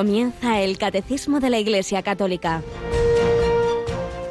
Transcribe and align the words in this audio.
Comienza 0.00 0.62
el 0.62 0.78
Catecismo 0.78 1.40
de 1.40 1.50
la 1.50 1.58
Iglesia 1.58 2.02
Católica. 2.02 2.62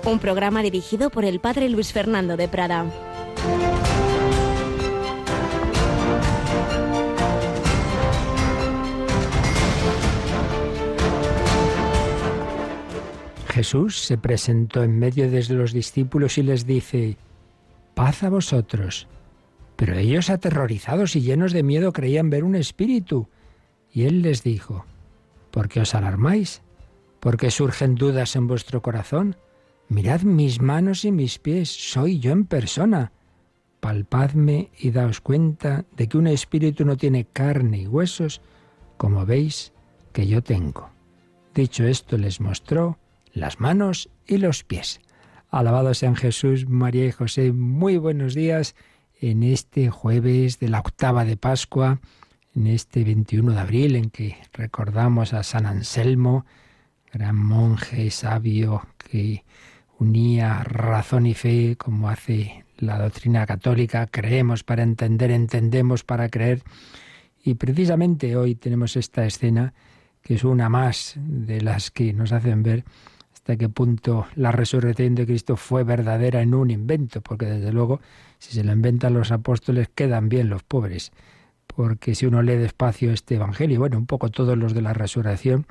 Un 0.03 0.17
programa 0.17 0.63
dirigido 0.63 1.11
por 1.11 1.25
el 1.25 1.39
Padre 1.39 1.69
Luis 1.69 1.93
Fernando 1.93 2.37
de 2.37 2.47
Prada. 2.47 2.87
Jesús 13.49 13.99
se 13.99 14.17
presentó 14.17 14.81
en 14.81 14.97
medio 14.97 15.29
de 15.29 15.53
los 15.53 15.71
discípulos 15.71 16.39
y 16.39 16.41
les 16.41 16.65
dice, 16.65 17.15
paz 17.93 18.23
a 18.23 18.31
vosotros. 18.31 19.07
Pero 19.75 19.95
ellos 19.95 20.31
aterrorizados 20.31 21.15
y 21.15 21.21
llenos 21.21 21.53
de 21.53 21.61
miedo 21.61 21.93
creían 21.93 22.31
ver 22.31 22.43
un 22.43 22.55
espíritu. 22.55 23.29
Y 23.93 24.05
él 24.05 24.23
les 24.23 24.41
dijo, 24.41 24.83
¿por 25.59 25.67
qué 25.67 25.81
os 25.81 25.93
alarmáis? 25.93 26.61
¿Por 27.19 27.35
qué 27.35 27.51
surgen 27.51 27.95
dudas 27.95 28.37
en 28.37 28.47
vuestro 28.47 28.81
corazón? 28.81 29.35
Mirad 29.89 30.21
mis 30.21 30.61
manos 30.61 31.03
y 31.03 31.11
mis 31.11 31.37
pies, 31.37 31.67
soy 31.67 32.17
yo 32.19 32.31
en 32.31 32.45
persona. 32.45 33.11
Palpadme 33.81 34.71
y 34.79 34.91
daos 34.91 35.19
cuenta 35.19 35.83
de 35.97 36.07
que 36.07 36.17
un 36.17 36.27
espíritu 36.27 36.85
no 36.85 36.95
tiene 36.95 37.25
carne 37.25 37.79
y 37.79 37.87
huesos, 37.87 38.39
como 38.95 39.25
veis 39.25 39.73
que 40.13 40.27
yo 40.27 40.41
tengo. 40.41 40.91
Dicho 41.53 41.83
esto, 41.83 42.17
les 42.17 42.39
mostró 42.39 42.97
las 43.33 43.59
manos 43.59 44.09
y 44.25 44.37
los 44.37 44.63
pies. 44.63 45.01
Alabado 45.49 45.93
sean 45.93 46.15
Jesús, 46.15 46.69
María 46.69 47.05
y 47.05 47.11
José. 47.11 47.51
Muy 47.51 47.97
buenos 47.97 48.33
días 48.33 48.75
en 49.19 49.43
este 49.43 49.89
jueves 49.89 50.57
de 50.59 50.69
la 50.69 50.79
octava 50.79 51.25
de 51.25 51.35
Pascua, 51.35 51.99
en 52.59 52.67
este 52.67 53.05
21 53.05 53.53
de 53.53 53.59
abril 53.59 53.95
en 53.95 54.09
que 54.09 54.35
recordamos 54.51 55.33
a 55.33 55.43
San 55.43 55.65
Anselmo, 55.65 56.45
gran 57.13 57.37
monje 57.37 58.11
sabio 58.11 58.85
que 58.97 59.45
unía 59.97 60.65
razón 60.65 61.25
y 61.25 61.33
fe 61.33 61.77
como 61.77 62.09
hace 62.09 62.65
la 62.77 62.99
doctrina 62.99 63.45
católica. 63.45 64.07
Creemos 64.07 64.65
para 64.65 64.83
entender, 64.83 65.31
entendemos 65.31 66.03
para 66.03 66.27
creer. 66.27 66.61
Y 67.41 67.53
precisamente 67.53 68.35
hoy 68.35 68.55
tenemos 68.55 68.97
esta 68.97 69.25
escena 69.25 69.73
que 70.21 70.33
es 70.33 70.43
una 70.43 70.67
más 70.67 71.13
de 71.15 71.61
las 71.61 71.91
que 71.91 72.11
nos 72.11 72.33
hacen 72.33 72.61
ver 72.61 72.83
hasta 73.33 73.55
qué 73.55 73.69
punto 73.69 74.27
la 74.35 74.51
resurrección 74.51 75.15
de 75.15 75.25
Cristo 75.25 75.55
fue 75.55 75.85
verdadera 75.85 76.41
en 76.41 76.53
un 76.53 76.71
invento, 76.71 77.21
porque 77.21 77.45
desde 77.45 77.71
luego 77.71 78.01
si 78.37 78.51
se 78.51 78.65
la 78.65 78.73
inventan 78.73 79.13
los 79.13 79.31
apóstoles 79.31 79.87
quedan 79.95 80.27
bien 80.27 80.49
los 80.49 80.63
pobres, 80.63 81.13
porque 81.79 82.13
si 82.13 82.25
uno 82.25 82.41
lee 82.41 82.57
despacio 82.57 83.13
este 83.13 83.35
Evangelio, 83.35 83.79
bueno, 83.79 83.97
un 83.97 84.05
poco 84.05 84.27
todos 84.27 84.57
los 84.57 84.73
de 84.73 84.81
la 84.81 84.91
resurrección, 84.91 85.65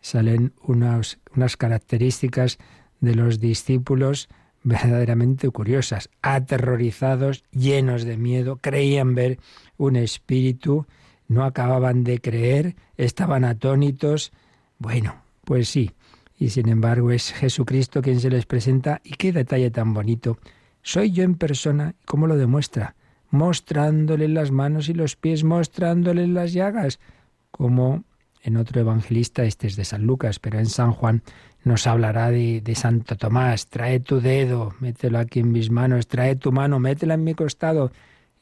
salen 0.00 0.54
unas, 0.62 1.18
unas 1.36 1.58
características 1.58 2.56
de 3.00 3.14
los 3.14 3.40
discípulos 3.40 4.30
verdaderamente 4.62 5.50
curiosas, 5.50 6.08
aterrorizados, 6.22 7.44
llenos 7.52 8.04
de 8.04 8.16
miedo, 8.16 8.56
creían 8.56 9.14
ver 9.14 9.38
un 9.76 9.96
espíritu, 9.96 10.86
no 11.28 11.44
acababan 11.44 12.04
de 12.04 12.22
creer, 12.22 12.74
estaban 12.96 13.44
atónitos. 13.44 14.32
Bueno, 14.78 15.16
pues 15.44 15.68
sí, 15.68 15.90
y 16.38 16.48
sin 16.48 16.70
embargo 16.70 17.10
es 17.10 17.34
Jesucristo 17.34 18.00
quien 18.00 18.18
se 18.18 18.30
les 18.30 18.46
presenta 18.46 19.02
y 19.04 19.10
qué 19.10 19.30
detalle 19.30 19.70
tan 19.70 19.92
bonito. 19.92 20.38
Soy 20.80 21.10
yo 21.10 21.22
en 21.22 21.34
persona, 21.34 21.96
¿cómo 22.06 22.26
lo 22.26 22.38
demuestra? 22.38 22.94
Mostrándole 23.30 24.28
las 24.28 24.50
manos 24.50 24.88
y 24.88 24.94
los 24.94 25.16
pies, 25.16 25.44
mostrándole 25.44 26.26
las 26.26 26.52
llagas, 26.52 26.98
como 27.50 28.04
en 28.42 28.56
otro 28.56 28.80
evangelista, 28.80 29.44
este 29.44 29.66
es 29.66 29.76
de 29.76 29.84
San 29.84 30.06
Lucas, 30.06 30.38
pero 30.38 30.58
en 30.58 30.66
San 30.66 30.92
Juan 30.92 31.22
nos 31.62 31.86
hablará 31.86 32.30
de, 32.30 32.60
de, 32.62 32.74
Santo 32.74 33.16
Tomás, 33.16 33.66
trae 33.66 34.00
tu 34.00 34.20
dedo, 34.20 34.74
mételo 34.80 35.18
aquí 35.18 35.40
en 35.40 35.52
mis 35.52 35.70
manos, 35.70 36.06
trae 36.06 36.36
tu 36.36 36.50
mano, 36.50 36.78
métela 36.80 37.14
en 37.14 37.24
mi 37.24 37.34
costado. 37.34 37.92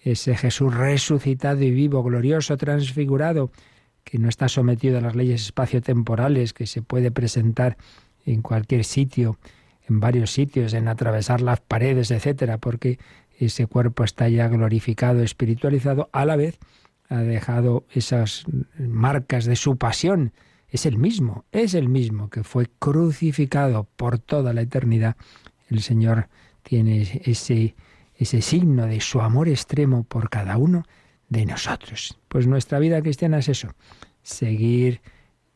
Ese 0.00 0.36
Jesús 0.36 0.72
resucitado 0.72 1.62
y 1.62 1.72
vivo, 1.72 2.02
glorioso, 2.04 2.56
transfigurado, 2.56 3.50
que 4.04 4.18
no 4.18 4.28
está 4.28 4.48
sometido 4.48 4.98
a 4.98 5.00
las 5.00 5.16
leyes 5.16 5.42
espaciotemporales, 5.42 6.52
que 6.52 6.66
se 6.66 6.80
puede 6.80 7.10
presentar 7.10 7.76
en 8.24 8.40
cualquier 8.40 8.84
sitio, 8.84 9.38
en 9.88 10.00
varios 10.00 10.30
sitios, 10.30 10.74
en 10.74 10.86
atravesar 10.86 11.40
las 11.40 11.60
paredes, 11.60 12.10
etcétera, 12.10 12.58
porque 12.58 12.98
ese 13.38 13.66
cuerpo 13.66 14.04
está 14.04 14.28
ya 14.28 14.48
glorificado, 14.48 15.22
espiritualizado, 15.22 16.08
a 16.12 16.24
la 16.24 16.36
vez 16.36 16.58
ha 17.08 17.18
dejado 17.18 17.86
esas 17.90 18.44
marcas 18.78 19.44
de 19.44 19.56
su 19.56 19.76
pasión. 19.76 20.32
Es 20.68 20.84
el 20.84 20.98
mismo, 20.98 21.44
es 21.52 21.74
el 21.74 21.88
mismo 21.88 22.28
que 22.28 22.44
fue 22.44 22.68
crucificado 22.78 23.88
por 23.96 24.18
toda 24.18 24.52
la 24.52 24.62
eternidad. 24.62 25.16
El 25.68 25.80
Señor 25.80 26.28
tiene 26.62 27.22
ese, 27.24 27.74
ese 28.16 28.42
signo 28.42 28.86
de 28.86 29.00
su 29.00 29.20
amor 29.20 29.48
extremo 29.48 30.04
por 30.04 30.28
cada 30.28 30.58
uno 30.58 30.84
de 31.28 31.46
nosotros. 31.46 32.18
Pues 32.28 32.46
nuestra 32.46 32.78
vida 32.78 33.00
cristiana 33.00 33.38
es 33.38 33.48
eso, 33.48 33.74
seguir 34.22 35.00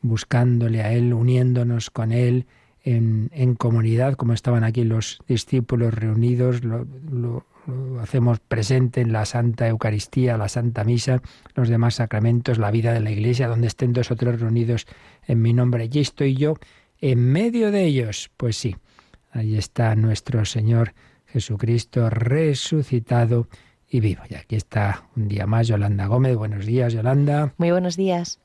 buscándole 0.00 0.82
a 0.82 0.92
Él, 0.92 1.12
uniéndonos 1.12 1.90
con 1.90 2.12
Él 2.12 2.46
en, 2.82 3.30
en 3.32 3.54
comunidad, 3.54 4.14
como 4.14 4.32
estaban 4.32 4.64
aquí 4.64 4.84
los 4.84 5.20
discípulos 5.28 5.94
reunidos, 5.94 6.64
lo, 6.64 6.86
lo, 7.10 7.46
hacemos 8.00 8.40
presente 8.40 9.00
en 9.00 9.12
la 9.12 9.24
Santa 9.24 9.68
Eucaristía, 9.68 10.36
la 10.36 10.48
Santa 10.48 10.84
Misa, 10.84 11.22
los 11.54 11.68
demás 11.68 11.96
sacramentos, 11.96 12.58
la 12.58 12.70
vida 12.70 12.92
de 12.92 13.00
la 13.00 13.10
Iglesia, 13.10 13.48
donde 13.48 13.66
estén 13.66 13.92
dos 13.92 14.10
o 14.10 14.16
tres 14.16 14.40
reunidos 14.40 14.86
en 15.26 15.42
mi 15.42 15.52
nombre. 15.52 15.84
Allí 15.84 16.00
estoy 16.00 16.34
yo 16.34 16.54
en 17.00 17.32
medio 17.32 17.70
de 17.70 17.84
ellos. 17.84 18.30
Pues 18.36 18.56
sí, 18.56 18.76
ahí 19.30 19.56
está 19.56 19.94
nuestro 19.94 20.44
Señor 20.44 20.94
Jesucristo 21.26 22.10
resucitado 22.10 23.48
y 23.88 24.00
vivo. 24.00 24.22
Y 24.28 24.34
aquí 24.34 24.56
está 24.56 25.04
un 25.16 25.28
día 25.28 25.46
más 25.46 25.68
Yolanda 25.68 26.06
Gómez. 26.06 26.36
Buenos 26.36 26.66
días, 26.66 26.92
Yolanda. 26.92 27.54
Muy 27.58 27.70
buenos 27.70 27.96
días. 27.96 28.41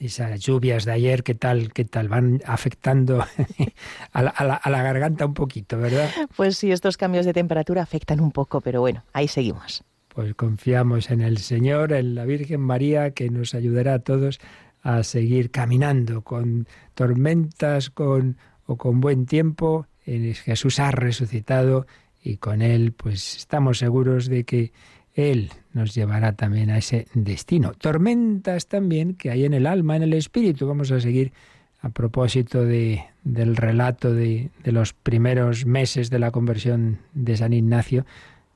Esas 0.00 0.40
lluvias 0.40 0.86
de 0.86 0.92
ayer, 0.92 1.22
¿qué 1.22 1.34
tal, 1.34 1.74
qué 1.74 1.84
tal? 1.84 2.08
Van 2.08 2.40
afectando 2.46 3.22
a, 4.12 4.22
la, 4.22 4.30
a, 4.30 4.44
la, 4.44 4.54
a 4.54 4.70
la 4.70 4.82
garganta 4.82 5.26
un 5.26 5.34
poquito, 5.34 5.78
¿verdad? 5.78 6.10
Pues 6.36 6.56
sí, 6.56 6.72
estos 6.72 6.96
cambios 6.96 7.26
de 7.26 7.34
temperatura 7.34 7.82
afectan 7.82 8.18
un 8.20 8.32
poco, 8.32 8.62
pero 8.62 8.80
bueno, 8.80 9.04
ahí 9.12 9.28
seguimos. 9.28 9.84
Pues 10.08 10.34
confiamos 10.34 11.10
en 11.10 11.20
el 11.20 11.36
Señor, 11.36 11.92
en 11.92 12.14
la 12.14 12.24
Virgen 12.24 12.62
María, 12.62 13.10
que 13.10 13.28
nos 13.28 13.54
ayudará 13.54 13.94
a 13.94 13.98
todos 13.98 14.40
a 14.82 15.02
seguir 15.02 15.50
caminando 15.50 16.22
con 16.22 16.66
tormentas 16.94 17.90
con, 17.90 18.38
o 18.66 18.76
con 18.76 19.00
buen 19.00 19.26
tiempo. 19.26 19.86
Jesús 20.04 20.80
ha 20.80 20.90
resucitado 20.90 21.86
y 22.22 22.38
con 22.38 22.62
Él 22.62 22.92
pues 22.92 23.36
estamos 23.36 23.78
seguros 23.78 24.26
de 24.26 24.44
que 24.44 24.72
Él 25.20 25.52
nos 25.72 25.94
llevará 25.94 26.32
también 26.32 26.70
a 26.70 26.78
ese 26.78 27.06
destino. 27.14 27.72
Tormentas 27.72 28.66
también 28.66 29.14
que 29.14 29.30
hay 29.30 29.44
en 29.44 29.54
el 29.54 29.66
alma, 29.66 29.96
en 29.96 30.02
el 30.02 30.14
espíritu. 30.14 30.66
Vamos 30.66 30.90
a 30.90 31.00
seguir 31.00 31.32
a 31.80 31.90
propósito 31.90 32.64
de, 32.64 33.04
del 33.24 33.56
relato 33.56 34.12
de, 34.12 34.50
los 34.64 34.92
primeros 34.92 35.66
meses 35.66 36.10
de 36.10 36.18
la 36.18 36.30
conversión 36.30 36.98
de 37.14 37.36
San 37.36 37.52
Ignacio, 37.52 38.04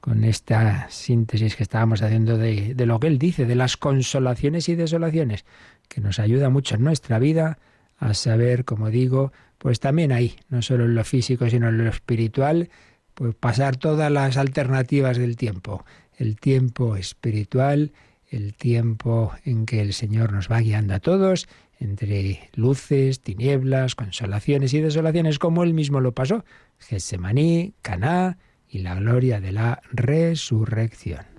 con 0.01 0.25
esta 0.25 0.91
síntesis 0.91 1.57
que 1.57 1.63
estábamos 1.63 2.03
haciendo 2.03 2.37
de, 2.37 2.75
de, 2.75 2.87
lo 2.87 3.01
que 3.01 3.07
él 3.07 3.19
dice, 3.19 3.47
de 3.47 3.55
las 3.55 3.79
consolaciones 3.79 4.69
y 4.69 4.75
desolaciones, 4.75 5.47
que 5.89 6.03
nos 6.03 6.19
ayuda 6.19 6.51
mucho 6.51 6.75
en 6.75 6.85
nuestra 6.85 7.19
vida 7.19 7.59
a 7.99 8.13
saber, 8.13 8.67
como 8.67 8.91
digo, 8.91 9.33
pues 9.57 9.81
también 9.81 10.13
ahí, 10.13 10.37
no 10.51 10.60
solo 10.60 10.84
en 10.84 10.95
lo 10.95 11.05
físico, 11.05 11.49
sino 11.49 11.69
en 11.69 11.78
lo 11.78 11.89
espiritual, 11.89 12.69
pues 13.15 13.34
pasar 13.34 13.77
todas 13.77 14.10
las 14.10 14.37
alternativas 14.37 15.17
del 15.17 15.37
tiempo, 15.37 15.84
el 16.19 16.37
tiempo 16.37 16.97
espiritual, 16.97 17.93
el 18.31 18.55
tiempo 18.55 19.33
en 19.45 19.66
que 19.66 19.81
el 19.81 19.93
Señor 19.93 20.33
nos 20.33 20.51
va 20.51 20.61
guiando 20.61 20.95
a 20.95 21.01
todos, 21.01 21.49
entre 21.78 22.51
luces, 22.55 23.21
tinieblas, 23.21 23.95
consolaciones 23.95 24.75
y 24.75 24.81
desolaciones, 24.81 25.39
como 25.39 25.65
él 25.65 25.75
mismo 25.75 26.01
lo 26.01 26.13
pasó, 26.13 26.45
Getsemaní, 26.78 27.75
Caná 27.83 28.39
y 28.69 28.78
la 28.78 28.95
gloria 28.95 29.41
de 29.41 29.53
la 29.53 29.83
resurrección. 29.93 31.34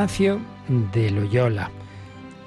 Ignacio 0.00 0.40
de 0.94 1.10
Loyola. 1.10 1.70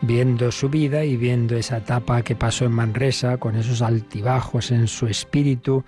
viendo 0.01 0.51
su 0.51 0.69
vida 0.69 1.05
y 1.05 1.17
viendo 1.17 1.55
esa 1.55 1.77
etapa 1.77 2.23
que 2.23 2.35
pasó 2.35 2.65
en 2.65 2.71
Manresa, 2.71 3.37
con 3.37 3.55
esos 3.55 3.83
altibajos 3.83 4.71
en 4.71 4.87
su 4.87 5.05
espíritu, 5.05 5.85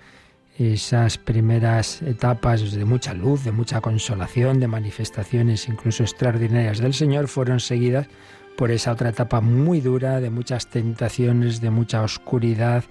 esas 0.56 1.18
primeras 1.18 2.02
etapas 2.02 2.70
de 2.70 2.84
mucha 2.84 3.14
luz, 3.14 3.42
de 3.42 3.50
mucha 3.50 3.80
consolación, 3.80 4.60
de 4.60 4.68
manifestaciones 4.68 5.66
incluso 5.66 6.04
extraordinarias 6.04 6.78
del 6.78 6.94
Señor, 6.94 7.26
fueron 7.26 7.58
seguidas 7.58 8.06
por 8.56 8.70
esa 8.70 8.92
otra 8.92 9.08
etapa 9.08 9.40
muy 9.40 9.80
dura, 9.80 10.20
de 10.20 10.30
muchas 10.30 10.68
tentaciones, 10.68 11.60
de 11.60 11.70
mucha 11.70 12.00
oscuridad, 12.02 12.84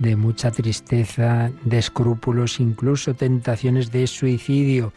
de 0.00 0.16
mucha 0.16 0.50
tristeza, 0.50 1.52
de 1.62 1.78
escrúpulos, 1.78 2.58
incluso 2.58 3.14
tentaciones 3.14 3.92
de 3.92 4.04
suicidio. 4.08 4.92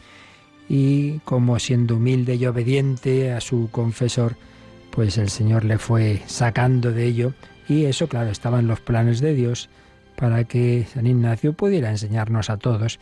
Y 0.72 1.18
como 1.24 1.58
siendo 1.58 1.96
humilde 1.96 2.36
y 2.36 2.46
obediente 2.46 3.32
a 3.32 3.40
su 3.40 3.68
confesor, 3.72 4.36
pues 4.92 5.18
el 5.18 5.28
Señor 5.28 5.64
le 5.64 5.78
fue 5.78 6.22
sacando 6.26 6.92
de 6.92 7.06
ello 7.06 7.34
y 7.68 7.86
eso, 7.86 8.08
claro, 8.08 8.30
estaba 8.30 8.60
en 8.60 8.68
los 8.68 8.80
planes 8.80 9.20
de 9.20 9.34
Dios 9.34 9.68
para 10.14 10.44
que 10.44 10.86
San 10.94 11.08
Ignacio 11.08 11.54
pudiera 11.54 11.90
enseñarnos 11.90 12.50
a 12.50 12.56
todos 12.56 13.00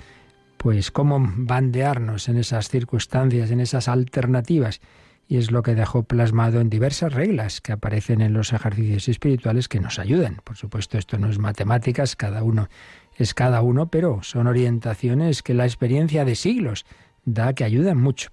pues 0.56 0.90
cómo 0.90 1.18
bandearnos 1.20 2.30
en 2.30 2.38
esas 2.38 2.70
circunstancias, 2.70 3.50
en 3.50 3.60
esas 3.60 3.88
alternativas. 3.88 4.80
Y 5.28 5.36
es 5.36 5.50
lo 5.50 5.62
que 5.62 5.74
dejó 5.74 6.04
plasmado 6.04 6.62
en 6.62 6.70
diversas 6.70 7.12
reglas 7.12 7.60
que 7.60 7.72
aparecen 7.72 8.22
en 8.22 8.32
los 8.32 8.54
ejercicios 8.54 9.08
espirituales 9.08 9.68
que 9.68 9.78
nos 9.78 9.98
ayudan. 9.98 10.38
Por 10.42 10.56
supuesto, 10.56 10.96
esto 10.96 11.18
no 11.18 11.28
es 11.28 11.38
matemáticas, 11.38 12.16
cada 12.16 12.42
uno 12.42 12.70
es 13.18 13.34
cada 13.34 13.60
uno, 13.60 13.88
pero 13.88 14.22
son 14.22 14.46
orientaciones 14.46 15.42
que 15.42 15.52
la 15.52 15.66
experiencia 15.66 16.24
de 16.24 16.34
siglos 16.34 16.86
da 17.24 17.52
que 17.52 17.64
ayudan 17.64 17.98
mucho. 17.98 18.30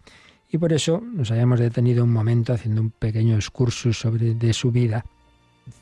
Y 0.49 0.57
por 0.57 0.73
eso 0.73 1.01
nos 1.01 1.31
hayamos 1.31 1.59
detenido 1.59 2.03
un 2.03 2.13
momento 2.13 2.53
haciendo 2.53 2.81
un 2.81 2.91
pequeño 2.91 3.35
excursus 3.35 3.99
sobre 3.99 4.35
de 4.35 4.53
su 4.53 4.71
vida, 4.71 5.05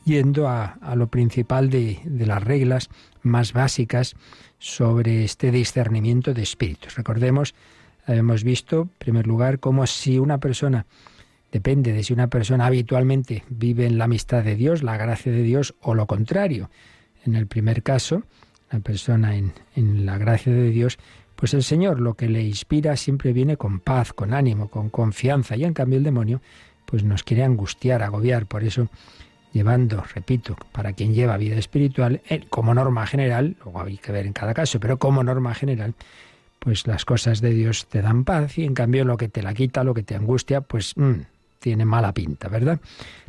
yendo 0.05 0.47
a, 0.47 0.77
lo 0.95 1.07
principal 1.07 1.69
de, 1.69 1.99
de 2.05 2.25
las 2.25 2.43
reglas 2.43 2.89
más 3.21 3.53
básicas 3.53 4.15
sobre 4.57 5.25
este 5.25 5.51
discernimiento 5.51 6.33
de 6.33 6.41
espíritus. 6.41 6.95
Recordemos, 6.95 7.53
hemos 8.07 8.43
visto, 8.43 8.81
en 8.81 8.89
primer 8.97 9.27
lugar, 9.27 9.59
cómo 9.59 9.85
si 9.85 10.17
una 10.17 10.39
persona, 10.39 10.85
depende 11.51 11.93
de 11.93 12.03
si 12.03 12.13
una 12.13 12.27
persona 12.27 12.65
habitualmente 12.65 13.43
vive 13.49 13.85
en 13.85 13.97
la 13.97 14.05
amistad 14.05 14.43
de 14.43 14.55
Dios, 14.55 14.83
la 14.83 14.97
gracia 14.97 15.31
de 15.31 15.43
Dios, 15.43 15.75
o 15.81 15.95
lo 15.95 16.07
contrario. 16.07 16.69
En 17.25 17.35
el 17.35 17.47
primer 17.47 17.83
caso, 17.83 18.23
la 18.71 18.79
persona 18.79 19.35
en, 19.35 19.53
en 19.75 20.05
la 20.05 20.17
gracia 20.17 20.51
de 20.51 20.69
Dios 20.69 20.97
pues 21.43 21.53
el 21.53 21.63
Señor 21.63 21.99
lo 21.99 22.13
que 22.13 22.29
le 22.29 22.41
inspira 22.41 22.95
siempre 22.95 23.33
viene 23.33 23.57
con 23.57 23.81
paz, 23.81 24.13
con 24.13 24.33
ánimo, 24.33 24.69
con 24.69 24.89
confianza. 24.89 25.57
Y 25.57 25.65
en 25.65 25.73
cambio 25.73 25.97
el 25.97 26.03
demonio 26.05 26.41
pues 26.85 27.03
nos 27.03 27.23
quiere 27.23 27.43
angustiar, 27.43 28.01
agobiar. 28.01 28.45
Por 28.45 28.63
eso, 28.63 28.87
llevando, 29.51 30.01
repito, 30.15 30.55
para 30.71 30.93
quien 30.93 31.13
lleva 31.13 31.35
vida 31.35 31.57
espiritual, 31.57 32.21
eh, 32.29 32.45
como 32.49 32.73
norma 32.73 33.05
general, 33.05 33.57
luego 33.61 33.81
hay 33.81 33.97
que 33.97 34.13
ver 34.13 34.25
en 34.25 34.31
cada 34.31 34.53
caso, 34.53 34.79
pero 34.79 34.97
como 34.97 35.21
norma 35.21 35.53
general, 35.53 35.95
pues 36.59 36.87
las 36.87 37.03
cosas 37.03 37.41
de 37.41 37.49
Dios 37.49 37.87
te 37.87 38.01
dan 38.01 38.23
paz 38.23 38.57
y 38.57 38.63
en 38.63 38.73
cambio 38.73 39.03
lo 39.03 39.17
que 39.17 39.27
te 39.27 39.43
la 39.43 39.53
quita, 39.53 39.83
lo 39.83 39.93
que 39.93 40.03
te 40.03 40.15
angustia, 40.15 40.61
pues 40.61 40.93
mm, 40.95 41.23
tiene 41.63 41.85
mala 41.85 42.13
pinta, 42.13 42.49
¿verdad? 42.49 42.77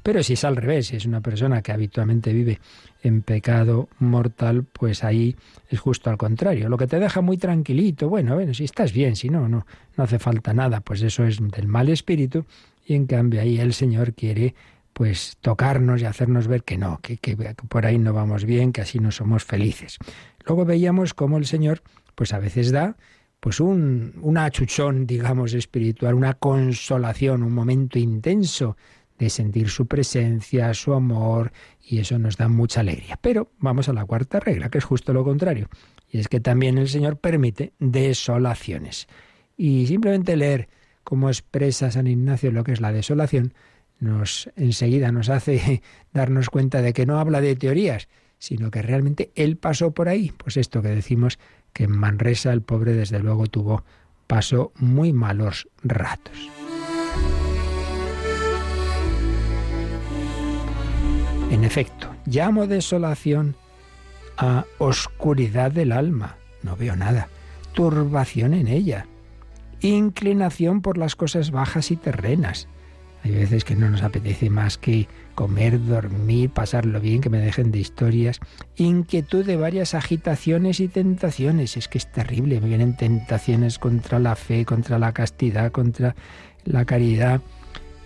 Pero 0.03 0.25
si 0.25 0.33
es 0.33 0.45
al 0.45 0.57
revés, 0.57 0.89
si 0.89 0.97
es 0.97 1.07
una 1.07 1.21
persona 1.21 1.63
que 1.63 1.71
habitualmente 1.71 2.33
vive 2.33 2.59
en 3.05 3.23
pecado 3.23 3.89
mortal, 4.01 4.65
pues 4.65 5.05
ahí 5.05 5.37
es 5.71 5.79
justo 5.79 6.11
al 6.11 6.19
contrario. 6.19 6.69
Lo 6.69 6.77
que 6.77 6.89
te 6.89 6.99
deja 6.99 7.21
muy 7.21 7.39
tranquilito, 7.39 8.09
bueno, 8.09 8.35
bueno, 8.35 8.53
si 8.53 8.65
estás 8.65 8.93
bien, 8.93 9.15
si 9.15 9.31
no, 9.31 9.49
no, 9.49 9.67
no 9.97 10.05
hace 10.05 10.19
falta 10.19 10.53
nada, 10.53 10.81
pues 10.81 11.01
eso 11.03 11.25
es 11.25 11.39
del 11.39 11.69
mal 11.69 11.89
espíritu. 11.89 12.45
Y 12.85 12.95
en 12.95 13.07
cambio 13.07 13.41
ahí 13.41 13.61
el 13.61 13.73
Señor 13.73 14.15
quiere 14.15 14.57
pues 14.93 15.37
tocarnos 15.41 16.03
y 16.03 16.05
hacernos 16.05 16.49
ver 16.49 16.65
que 16.65 16.77
no, 16.77 16.99
que, 17.01 17.17
que, 17.19 17.37
por 17.69 17.87
ahí 17.87 17.99
no 17.99 18.13
vamos 18.13 18.45
bien, 18.45 18.73
que 18.73 18.81
así 18.81 18.99
no 18.99 19.13
somos 19.13 19.45
felices. 19.45 19.99
Luego 20.45 20.65
veíamos 20.65 21.15
cómo 21.15 21.39
el 21.39 21.47
Señor, 21.47 21.83
pues 22.17 22.33
a 22.33 22.41
veces 22.41 22.73
da 22.73 22.97
pues 23.45 23.61
un, 23.61 24.15
un 24.23 24.39
achuchón, 24.39 25.07
digamos, 25.07 25.53
espiritual, 25.53 26.15
una 26.15 26.33
consolación, 26.33 27.43
un 27.43 27.53
momento 27.53 27.99
intenso 27.99 28.79
de 29.19 29.29
sentir 29.29 29.69
su 29.69 29.87
presencia, 29.87 30.73
su 30.73 30.95
amor, 30.95 31.53
y 31.83 31.99
eso 31.99 32.19
nos 32.19 32.39
da 32.39 32.49
mucha 32.49 32.81
alegría. 32.81 33.19
Pero 33.21 33.53
vamos 33.59 33.91
a 33.91 33.93
la 33.93 34.07
cuarta 34.07 34.41
regla, 34.41 34.71
que 34.71 34.79
es 34.79 34.85
justo 34.85 35.13
lo 35.13 35.25
contrario, 35.25 35.69
y 36.09 36.21
es 36.21 36.29
que 36.29 36.41
también 36.41 36.79
el 36.79 36.89
Señor 36.89 37.19
permite 37.19 37.75
desolaciones. 37.81 39.09
Y 39.59 39.89
simplemente 39.89 40.39
leer 40.39 40.71
cómo 41.03 41.29
expresa 41.29 41.91
San 41.91 42.07
Ignacio 42.07 42.51
lo 42.51 42.65
que 42.65 42.73
es 42.73 42.81
la 42.81 42.93
desolación, 42.93 43.53
nos 44.01 44.49
enseguida 44.57 45.13
nos 45.13 45.29
hace 45.29 45.83
darnos 46.15 46.49
cuenta 46.49 46.81
de 46.81 46.95
que 46.95 47.05
no 47.05 47.19
habla 47.19 47.43
de 47.43 47.57
teorías, 47.57 48.09
sino 48.39 48.71
que 48.71 48.81
realmente 48.81 49.33
él 49.35 49.59
pasó 49.59 49.91
por 49.91 50.09
ahí. 50.09 50.33
Pues 50.35 50.57
esto 50.57 50.81
que 50.81 50.89
decimos 50.89 51.39
que 51.75 51.85
en 51.85 51.91
Manresa 51.91 52.53
el 52.55 52.63
pobre 52.63 52.95
desde 52.95 53.19
luego 53.19 53.47
tuvo 53.49 53.85
pasó 54.27 54.73
muy 54.77 55.13
malos 55.13 55.69
ratos. 55.83 56.51
En 61.51 61.63
efecto, 61.63 62.09
llamo 62.25 62.67
desolación 62.67 63.55
a 64.37 64.65
oscuridad 64.79 65.71
del 65.71 65.93
alma. 65.93 66.37
No 66.63 66.77
veo 66.77 66.97
nada. 66.97 67.29
Turbación 67.75 68.55
en 68.55 68.69
ella. 68.69 69.07
Inclinación 69.81 70.81
por 70.81 70.97
las 70.97 71.15
cosas 71.17 71.51
bajas 71.51 71.91
y 71.91 71.97
terrenas. 71.97 72.67
Hay 73.23 73.33
veces 73.33 73.65
que 73.65 73.77
no 73.77 73.91
nos 73.91 74.03
apetece 74.03 74.51
más 74.51 74.79
que 74.79 75.07
comer, 75.35 75.85
dormir, 75.85 76.51
pasarlo 76.51 77.01
bien, 77.01 77.21
que 77.21 77.31
me 77.31 77.39
dejen 77.39 77.71
de 77.71 77.79
historias. 77.79 78.41
Inquietud 78.77 79.45
de 79.45 79.57
varias 79.57 79.95
agitaciones 79.95 80.81
y 80.81 80.89
tentaciones. 80.89 81.77
Es 81.77 81.89
que 81.89 81.99
es 81.99 82.11
terrible. 82.11 82.61
Me 82.61 82.69
vienen 82.69 82.97
tentaciones 82.97 83.79
contra 83.79 84.19
la 84.19 84.37
fe, 84.37 84.65
contra 84.65 84.99
la 84.99 85.13
castidad, 85.13 85.73
contra 85.73 86.15
la 86.65 86.85
caridad 86.85 87.41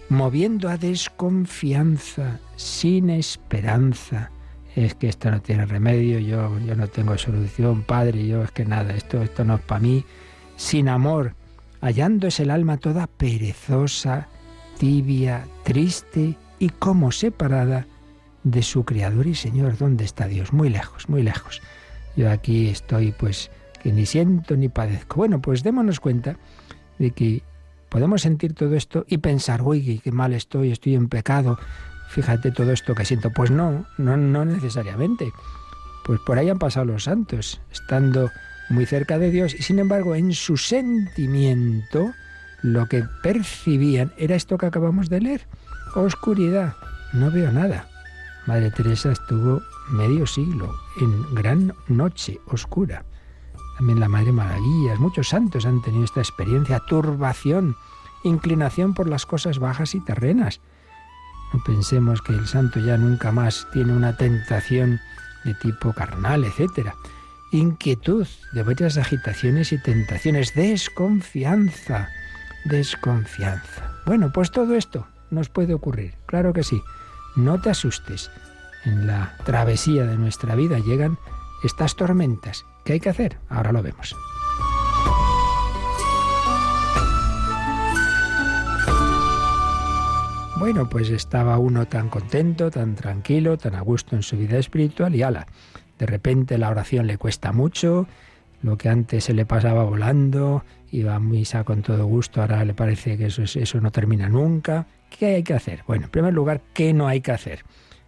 moviendo 0.09 0.69
a 0.69 0.77
desconfianza, 0.77 2.41
sin 2.57 3.11
esperanza. 3.11 4.31
Es 4.75 4.95
que 4.95 5.09
esto 5.09 5.31
no 5.31 5.41
tiene 5.41 5.67
remedio, 5.67 6.19
yo, 6.19 6.59
yo 6.61 6.75
no 6.77 6.89
tengo 6.89 7.19
solución, 7.19 7.83
Padre, 7.83 8.27
yo 8.27 8.43
es 8.43 8.51
que 8.53 8.65
nada, 8.65 8.95
esto, 8.95 9.23
esto 9.23 9.45
no 9.45 9.57
es 9.57 9.61
para 9.61 9.81
mí. 9.81 10.05
Sin 10.57 10.89
amor, 10.89 11.35
hallándose 11.81 12.45
el 12.45 12.51
alma 12.51 12.79
toda 12.79 13.07
perezosa, 13.07 14.29
tibia, 14.79 15.47
triste 15.65 16.37
y 16.59 16.71
como 16.71 17.13
separada 17.13 17.87
de 18.45 18.63
su 18.63 18.85
Creador 18.85 19.27
y 19.27 19.35
Señor. 19.35 19.77
¿Dónde 19.79 20.05
está 20.05 20.27
Dios? 20.27 20.53
Muy 20.53 20.69
lejos, 20.69 21.09
muy 21.09 21.23
lejos. 21.23 21.61
Yo 22.17 22.31
aquí 22.31 22.69
estoy 22.69 23.13
pues 23.13 23.51
que 23.83 23.93
ni 23.93 24.07
siento 24.07 24.57
ni 24.57 24.69
padezco. 24.69 25.17
Bueno, 25.17 25.41
pues 25.41 25.63
démonos 25.63 26.01
cuenta 26.01 26.37
de 26.99 27.11
que 27.13 27.43
Podemos 27.89 28.23
sentir 28.23 28.53
todo 28.53 28.75
esto 28.75 29.05
y 29.09 29.19
pensar, 29.19 29.63
uy, 29.63 30.01
qué 30.05 30.13
mal 30.13 30.35
estoy, 30.35 30.73
estoy 30.73 30.95
en 30.95 31.09
pecado, 31.09 31.59
fíjate 32.11 32.53
todo 32.53 32.73
esto 32.73 32.95
que 32.95 33.05
siento. 33.05 33.31
Pues 33.31 33.51
no, 33.51 33.87
no, 33.97 34.17
no 34.17 34.45
necesariamente. 34.45 35.33
Pues 36.05 36.21
por 36.27 36.39
ahí 36.39 36.51
han 36.51 36.59
pasado 36.59 36.87
los 36.87 37.05
santos, 37.05 37.61
estando 37.73 38.31
muy 38.69 38.85
cerca 38.85 39.19
de 39.19 39.31
Dios 39.31 39.55
y 39.55 39.63
sin 39.63 39.79
embargo 39.79 40.15
en 40.15 40.35
su 40.35 40.59
sentimiento 40.59 42.13
lo 42.61 42.87
que 42.87 43.05
percibían 43.23 44.13
era 44.19 44.37
esto 44.37 44.59
que 44.59 44.67
acabamos 44.67 45.09
de 45.09 45.21
leer, 45.23 45.47
oscuridad, 45.95 46.75
no 47.13 47.31
veo 47.31 47.51
nada. 47.53 47.87
Madre 48.47 48.71
Teresa 48.71 49.13
estuvo 49.13 49.63
medio 49.91 50.27
siglo 50.27 50.75
en 51.01 51.35
gran 51.35 51.75
noche 51.89 52.41
oscura. 52.47 53.05
También 53.77 54.01
la 54.01 54.09
Madre 54.09 54.33
Maravillas, 54.33 54.99
muchos 54.99 55.29
santos 55.29 55.67
han 55.67 55.83
tenido 55.83 56.05
esta 56.05 56.21
experiencia, 56.21 56.81
turbación, 56.81 57.77
inclinación 58.25 58.95
por 58.95 59.09
las 59.09 59.27
cosas 59.27 59.59
bajas 59.59 59.95
y 59.95 60.01
terrenas. 60.01 60.61
No 61.53 61.63
pensemos 61.65 62.23
que 62.23 62.33
el 62.33 62.47
santo 62.47 62.81
ya 62.81 62.97
nunca 62.97 63.33
más 63.33 63.67
tiene 63.73 63.93
una 63.93 64.17
tentación 64.17 65.01
de 65.45 65.55
tipo 65.55 65.93
carnal, 65.93 66.45
etc. 66.45 66.93
Inquietud 67.53 68.27
de 68.53 68.63
varias 68.63 68.97
agitaciones 68.97 69.73
y 69.73 69.79
tentaciones, 69.83 70.55
desconfianza, 70.55 72.09
desconfianza. 72.65 73.93
Bueno, 74.07 74.31
pues 74.33 74.51
todo 74.51 74.75
esto 74.75 75.07
nos 75.31 75.49
puede 75.49 75.75
ocurrir, 75.75 76.15
claro 76.27 76.53
que 76.53 76.65
sí. 76.65 76.83
No 77.37 77.61
te 77.61 77.71
asustes. 77.71 78.31
En 78.85 79.07
la 79.07 79.37
travesía 79.45 80.07
de 80.07 80.17
nuestra 80.17 80.55
vida 80.55 80.79
llegan 80.79 81.19
estas 81.63 81.97
tormentas 81.97 82.65
¿Qué 82.89 82.95
hay 82.95 83.01
que 83.01 83.11
hacer? 83.11 83.37
Ahora 83.51 83.71
lo 83.71 83.83
vemos. 83.83 84.17
Bueno, 90.59 90.89
pues 90.89 91.11
estaba 91.11 91.59
uno 91.59 91.87
tan 91.87 92.09
contento, 92.09 92.71
tan 92.71 92.95
tranquilo, 92.95 93.59
tan 93.59 93.75
a 93.75 93.83
gusto 93.83 94.17
en 94.17 94.23
su 94.23 94.39
vida 94.39 94.57
espiritual 94.57 95.15
y 95.15 95.23
ala, 95.23 95.47
de 95.99 96.07
repente 96.07 96.57
la 96.57 96.71
oración 96.71 97.07
le 97.07 97.19
cuesta 97.19 97.53
mucho, 97.53 98.07
lo 98.63 98.79
que 98.79 98.89
antes 98.89 99.25
se 99.25 99.35
le 99.35 99.45
pasaba 99.45 99.85
volando, 99.85 100.65
iba 100.91 101.15
a 101.15 101.21
misa 101.21 101.65
con 101.65 101.83
todo 101.83 102.07
gusto, 102.07 102.41
ahora 102.41 102.65
le 102.65 102.73
parece 102.73 103.19
que 103.19 103.27
eso, 103.27 103.43
eso 103.43 103.81
no 103.83 103.91
termina 103.91 104.31
nunca. 104.31 104.87
¿Qué 105.11 105.37
hay 105.37 105.43
que 105.43 105.55
hacer? 105.55 105.83
Bueno, 105.87 106.05
en 106.05 106.11
primer 106.11 106.35
lugar, 106.35 106.61
¿qué 106.75 106.93
no 106.93 107.09
hay 107.09 107.21
que 107.21 107.33
hacer? 107.33 107.65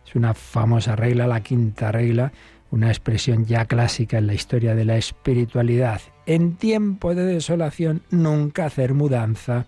Es 0.07 0.15
una 0.15 0.35
famosa 0.35 0.97
regla, 0.97 1.27
la 1.27 1.41
quinta 1.41 1.93
regla, 1.93 2.33
una 2.71 2.89
expresión 2.89 3.47
ya 3.47 3.65
clásica 3.65 4.19
en 4.19 4.27
la 4.27 4.35
historia 4.35 4.75
de 4.75 4.85
la 4.85 4.97
espiritualidad. 4.97 6.01
En 6.27 6.57
tiempo 6.57 7.15
de 7.15 7.25
desolación, 7.25 8.03
nunca 8.11 8.67
hacer 8.67 8.95
mudanza. 8.95 9.67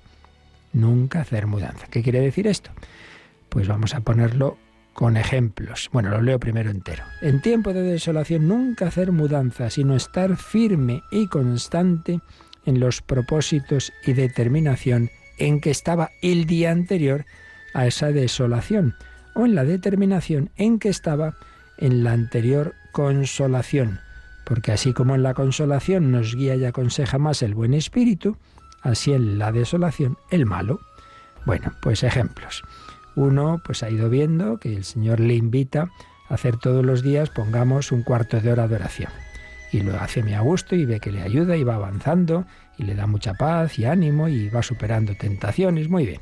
Nunca 0.73 1.21
hacer 1.21 1.47
mudanza. 1.47 1.87
¿Qué 1.89 2.03
quiere 2.03 2.21
decir 2.21 2.47
esto? 2.47 2.71
Pues 3.49 3.69
vamos 3.69 3.95
a 3.95 4.01
ponerlo 4.01 4.57
con 4.93 5.17
ejemplos. 5.17 5.91
Bueno, 5.93 6.11
lo 6.11 6.23
leo 6.23 6.39
primero 6.39 6.71
entero. 6.71 7.05
En 7.21 7.41
tiempo 7.41 7.73
de 7.73 7.83
desolación, 7.83 8.49
nunca 8.49 8.87
hacer 8.87 9.13
mudanza, 9.13 9.71
sino 9.71 9.97
estar 9.97 10.37
firme 10.37 11.03
y 11.11 11.27
constante 11.27 12.21
en 12.65 12.81
los 12.81 13.03
propósitos 13.03 13.93
y 14.07 14.13
determinación 14.13 15.11
en 15.39 15.61
que 15.61 15.71
estaba 15.71 16.11
el 16.23 16.47
día 16.47 16.71
anterior 16.71 17.25
a 17.75 17.87
esa 17.87 18.09
desolación, 18.09 18.95
o 19.35 19.47
en 19.47 19.55
la 19.55 19.65
determinación 19.65 20.51
en 20.57 20.79
que 20.79 20.89
estaba 20.89 21.35
en 21.79 22.05
la 22.05 22.13
anterior 22.13 22.75
consolación, 22.93 24.01
porque 24.45 24.73
así 24.73 24.93
como 24.93 25.15
en 25.15 25.23
la 25.23 25.35
consolación 25.35 26.11
nos 26.13 26.35
guía 26.35 26.55
y 26.55 26.65
aconseja 26.65 27.19
más 27.19 27.43
el 27.43 27.55
buen 27.55 27.75
espíritu, 27.75 28.37
así 28.83 29.13
en 29.13 29.39
la 29.39 29.53
desolación 29.53 30.19
el 30.31 30.47
malo. 30.47 30.81
Bueno, 31.47 31.73
pues 31.81 32.03
ejemplos. 32.03 32.63
Uno 33.15 33.61
pues 33.65 33.83
ha 33.83 33.91
ido 33.91 34.09
viendo 34.09 34.59
que 34.59 34.75
el 34.75 34.85
Señor 34.85 35.21
le 35.21 35.35
invita 35.35 35.91
a 36.29 36.35
hacer 36.35 36.57
todos 36.57 36.85
los 36.85 37.03
días, 37.03 37.31
pongamos 37.31 37.93
un 37.93 38.03
cuarto 38.03 38.41
de 38.41 38.53
hora 38.53 38.69
de 38.69 38.77
oración. 38.77 39.11
Y 39.71 39.81
lo 39.81 39.99
hace 39.99 40.23
muy 40.23 40.35
a 40.35 40.41
gusto 40.41 40.77
y 40.77 40.85
ve 40.85 41.01
que 41.01 41.13
le 41.13 41.23
ayuda 41.23 41.57
y 41.57 41.65
va 41.65 41.77
avanzando 41.77 42.47
y 42.79 42.85
le 42.85 42.95
da 42.95 43.07
mucha 43.07 43.35
paz 43.35 43.79
y 43.79 43.85
ánimo 43.85 44.29
y 44.29 44.49
va 44.49 44.63
superando 44.63 45.15
tentaciones, 45.15 45.89
muy 45.89 46.07
bien. 46.07 46.21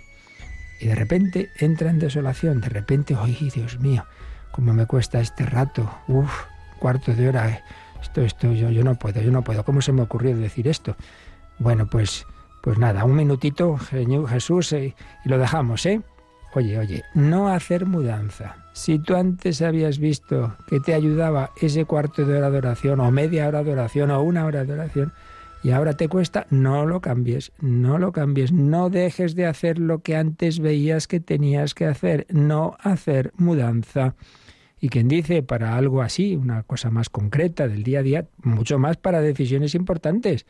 Y 0.80 0.86
de 0.86 0.94
repente 0.94 1.50
entra 1.58 1.90
en 1.90 1.98
desolación, 1.98 2.60
de 2.60 2.68
repente, 2.68 3.16
¡ay, 3.18 3.50
Dios 3.54 3.78
mío! 3.80 4.04
¿Cómo 4.50 4.72
me 4.72 4.86
cuesta 4.86 5.20
este 5.20 5.44
rato? 5.44 5.90
Uf, 6.08 6.44
cuarto 6.78 7.14
de 7.14 7.28
hora. 7.28 7.62
Esto, 8.02 8.22
esto, 8.22 8.52
yo, 8.52 8.70
yo 8.70 8.82
no 8.82 8.94
puedo, 8.94 9.20
yo 9.20 9.30
no 9.30 9.42
puedo. 9.42 9.64
¿Cómo 9.64 9.82
se 9.82 9.92
me 9.92 10.02
ocurrió 10.02 10.36
decir 10.36 10.66
esto? 10.68 10.96
Bueno, 11.58 11.86
pues, 11.86 12.26
pues 12.62 12.78
nada, 12.78 13.04
un 13.04 13.14
minutito, 13.14 13.76
Jesús, 13.76 14.72
eh, 14.72 14.94
y 15.24 15.28
lo 15.28 15.38
dejamos, 15.38 15.84
¿eh? 15.84 16.00
Oye, 16.54 16.78
oye, 16.78 17.04
no 17.14 17.48
hacer 17.48 17.86
mudanza. 17.86 18.56
Si 18.72 18.98
tú 18.98 19.14
antes 19.14 19.62
habías 19.62 19.98
visto 19.98 20.56
que 20.66 20.80
te 20.80 20.94
ayudaba 20.94 21.50
ese 21.60 21.84
cuarto 21.84 22.24
de 22.24 22.38
hora 22.38 22.50
de 22.50 22.58
oración, 22.58 23.00
o 23.00 23.10
media 23.10 23.46
hora 23.46 23.62
de 23.62 23.72
oración, 23.72 24.10
o 24.10 24.22
una 24.22 24.46
hora 24.46 24.64
de 24.64 24.72
oración, 24.72 25.12
y 25.62 25.70
ahora 25.70 25.94
te 25.94 26.08
cuesta, 26.08 26.46
no 26.50 26.86
lo 26.86 27.00
cambies, 27.00 27.52
no 27.60 27.98
lo 27.98 28.12
cambies, 28.12 28.52
no 28.52 28.88
dejes 28.88 29.34
de 29.34 29.46
hacer 29.46 29.78
lo 29.78 30.00
que 30.00 30.16
antes 30.16 30.58
veías 30.58 31.06
que 31.06 31.20
tenías 31.20 31.74
que 31.74 31.86
hacer, 31.86 32.26
no 32.30 32.76
hacer 32.80 33.32
mudanza. 33.36 34.14
Y 34.80 34.88
quien 34.88 35.08
dice 35.08 35.42
para 35.42 35.76
algo 35.76 36.00
así, 36.00 36.34
una 36.36 36.62
cosa 36.62 36.90
más 36.90 37.10
concreta 37.10 37.68
del 37.68 37.82
día 37.82 37.98
a 37.98 38.02
día, 38.02 38.26
mucho 38.42 38.78
más 38.78 38.96
para 38.96 39.20
decisiones 39.20 39.74
importantes. 39.74 40.46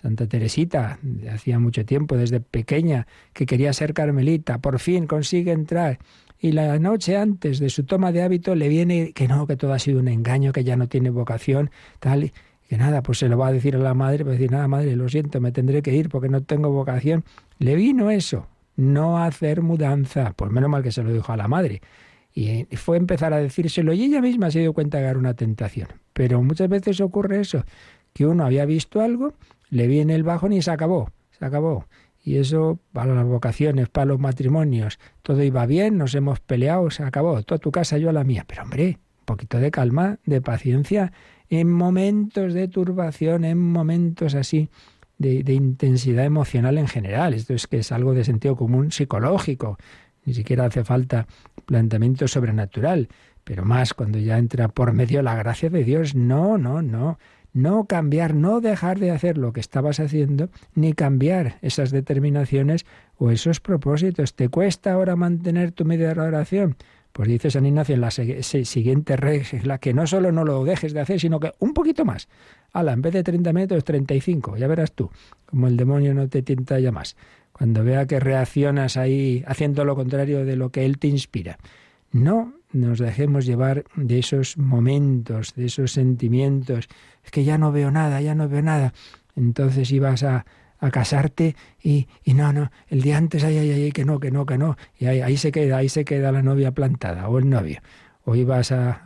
Santa 0.00 0.28
Teresita, 0.28 0.98
hacía 1.32 1.58
mucho 1.58 1.84
tiempo, 1.84 2.16
desde 2.16 2.38
pequeña, 2.38 3.06
que 3.32 3.46
quería 3.46 3.72
ser 3.72 3.94
carmelita, 3.94 4.58
por 4.58 4.78
fin 4.78 5.06
consigue 5.06 5.50
entrar. 5.50 5.98
Y 6.38 6.52
la 6.52 6.78
noche 6.78 7.16
antes 7.16 7.58
de 7.58 7.70
su 7.70 7.84
toma 7.84 8.12
de 8.12 8.22
hábito 8.22 8.54
le 8.54 8.68
viene 8.68 9.12
que 9.12 9.26
no, 9.26 9.46
que 9.46 9.56
todo 9.56 9.72
ha 9.72 9.78
sido 9.78 9.98
un 9.98 10.08
engaño, 10.08 10.52
que 10.52 10.62
ya 10.62 10.76
no 10.76 10.88
tiene 10.88 11.10
vocación, 11.10 11.70
tal. 11.98 12.32
Que 12.68 12.76
nada, 12.78 13.02
pues 13.02 13.18
se 13.18 13.28
lo 13.28 13.36
va 13.36 13.48
a 13.48 13.52
decir 13.52 13.76
a 13.76 13.78
la 13.78 13.94
madre, 13.94 14.24
va 14.24 14.30
a 14.30 14.32
decir, 14.32 14.50
nada, 14.50 14.68
madre, 14.68 14.96
lo 14.96 15.08
siento, 15.08 15.40
me 15.40 15.52
tendré 15.52 15.82
que 15.82 15.94
ir 15.94 16.08
porque 16.08 16.28
no 16.28 16.42
tengo 16.42 16.70
vocación. 16.70 17.24
Le 17.58 17.74
vino 17.74 18.10
eso, 18.10 18.48
no 18.76 19.22
hacer 19.22 19.62
mudanza. 19.62 20.32
Pues 20.36 20.50
menos 20.50 20.70
mal 20.70 20.82
que 20.82 20.92
se 20.92 21.02
lo 21.02 21.12
dijo 21.12 21.32
a 21.32 21.36
la 21.36 21.48
madre. 21.48 21.82
Y 22.32 22.64
fue 22.76 22.96
empezar 22.96 23.32
a 23.32 23.38
decírselo 23.38 23.92
y 23.92 24.02
ella 24.02 24.20
misma 24.20 24.50
se 24.50 24.60
dio 24.60 24.72
cuenta 24.72 24.98
que 24.98 25.04
era 25.04 25.18
una 25.18 25.34
tentación. 25.34 25.88
Pero 26.12 26.42
muchas 26.42 26.68
veces 26.68 27.00
ocurre 27.00 27.40
eso, 27.40 27.64
que 28.12 28.26
uno 28.26 28.44
había 28.44 28.64
visto 28.64 29.00
algo 29.00 29.34
le 29.74 29.88
viene 29.88 30.14
el 30.14 30.22
bajón 30.22 30.52
y 30.52 30.62
se 30.62 30.70
acabó, 30.70 31.10
se 31.36 31.44
acabó. 31.44 31.86
Y 32.22 32.38
eso 32.38 32.78
para 32.92 33.14
las 33.14 33.26
vocaciones, 33.26 33.88
para 33.88 34.06
los 34.06 34.20
matrimonios, 34.20 34.98
todo 35.22 35.42
iba 35.42 35.66
bien, 35.66 35.98
nos 35.98 36.14
hemos 36.14 36.40
peleado, 36.40 36.90
se 36.90 37.02
acabó, 37.02 37.42
toda 37.42 37.58
tu 37.58 37.72
casa, 37.72 37.98
yo 37.98 38.12
la 38.12 38.24
mía. 38.24 38.44
Pero 38.46 38.62
hombre, 38.62 38.98
un 39.18 39.24
poquito 39.24 39.58
de 39.58 39.70
calma, 39.70 40.18
de 40.24 40.40
paciencia, 40.40 41.12
en 41.58 41.70
momentos 41.70 42.54
de 42.54 42.68
turbación, 42.68 43.44
en 43.44 43.58
momentos 43.58 44.34
así 44.34 44.68
de, 45.18 45.42
de, 45.42 45.54
intensidad 45.54 46.24
emocional 46.24 46.78
en 46.78 46.88
general. 46.88 47.34
Esto 47.34 47.54
es 47.54 47.66
que 47.66 47.78
es 47.78 47.92
algo 47.92 48.14
de 48.14 48.24
sentido 48.24 48.56
común 48.56 48.92
psicológico. 48.92 49.78
Ni 50.24 50.34
siquiera 50.34 50.66
hace 50.66 50.84
falta 50.84 51.26
planteamiento 51.66 52.26
sobrenatural, 52.28 53.08
pero 53.44 53.64
más 53.64 53.94
cuando 53.94 54.18
ya 54.18 54.38
entra 54.38 54.68
por 54.68 54.92
medio 54.92 55.22
la 55.22 55.34
gracia 55.34 55.70
de 55.70 55.84
Dios. 55.84 56.14
No, 56.14 56.58
no, 56.58 56.82
no 56.82 57.18
no 57.54 57.86
cambiar, 57.86 58.34
no 58.34 58.60
dejar 58.60 58.98
de 58.98 59.12
hacer 59.12 59.38
lo 59.38 59.52
que 59.52 59.60
estabas 59.60 60.00
haciendo, 60.00 60.50
ni 60.74 60.92
cambiar 60.92 61.58
esas 61.62 61.92
determinaciones 61.92 62.84
o 63.16 63.30
esos 63.30 63.60
propósitos. 63.60 64.34
¿Te 64.34 64.48
cuesta 64.48 64.92
ahora 64.92 65.16
mantener 65.16 65.70
tu 65.70 65.84
media 65.84 66.10
oración? 66.10 66.76
Pues 67.14 67.28
dice 67.28 67.48
San 67.48 67.64
Ignacio 67.64 67.94
en 67.94 68.00
la 68.00 68.10
siguiente 68.10 69.16
regla 69.16 69.78
que 69.78 69.94
no 69.94 70.04
solo 70.04 70.32
no 70.32 70.42
lo 70.42 70.64
dejes 70.64 70.92
de 70.92 70.98
hacer, 70.98 71.20
sino 71.20 71.38
que 71.38 71.52
un 71.60 71.72
poquito 71.72 72.04
más. 72.04 72.26
Ala, 72.72 72.92
en 72.92 73.02
vez 73.02 73.12
de 73.12 73.22
30 73.22 73.52
metros, 73.52 73.84
35. 73.84 74.56
Ya 74.56 74.66
verás 74.66 74.90
tú, 74.90 75.12
como 75.46 75.68
el 75.68 75.76
demonio 75.76 76.12
no 76.12 76.28
te 76.28 76.42
tienta 76.42 76.80
ya 76.80 76.90
más. 76.90 77.14
Cuando 77.52 77.84
vea 77.84 78.06
que 78.06 78.18
reaccionas 78.18 78.96
ahí 78.96 79.44
haciendo 79.46 79.84
lo 79.84 79.94
contrario 79.94 80.44
de 80.44 80.56
lo 80.56 80.70
que 80.70 80.84
él 80.84 80.98
te 80.98 81.06
inspira. 81.06 81.56
No 82.10 82.54
nos 82.72 82.98
dejemos 82.98 83.46
llevar 83.46 83.84
de 83.94 84.18
esos 84.18 84.58
momentos, 84.58 85.54
de 85.54 85.66
esos 85.66 85.92
sentimientos. 85.92 86.88
Es 87.22 87.30
que 87.30 87.44
ya 87.44 87.58
no 87.58 87.70
veo 87.70 87.92
nada, 87.92 88.20
ya 88.22 88.34
no 88.34 88.48
veo 88.48 88.62
nada. 88.62 88.92
Entonces 89.36 89.92
ibas 89.92 90.24
a, 90.24 90.46
a 90.84 90.90
casarte 90.90 91.56
y, 91.82 92.08
y, 92.24 92.34
no, 92.34 92.52
no, 92.52 92.70
el 92.88 93.02
día 93.02 93.16
antes, 93.16 93.44
ay, 93.44 93.58
ay, 93.58 93.70
ay, 93.70 93.92
que 93.92 94.04
no, 94.04 94.20
que 94.20 94.30
no, 94.30 94.46
que 94.46 94.58
no. 94.58 94.76
Y 94.98 95.06
ahí, 95.06 95.36
se 95.36 95.52
queda, 95.52 95.78
ahí 95.78 95.88
se 95.88 96.04
queda 96.04 96.32
la 96.32 96.42
novia 96.42 96.72
plantada 96.72 97.28
o 97.28 97.38
el 97.38 97.48
novio. 97.48 97.80
O 98.24 98.34
ibas 98.34 98.72
a, 98.72 99.02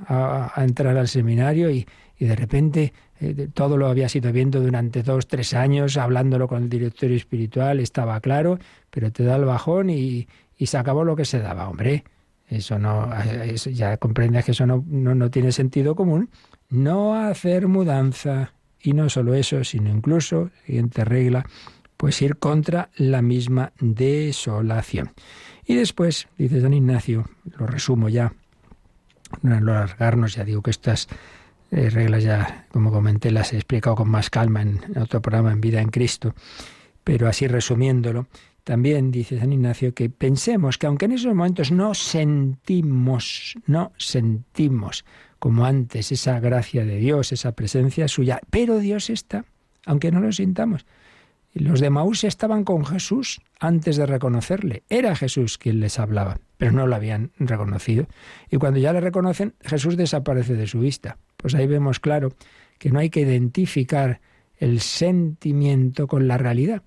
a, 0.54 0.64
entrar 0.64 0.96
al 0.96 1.08
seminario 1.08 1.70
y, 1.70 1.86
y 2.18 2.26
de 2.26 2.36
repente 2.36 2.92
eh, 3.20 3.48
todo 3.52 3.76
lo 3.76 3.88
habías 3.88 4.14
ido 4.14 4.32
viendo 4.32 4.60
durante 4.60 5.02
dos, 5.02 5.26
tres 5.26 5.54
años, 5.54 5.96
hablándolo 5.96 6.48
con 6.48 6.64
el 6.64 6.68
directorio 6.68 7.16
espiritual, 7.16 7.80
estaba 7.80 8.20
claro, 8.20 8.58
pero 8.90 9.10
te 9.10 9.24
da 9.24 9.36
el 9.36 9.44
bajón 9.44 9.90
y, 9.90 10.28
y 10.56 10.66
se 10.66 10.78
acabó 10.78 11.04
lo 11.04 11.16
que 11.16 11.24
se 11.24 11.38
daba, 11.40 11.68
hombre. 11.68 12.04
Eso 12.48 12.78
no, 12.78 13.10
ya 13.72 13.96
comprendes 13.98 14.44
que 14.44 14.52
eso 14.52 14.66
no, 14.66 14.82
no, 14.88 15.30
tiene 15.30 15.52
sentido 15.52 15.94
común. 15.94 16.30
No 16.70 17.14
hacer 17.14 17.68
mudanza. 17.68 18.52
Y 18.80 18.92
no 18.92 19.08
solo 19.08 19.34
eso, 19.34 19.64
sino 19.64 19.90
incluso, 19.90 20.50
siguiente 20.66 21.04
regla, 21.04 21.46
pues 21.96 22.22
ir 22.22 22.36
contra 22.36 22.90
la 22.96 23.22
misma 23.22 23.72
desolación. 23.80 25.12
Y 25.66 25.74
después, 25.74 26.28
dice 26.38 26.60
San 26.60 26.72
Ignacio, 26.72 27.28
lo 27.58 27.66
resumo 27.66 28.08
ya, 28.08 28.32
no 29.42 29.56
alargarnos, 29.56 30.34
ya 30.34 30.44
digo 30.44 30.62
que 30.62 30.70
estas 30.70 31.08
eh, 31.70 31.90
reglas 31.90 32.22
ya, 32.22 32.66
como 32.70 32.90
comenté, 32.90 33.30
las 33.30 33.52
he 33.52 33.56
explicado 33.56 33.96
con 33.96 34.08
más 34.08 34.30
calma 34.30 34.62
en 34.62 34.80
otro 34.96 35.20
programa 35.20 35.52
en 35.52 35.60
Vida 35.60 35.80
en 35.80 35.90
Cristo, 35.90 36.34
pero 37.04 37.28
así 37.28 37.46
resumiéndolo, 37.46 38.28
también 38.64 39.10
dice 39.10 39.38
San 39.38 39.52
Ignacio 39.52 39.94
que 39.94 40.10
pensemos 40.10 40.78
que 40.78 40.86
aunque 40.86 41.06
en 41.06 41.12
esos 41.12 41.34
momentos 41.34 41.72
no 41.72 41.94
sentimos, 41.94 43.56
no 43.66 43.92
sentimos 43.96 45.04
como 45.38 45.64
antes 45.64 46.12
esa 46.12 46.40
gracia 46.40 46.84
de 46.84 46.96
Dios, 46.96 47.32
esa 47.32 47.52
presencia 47.52 48.08
suya, 48.08 48.40
pero 48.50 48.78
Dios 48.78 49.10
está, 49.10 49.44
aunque 49.86 50.10
no 50.10 50.20
lo 50.20 50.32
sintamos. 50.32 50.86
Los 51.54 51.80
de 51.80 51.90
Maús 51.90 52.24
estaban 52.24 52.64
con 52.64 52.84
Jesús 52.84 53.40
antes 53.58 53.96
de 53.96 54.06
reconocerle. 54.06 54.82
Era 54.88 55.16
Jesús 55.16 55.58
quien 55.58 55.80
les 55.80 55.98
hablaba, 55.98 56.38
pero 56.56 56.72
no 56.72 56.86
lo 56.86 56.94
habían 56.94 57.32
reconocido. 57.38 58.06
Y 58.50 58.58
cuando 58.58 58.78
ya 58.78 58.92
le 58.92 59.00
reconocen, 59.00 59.54
Jesús 59.62 59.96
desaparece 59.96 60.54
de 60.54 60.66
su 60.66 60.80
vista. 60.80 61.16
Pues 61.36 61.54
ahí 61.54 61.66
vemos 61.66 62.00
claro 62.00 62.32
que 62.78 62.90
no 62.90 62.98
hay 62.98 63.10
que 63.10 63.20
identificar 63.20 64.20
el 64.58 64.80
sentimiento 64.80 66.06
con 66.06 66.28
la 66.28 66.38
realidad. 66.38 66.82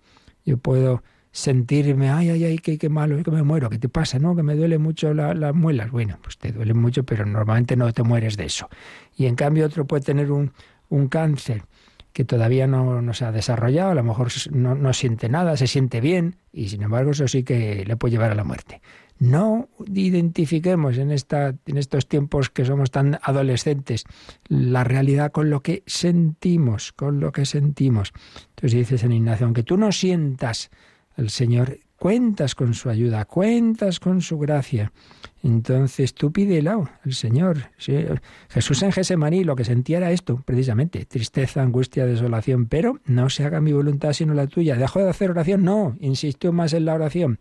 Yo 0.46 0.58
puedo 0.58 1.04
sentirme, 1.32 2.10
ay, 2.10 2.30
ay, 2.30 2.44
ay, 2.44 2.58
qué, 2.58 2.78
qué 2.78 2.90
malo, 2.90 3.22
que 3.24 3.32
me 3.32 3.44
muero, 3.44 3.70
¿qué 3.70 3.78
te 3.78 3.90
pasa? 3.90 4.20
No, 4.20 4.36
que 4.36 4.44
me 4.44 4.56
duele 4.56 4.78
mucho 4.78 5.14
las 5.14 5.56
muelas. 5.56 5.92
Bueno, 5.92 6.18
pues 6.22 6.38
te 6.38 6.52
duele 6.52 6.74
mucho, 6.74 7.04
pero 7.04 7.26
normalmente 7.26 7.76
no 7.76 7.92
te 7.94 8.04
mueres 8.04 8.38
de 8.38 8.46
eso. 8.46 8.70
Y 9.16 9.26
en 9.26 9.36
cambio 9.36 9.66
otro 9.66 9.86
puede 9.86 10.04
tener 10.04 10.32
un, 10.32 10.52
un 10.90 11.08
cáncer 11.08 11.64
que 12.14 12.26
todavía 12.26 12.68
no, 12.68 13.02
no, 13.02 13.14
se 13.14 13.24
ha 13.24 13.32
desarrollado, 13.32 13.92
a 13.92 13.96
lo 13.96 14.04
mejor 14.04 14.28
no, 14.52 14.76
no 14.76 14.94
siente 14.94 15.30
nada, 15.30 15.56
se 15.56 15.68
siente 15.68 16.02
bien, 16.02 16.36
y 16.52 16.68
sin 16.68 16.84
embargo 16.84 17.12
eso 17.12 17.28
sí 17.28 17.44
que 17.44 17.86
le 17.86 17.96
puede 17.96 18.12
llevar 18.12 18.32
a 18.32 18.36
la 18.36 18.44
muerte. 18.44 18.82
No 19.18 19.70
identifiquemos 19.88 20.98
en, 20.98 21.12
esta, 21.12 21.56
en 21.66 21.78
estos 21.78 22.08
tiempos 22.08 22.50
que 22.50 22.66
somos 22.66 22.90
tan 22.92 23.20
adolescentes 23.22 24.06
la 24.48 24.84
realidad 24.84 25.32
con 25.32 25.50
lo 25.50 25.62
que 25.62 25.84
sentimos, 25.86 26.92
con 26.92 27.20
lo 27.20 27.32
que 27.32 27.46
sentimos. 27.46 28.14
Entonces 28.50 28.80
dice 28.80 28.98
San 28.98 29.14
Ignacio, 29.14 29.46
aunque 29.46 29.64
tú 29.64 29.78
no 29.78 29.92
sientas 29.92 30.72
al 31.18 31.30
Señor, 31.30 31.80
cuentas 31.98 32.56
con 32.56 32.74
su 32.74 32.90
ayuda, 32.90 33.26
cuentas 33.26 34.00
con 34.00 34.22
su 34.22 34.40
gracia. 34.40 34.92
Entonces 35.44 36.14
tú 36.14 36.32
pídelo 36.32 36.90
al 37.06 37.14
Señor. 37.14 37.70
Jesús 38.50 38.84
en 38.84 38.92
Gesemaní 38.92 39.44
lo 39.44 39.56
que 39.56 39.66
sentía 39.66 39.98
era 39.98 40.12
esto, 40.12 40.42
precisamente, 40.46 41.06
tristeza, 41.06 41.62
angustia, 41.62 42.06
desolación, 42.06 42.66
pero 42.66 43.00
no 43.06 43.30
se 43.30 43.44
haga 43.44 43.62
mi 43.62 43.72
voluntad 43.72 44.14
sino 44.14 44.34
la 44.34 44.48
tuya. 44.48 44.76
¿Dejó 44.76 45.00
de 45.00 45.10
hacer 45.10 45.30
oración? 45.30 45.64
No, 45.64 45.96
insistió 46.00 46.52
más 46.52 46.74
en 46.74 46.86
la 46.86 46.96
oración. 46.96 47.40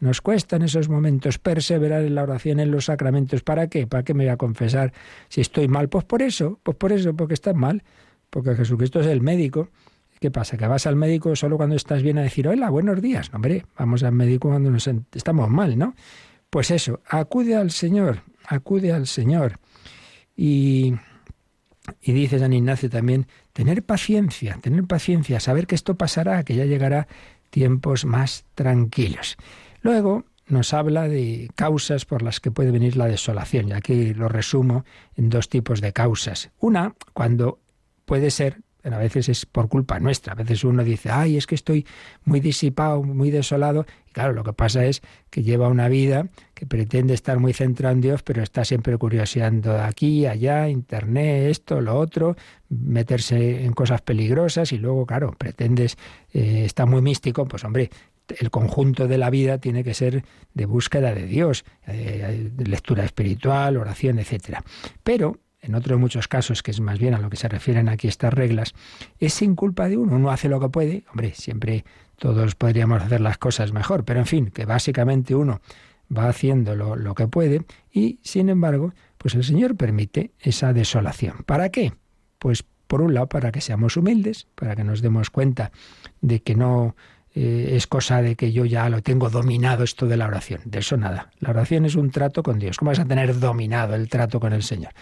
Nos 0.00 0.22
cuesta 0.22 0.56
en 0.56 0.62
esos 0.62 0.88
momentos 0.88 1.38
perseverar 1.38 2.02
en 2.02 2.14
la 2.14 2.22
oración, 2.22 2.58
en 2.58 2.70
los 2.70 2.86
sacramentos. 2.86 3.42
¿Para 3.42 3.68
qué? 3.68 3.86
¿Para 3.86 4.02
qué 4.02 4.14
me 4.14 4.24
voy 4.24 4.32
a 4.32 4.38
confesar 4.38 4.94
si 5.28 5.42
estoy 5.42 5.68
mal? 5.68 5.90
Pues 5.90 6.04
por 6.04 6.22
eso, 6.22 6.58
pues 6.62 6.74
por 6.78 6.92
eso, 6.92 7.14
porque 7.14 7.34
estás 7.34 7.54
mal. 7.54 7.82
Porque 8.30 8.54
Jesucristo 8.54 9.00
es 9.00 9.08
el 9.08 9.20
médico. 9.20 9.68
¿Qué 10.20 10.30
pasa? 10.30 10.58
¿Que 10.58 10.66
vas 10.66 10.86
al 10.86 10.96
médico 10.96 11.34
solo 11.34 11.56
cuando 11.56 11.76
estás 11.76 12.02
bien 12.02 12.18
a 12.18 12.22
decir, 12.22 12.46
hola, 12.46 12.68
buenos 12.68 13.00
días? 13.00 13.32
No, 13.32 13.36
hombre, 13.36 13.64
vamos 13.78 14.02
al 14.02 14.12
médico 14.12 14.50
cuando 14.50 14.70
nos 14.70 14.86
estamos 15.14 15.48
mal, 15.48 15.78
¿no? 15.78 15.94
Pues 16.50 16.70
eso, 16.70 17.00
acude 17.08 17.56
al 17.56 17.70
Señor, 17.70 18.22
acude 18.44 18.92
al 18.92 19.06
Señor. 19.06 19.54
Y, 20.36 20.94
y 22.02 22.12
dice 22.12 22.38
San 22.38 22.52
Ignacio 22.52 22.90
también, 22.90 23.28
tener 23.54 23.82
paciencia, 23.82 24.58
tener 24.60 24.84
paciencia, 24.84 25.40
saber 25.40 25.66
que 25.66 25.74
esto 25.74 25.94
pasará, 25.94 26.44
que 26.44 26.54
ya 26.54 26.66
llegará 26.66 27.08
tiempos 27.48 28.04
más 28.04 28.44
tranquilos. 28.54 29.38
Luego 29.80 30.26
nos 30.46 30.74
habla 30.74 31.08
de 31.08 31.48
causas 31.54 32.04
por 32.04 32.20
las 32.20 32.40
que 32.40 32.50
puede 32.50 32.72
venir 32.72 32.98
la 32.98 33.06
desolación, 33.06 33.68
y 33.68 33.72
aquí 33.72 34.12
lo 34.12 34.28
resumo 34.28 34.84
en 35.16 35.30
dos 35.30 35.48
tipos 35.48 35.80
de 35.80 35.94
causas. 35.94 36.50
Una, 36.58 36.94
cuando 37.14 37.58
puede 38.04 38.30
ser 38.30 38.60
a 38.84 38.98
veces 38.98 39.28
es 39.28 39.46
por 39.46 39.68
culpa 39.68 39.98
nuestra. 39.98 40.32
A 40.32 40.36
veces 40.36 40.64
uno 40.64 40.84
dice, 40.84 41.10
ay, 41.10 41.36
es 41.36 41.46
que 41.46 41.54
estoy 41.54 41.86
muy 42.24 42.40
disipado, 42.40 43.02
muy 43.02 43.30
desolado. 43.30 43.86
Y 44.08 44.12
claro, 44.12 44.32
lo 44.32 44.44
que 44.44 44.52
pasa 44.52 44.84
es 44.84 45.02
que 45.30 45.42
lleva 45.42 45.68
una 45.68 45.88
vida 45.88 46.28
que 46.54 46.66
pretende 46.66 47.14
estar 47.14 47.38
muy 47.38 47.52
centrado 47.52 47.94
en 47.94 48.00
Dios, 48.00 48.22
pero 48.22 48.42
está 48.42 48.64
siempre 48.64 48.96
curioseando 48.96 49.80
aquí, 49.80 50.26
allá, 50.26 50.68
internet, 50.68 51.50
esto, 51.50 51.80
lo 51.80 51.98
otro, 51.98 52.36
meterse 52.68 53.64
en 53.64 53.72
cosas 53.72 54.02
peligrosas 54.02 54.72
y 54.72 54.78
luego, 54.78 55.06
claro, 55.06 55.34
pretendes, 55.36 55.96
eh, 56.32 56.64
está 56.64 56.86
muy 56.86 57.02
místico, 57.02 57.46
pues 57.46 57.64
hombre, 57.64 57.90
el 58.38 58.50
conjunto 58.50 59.08
de 59.08 59.18
la 59.18 59.30
vida 59.30 59.58
tiene 59.58 59.82
que 59.84 59.94
ser 59.94 60.24
de 60.54 60.66
búsqueda 60.66 61.14
de 61.14 61.26
Dios, 61.26 61.64
eh, 61.86 62.50
lectura 62.58 63.04
espiritual, 63.04 63.76
oración, 63.76 64.18
etcétera. 64.18 64.62
Pero 65.02 65.38
en 65.62 65.74
otros 65.74 65.98
muchos 65.98 66.28
casos, 66.28 66.62
que 66.62 66.70
es 66.70 66.80
más 66.80 66.98
bien 66.98 67.14
a 67.14 67.18
lo 67.18 67.30
que 67.30 67.36
se 67.36 67.48
refieren 67.48 67.88
aquí 67.88 68.08
estas 68.08 68.32
reglas, 68.32 68.74
es 69.18 69.34
sin 69.34 69.54
culpa 69.54 69.88
de 69.88 69.96
uno. 69.96 70.16
Uno 70.16 70.30
hace 70.30 70.48
lo 70.48 70.60
que 70.60 70.68
puede, 70.68 71.04
hombre, 71.10 71.32
siempre 71.34 71.84
todos 72.16 72.54
podríamos 72.54 73.02
hacer 73.02 73.20
las 73.20 73.38
cosas 73.38 73.72
mejor, 73.72 74.04
pero 74.04 74.20
en 74.20 74.26
fin, 74.26 74.50
que 74.50 74.64
básicamente 74.64 75.34
uno 75.34 75.60
va 76.16 76.28
haciendo 76.28 76.74
lo, 76.74 77.14
que 77.14 77.28
puede 77.28 77.64
y, 77.92 78.18
sin 78.22 78.48
embargo, 78.48 78.92
pues 79.18 79.34
el 79.34 79.44
Señor 79.44 79.76
permite 79.76 80.32
esa 80.40 80.72
desolación. 80.72 81.44
¿Para 81.46 81.68
qué? 81.68 81.92
Pues 82.38 82.64
por 82.86 83.00
un 83.02 83.14
lado, 83.14 83.28
para 83.28 83.52
que 83.52 83.60
seamos 83.60 83.96
humildes, 83.96 84.48
para 84.54 84.74
que 84.74 84.82
nos 84.82 85.00
demos 85.00 85.30
cuenta 85.30 85.70
de 86.20 86.42
que 86.42 86.56
no 86.56 86.96
eh, 87.34 87.70
es 87.76 87.86
cosa 87.86 88.22
de 88.22 88.34
que 88.34 88.52
yo 88.52 88.64
ya 88.64 88.88
lo 88.88 89.02
tengo 89.02 89.30
dominado 89.30 89.84
esto 89.84 90.06
de 90.06 90.16
la 90.16 90.26
oración. 90.26 90.60
De 90.64 90.80
eso 90.80 90.96
nada. 90.96 91.30
La 91.38 91.50
oración 91.50 91.84
es 91.84 91.94
un 91.94 92.10
trato 92.10 92.42
con 92.42 92.58
Dios. 92.58 92.76
¿Cómo 92.78 92.90
vas 92.90 92.98
a 92.98 93.04
tener 93.04 93.38
dominado 93.38 93.94
el 93.94 94.08
trato 94.08 94.40
con 94.40 94.52
el 94.52 94.64
Señor? 94.64 94.92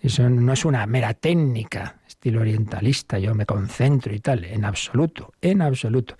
Eso 0.00 0.28
no 0.28 0.52
es 0.52 0.64
una 0.64 0.86
mera 0.86 1.14
técnica, 1.14 2.00
estilo 2.06 2.40
orientalista, 2.40 3.18
yo 3.18 3.34
me 3.34 3.46
concentro 3.46 4.14
y 4.14 4.20
tal, 4.20 4.44
en 4.44 4.64
absoluto, 4.64 5.32
en 5.40 5.62
absoluto. 5.62 6.16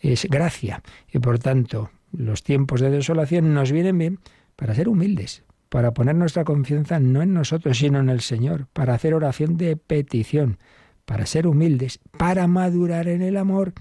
Es 0.00 0.26
gracia. 0.28 0.82
Y 1.12 1.20
por 1.20 1.38
tanto, 1.38 1.90
los 2.10 2.42
tiempos 2.42 2.80
de 2.80 2.90
desolación 2.90 3.54
nos 3.54 3.70
vienen 3.70 3.98
bien 3.98 4.18
para 4.56 4.74
ser 4.74 4.88
humildes, 4.88 5.44
para 5.68 5.94
poner 5.94 6.16
nuestra 6.16 6.44
confianza 6.44 6.98
no 6.98 7.22
en 7.22 7.32
nosotros, 7.32 7.78
sino 7.78 8.00
en 8.00 8.08
el 8.08 8.20
Señor, 8.20 8.66
para 8.72 8.94
hacer 8.94 9.14
oración 9.14 9.56
de 9.56 9.76
petición, 9.76 10.58
para 11.04 11.26
ser 11.26 11.46
humildes, 11.46 12.00
para 12.18 12.46
madurar 12.46 13.08
en 13.08 13.22
el 13.22 13.36
amor 13.36 13.72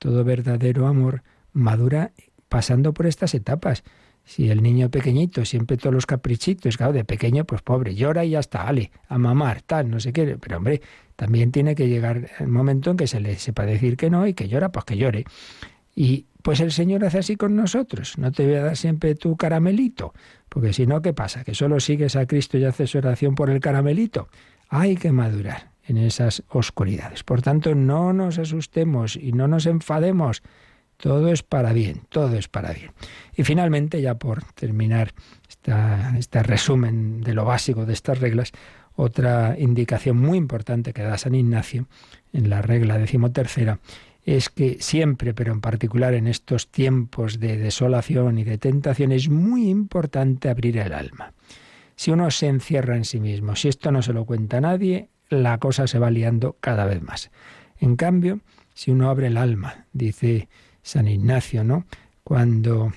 todo 0.00 0.24
verdadero 0.24 0.86
amor 0.86 1.22
madura 1.52 2.12
pasando 2.48 2.92
por 2.92 3.06
estas 3.06 3.34
etapas. 3.34 3.84
Si 4.30 4.48
el 4.48 4.62
niño 4.62 4.90
pequeñito, 4.90 5.44
siempre 5.44 5.76
todos 5.76 5.92
los 5.92 6.06
caprichitos, 6.06 6.76
claro, 6.76 6.92
de 6.92 7.04
pequeño, 7.04 7.44
pues 7.44 7.62
pobre, 7.62 7.96
llora 7.96 8.24
y 8.24 8.30
ya 8.30 8.38
está, 8.38 8.62
ale, 8.62 8.92
a 9.08 9.18
mamar, 9.18 9.62
tal, 9.62 9.90
no 9.90 9.98
sé 9.98 10.12
qué. 10.12 10.38
Pero 10.40 10.58
hombre, 10.58 10.80
también 11.16 11.50
tiene 11.50 11.74
que 11.74 11.88
llegar 11.88 12.30
el 12.38 12.46
momento 12.46 12.92
en 12.92 12.96
que 12.96 13.08
se 13.08 13.18
le 13.18 13.34
sepa 13.40 13.66
decir 13.66 13.96
que 13.96 14.08
no 14.08 14.28
y 14.28 14.34
que 14.34 14.46
llora, 14.46 14.70
pues 14.70 14.84
que 14.84 14.96
llore. 14.96 15.24
Y 15.96 16.26
pues 16.42 16.60
el 16.60 16.70
Señor 16.70 17.04
hace 17.04 17.18
así 17.18 17.34
con 17.34 17.56
nosotros. 17.56 18.18
No 18.18 18.30
te 18.30 18.46
voy 18.46 18.54
a 18.54 18.62
dar 18.62 18.76
siempre 18.76 19.16
tu 19.16 19.36
caramelito, 19.36 20.14
porque 20.48 20.72
si 20.72 20.86
no, 20.86 21.02
¿qué 21.02 21.12
pasa? 21.12 21.42
¿Que 21.42 21.56
solo 21.56 21.80
sigues 21.80 22.14
a 22.14 22.26
Cristo 22.26 22.56
y 22.56 22.64
haces 22.64 22.94
oración 22.94 23.34
por 23.34 23.50
el 23.50 23.58
caramelito? 23.58 24.28
Hay 24.68 24.94
que 24.94 25.10
madurar 25.10 25.72
en 25.88 25.96
esas 25.96 26.44
oscuridades. 26.50 27.24
Por 27.24 27.42
tanto, 27.42 27.74
no 27.74 28.12
nos 28.12 28.38
asustemos 28.38 29.16
y 29.16 29.32
no 29.32 29.48
nos 29.48 29.66
enfademos. 29.66 30.44
Todo 31.00 31.28
es 31.28 31.42
para 31.42 31.72
bien, 31.72 32.02
todo 32.08 32.36
es 32.36 32.48
para 32.48 32.72
bien. 32.72 32.92
Y 33.34 33.44
finalmente, 33.44 34.02
ya 34.02 34.16
por 34.16 34.44
terminar 34.54 35.12
este 35.48 36.42
resumen 36.42 37.22
de 37.22 37.34
lo 37.34 37.44
básico 37.44 37.86
de 37.86 37.94
estas 37.94 38.20
reglas, 38.20 38.52
otra 38.96 39.56
indicación 39.58 40.18
muy 40.18 40.36
importante 40.36 40.92
que 40.92 41.02
da 41.02 41.16
San 41.16 41.34
Ignacio 41.34 41.86
en 42.32 42.50
la 42.50 42.60
regla 42.60 42.98
decimotercera 42.98 43.80
es 44.24 44.50
que 44.50 44.76
siempre, 44.80 45.32
pero 45.32 45.52
en 45.52 45.62
particular 45.62 46.12
en 46.12 46.26
estos 46.26 46.68
tiempos 46.68 47.40
de 47.40 47.56
desolación 47.56 48.38
y 48.38 48.44
de 48.44 48.58
tentación, 48.58 49.12
es 49.12 49.30
muy 49.30 49.70
importante 49.70 50.50
abrir 50.50 50.76
el 50.76 50.92
alma. 50.92 51.32
Si 51.96 52.10
uno 52.10 52.30
se 52.30 52.48
encierra 52.48 52.96
en 52.96 53.06
sí 53.06 53.20
mismo, 53.20 53.56
si 53.56 53.68
esto 53.68 53.90
no 53.90 54.02
se 54.02 54.12
lo 54.12 54.26
cuenta 54.26 54.58
a 54.58 54.60
nadie, 54.60 55.08
la 55.30 55.58
cosa 55.58 55.86
se 55.86 55.98
va 55.98 56.10
liando 56.10 56.56
cada 56.60 56.84
vez 56.84 57.00
más. 57.02 57.30
En 57.78 57.96
cambio, 57.96 58.40
si 58.74 58.90
uno 58.90 59.08
abre 59.08 59.28
el 59.28 59.38
alma, 59.38 59.86
dice 59.92 60.48
San 60.82 61.08
Ignacio, 61.08 61.64
¿no? 61.64 61.84
Cuando, 62.24 62.92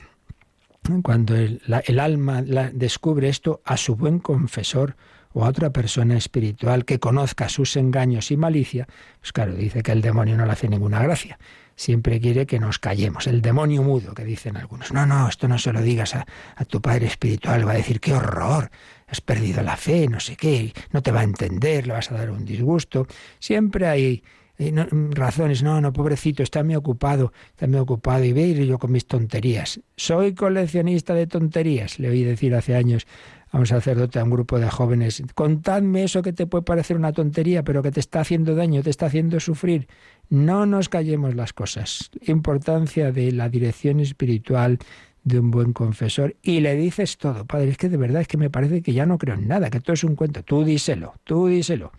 cuando 1.01 1.35
el, 1.35 1.61
alma 1.99 2.41
descubre 2.41 3.29
esto 3.29 3.61
a 3.65 3.77
su 3.77 3.95
buen 3.95 4.19
confesor 4.19 4.95
o 5.33 5.45
a 5.45 5.49
otra 5.49 5.71
persona 5.71 6.15
espiritual 6.15 6.85
que 6.85 6.99
conozca 6.99 7.49
sus 7.49 7.75
engaños 7.75 8.29
y 8.31 8.37
malicia, 8.37 8.87
pues 9.19 9.33
claro, 9.33 9.55
dice 9.55 9.81
que 9.81 9.91
el 9.91 10.01
demonio 10.01 10.37
no 10.37 10.45
le 10.45 10.51
hace 10.51 10.69
ninguna 10.69 11.01
gracia. 11.01 11.39
Siempre 11.75 12.19
quiere 12.19 12.45
que 12.45 12.59
nos 12.59 12.77
callemos. 12.77 13.25
El 13.25 13.41
demonio 13.41 13.81
mudo, 13.81 14.13
que 14.13 14.23
dicen 14.23 14.57
algunos. 14.57 14.93
No, 14.93 15.07
no, 15.07 15.27
esto 15.27 15.47
no 15.47 15.57
se 15.57 15.73
lo 15.73 15.81
digas 15.81 16.13
a, 16.13 16.27
a 16.55 16.65
tu 16.65 16.81
padre 16.81 17.07
espiritual. 17.07 17.67
Va 17.67 17.71
a 17.71 17.75
decir, 17.75 17.99
qué 17.99 18.13
horror, 18.13 18.69
has 19.07 19.21
perdido 19.21 19.63
la 19.63 19.75
fe, 19.75 20.07
no 20.07 20.19
sé 20.19 20.35
qué, 20.35 20.71
no 20.91 21.01
te 21.01 21.11
va 21.11 21.21
a 21.21 21.23
entender, 21.23 21.87
le 21.87 21.93
vas 21.93 22.11
a 22.11 22.15
dar 22.15 22.29
un 22.29 22.45
disgusto. 22.45 23.07
Siempre 23.39 23.87
hay 23.87 24.23
eh, 24.67 24.87
razones, 25.11 25.63
no, 25.63 25.81
no, 25.81 25.93
pobrecito, 25.93 26.43
está 26.43 26.63
muy 26.63 26.75
ocupado, 26.75 27.33
está 27.51 27.67
muy 27.67 27.79
ocupado 27.79 28.23
y 28.23 28.33
ve 28.33 28.65
yo 28.65 28.79
con 28.79 28.91
mis 28.91 29.05
tonterías. 29.05 29.79
Soy 29.95 30.33
coleccionista 30.33 31.13
de 31.13 31.27
tonterías, 31.27 31.99
le 31.99 32.09
oí 32.09 32.23
decir 32.23 32.55
hace 32.55 32.75
años 32.75 33.05
a 33.51 33.59
un 33.59 33.67
sacerdote, 33.67 34.19
a 34.19 34.23
un 34.23 34.31
grupo 34.31 34.59
de 34.59 34.69
jóvenes, 34.69 35.23
contadme 35.35 36.03
eso 36.03 36.21
que 36.21 36.33
te 36.33 36.47
puede 36.47 36.63
parecer 36.63 36.97
una 36.97 37.13
tontería, 37.13 37.63
pero 37.63 37.83
que 37.83 37.91
te 37.91 37.99
está 37.99 38.21
haciendo 38.21 38.55
daño, 38.55 38.81
te 38.81 38.89
está 38.89 39.05
haciendo 39.05 39.39
sufrir. 39.39 39.87
No 40.29 40.65
nos 40.65 40.89
callemos 40.89 41.35
las 41.35 41.53
cosas. 41.53 42.09
Importancia 42.21 43.11
de 43.11 43.31
la 43.31 43.49
dirección 43.49 43.99
espiritual, 43.99 44.79
de 45.23 45.39
un 45.39 45.51
buen 45.51 45.73
confesor 45.73 46.35
y 46.41 46.59
le 46.59 46.75
dices 46.75 47.17
todo. 47.17 47.45
Padre, 47.45 47.69
es 47.69 47.77
que 47.77 47.89
de 47.89 47.97
verdad 47.97 48.21
es 48.21 48.27
que 48.27 48.37
me 48.37 48.49
parece 48.49 48.81
que 48.81 48.93
ya 48.93 49.05
no 49.05 49.17
creo 49.17 49.35
en 49.35 49.47
nada, 49.47 49.69
que 49.69 49.79
todo 49.79 49.93
es 49.93 50.03
un 50.03 50.15
cuento. 50.15 50.43
Tú 50.43 50.63
díselo, 50.63 51.13
tú 51.23 51.47
díselo. 51.47 51.91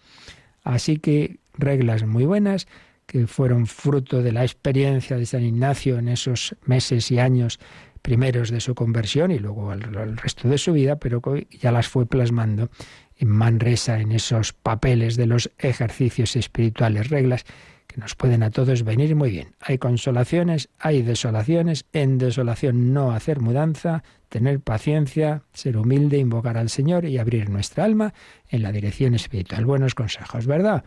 Así 0.63 0.99
que 0.99 1.39
reglas 1.55 2.05
muy 2.05 2.25
buenas 2.25 2.67
que 3.07 3.27
fueron 3.27 3.67
fruto 3.67 4.23
de 4.23 4.33
la 4.33 4.43
experiencia 4.43 5.17
de 5.17 5.27
San 5.27 5.43
Ignacio 5.43 5.99
en 5.99 6.09
esos 6.09 6.57
meses 6.65 7.11
y 7.11 7.19
años 7.19 7.61
primeros 8.03 8.51
de 8.51 8.61
su 8.61 8.75
conversión 8.75 9.31
y 9.31 9.39
luego 9.39 9.73
el, 9.73 10.17
resto 10.17 10.49
de 10.49 10.59
su 10.59 10.73
vida, 10.73 10.97
pero 10.97 11.23
ya 11.51 11.73
las 11.73 11.89
fue 11.89 12.07
plasmando 12.07 12.69
en 13.17 13.29
Manresa 13.29 13.99
en 14.01 14.13
esos 14.13 14.53
papeles 14.53 15.17
de 15.17 15.27
los 15.27 15.51
ejercicios 15.59 16.37
espirituales, 16.37 17.09
reglas 17.09 17.45
nos 17.97 18.15
pueden 18.15 18.43
a 18.43 18.51
todos 18.51 18.83
venir 18.83 19.15
muy 19.15 19.31
bien. 19.31 19.55
Hay 19.61 19.79
consolaciones, 19.79 20.69
hay 20.79 21.03
desolaciones, 21.03 21.85
en 21.93 22.19
desolación 22.19 22.93
no 22.93 23.13
hacer 23.13 23.41
mudanza, 23.41 24.03
tener 24.29 24.61
paciencia, 24.61 25.43
ser 25.53 25.77
humilde, 25.77 26.19
invocar 26.19 26.59
al 26.59 26.71
Señor 26.71 27.05
y 27.05 27.19
abrir 27.19 27.51
nuestra 27.51 27.85
alma 27.85 28.15
en 28.49 28.63
la 28.63 28.73
dirección 28.73 29.15
espiritual. 29.15 29.65
Buenos 29.65 29.95
consejos, 29.95 30.47
¿verdad? 30.47 30.85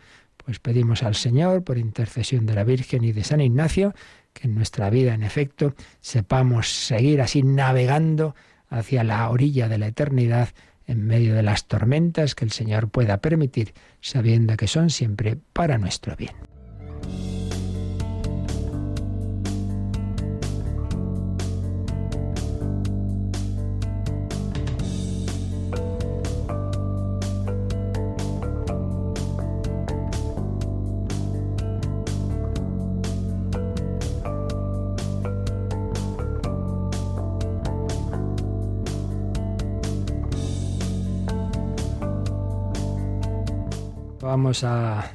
Pues 0.48 0.60
pedimos 0.60 1.04
al 1.04 1.14
Señor, 1.14 1.66
por 1.66 1.78
intercesión 1.78 2.46
de 2.46 2.56
la 2.56 2.64
Virgen 2.64 3.04
y 3.04 3.12
de 3.12 3.26
San 3.26 3.42
Ignacio, 3.42 3.94
que 4.32 4.48
en 4.48 4.56
nuestra 4.56 4.90
vida, 4.90 5.14
en 5.14 5.24
efecto, 5.24 5.76
sepamos 6.00 6.70
seguir 6.70 7.20
así 7.20 7.44
navegando 7.44 8.34
hacia 8.70 9.04
la 9.04 9.30
orilla 9.30 9.68
de 9.68 9.78
la 9.78 9.88
eternidad 9.88 10.48
en 10.86 11.06
medio 11.06 11.36
de 11.36 11.44
las 11.44 11.66
tormentas 11.68 12.34
que 12.34 12.46
el 12.46 12.52
Señor 12.52 12.88
pueda 12.88 13.18
permitir, 13.18 13.74
sabiendo 14.00 14.56
que 14.56 14.68
son 14.68 14.90
siempre 14.90 15.38
para 15.52 15.78
nuestro 15.78 16.16
bien. 16.16 16.57
Vamos 44.38 44.64
a, 44.64 45.12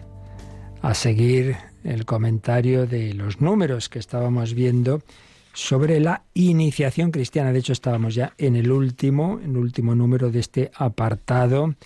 seguir 0.94 1.54
el 1.85 2.04
comentario 2.04 2.88
de 2.88 3.14
los 3.14 3.40
números 3.40 3.88
que 3.88 4.00
estábamos 4.00 4.52
viendo 4.52 5.00
sobre 5.52 6.00
la 6.00 6.24
iniciación 6.35 7.12
cristiana. 7.12 7.52
De 7.52 7.61
hecho, 7.61 7.72
estábamos 7.72 8.16
ya 8.16 8.35
en 8.37 8.56
el 8.56 8.72
último, 8.72 9.38
el 9.44 9.56
último 9.56 9.94
número 9.94 10.32
de 10.32 10.40
este 10.40 10.72
apartado 10.74 11.76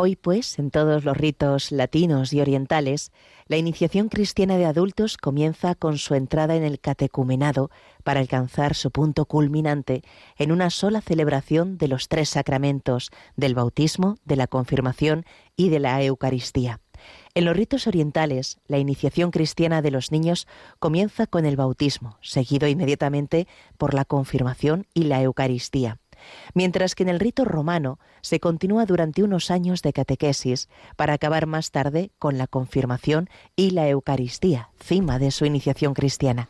Hoy, 0.00 0.14
pues, 0.14 0.60
en 0.60 0.70
todos 0.70 1.04
los 1.04 1.16
ritos 1.16 1.72
latinos 1.72 2.32
y 2.32 2.40
orientales, 2.40 3.10
la 3.48 3.56
iniciación 3.56 4.08
cristiana 4.08 4.56
de 4.56 4.64
adultos 4.64 5.16
comienza 5.16 5.74
con 5.74 5.98
su 5.98 6.14
entrada 6.14 6.54
en 6.54 6.62
el 6.62 6.78
catecumenado 6.78 7.72
para 8.04 8.20
alcanzar 8.20 8.76
su 8.76 8.92
punto 8.92 9.24
culminante 9.24 10.04
en 10.36 10.52
una 10.52 10.70
sola 10.70 11.00
celebración 11.00 11.78
de 11.78 11.88
los 11.88 12.06
tres 12.06 12.28
sacramentos, 12.28 13.10
del 13.34 13.56
bautismo, 13.56 14.18
de 14.24 14.36
la 14.36 14.46
confirmación 14.46 15.24
y 15.56 15.68
de 15.68 15.80
la 15.80 16.00
Eucaristía. 16.00 16.78
En 17.34 17.44
los 17.44 17.56
ritos 17.56 17.88
orientales, 17.88 18.60
la 18.68 18.78
iniciación 18.78 19.32
cristiana 19.32 19.82
de 19.82 19.90
los 19.90 20.12
niños 20.12 20.46
comienza 20.78 21.26
con 21.26 21.44
el 21.44 21.56
bautismo, 21.56 22.18
seguido 22.22 22.68
inmediatamente 22.68 23.48
por 23.78 23.94
la 23.94 24.04
confirmación 24.04 24.86
y 24.94 25.04
la 25.04 25.20
Eucaristía 25.22 25.98
mientras 26.54 26.94
que 26.94 27.02
en 27.02 27.08
el 27.08 27.20
rito 27.20 27.44
romano 27.44 27.98
se 28.20 28.40
continúa 28.40 28.86
durante 28.86 29.22
unos 29.22 29.50
años 29.50 29.82
de 29.82 29.92
catequesis 29.92 30.68
para 30.96 31.14
acabar 31.14 31.46
más 31.46 31.70
tarde 31.70 32.10
con 32.18 32.38
la 32.38 32.46
confirmación 32.46 33.28
y 33.56 33.70
la 33.70 33.88
Eucaristía, 33.88 34.70
cima 34.80 35.18
de 35.18 35.30
su 35.30 35.44
iniciación 35.44 35.94
cristiana. 35.94 36.48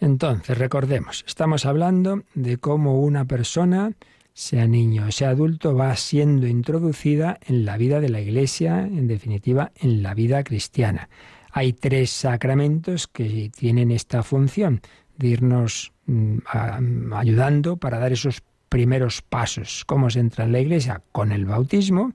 Entonces, 0.00 0.58
recordemos, 0.58 1.24
estamos 1.26 1.64
hablando 1.66 2.24
de 2.34 2.58
cómo 2.58 3.00
una 3.00 3.24
persona, 3.24 3.92
sea 4.32 4.66
niño 4.66 5.06
o 5.08 5.12
sea 5.12 5.30
adulto, 5.30 5.74
va 5.74 5.94
siendo 5.96 6.46
introducida 6.46 7.38
en 7.46 7.64
la 7.64 7.76
vida 7.76 8.00
de 8.00 8.08
la 8.08 8.20
Iglesia, 8.20 8.80
en 8.80 9.06
definitiva, 9.06 9.72
en 9.76 10.02
la 10.02 10.14
vida 10.14 10.42
cristiana. 10.42 11.08
Hay 11.52 11.72
tres 11.72 12.10
sacramentos 12.10 13.06
que 13.06 13.50
tienen 13.56 13.92
esta 13.92 14.22
función 14.24 14.80
de 15.16 15.28
irnos 15.28 15.92
mm, 16.06 17.12
ayudando 17.12 17.76
para 17.76 17.98
dar 17.98 18.12
esos 18.12 18.42
primeros 18.68 19.22
pasos. 19.22 19.84
¿Cómo 19.86 20.10
se 20.10 20.20
entra 20.20 20.44
en 20.44 20.52
la 20.52 20.60
iglesia? 20.60 21.02
Con 21.12 21.32
el 21.32 21.44
bautismo, 21.44 22.12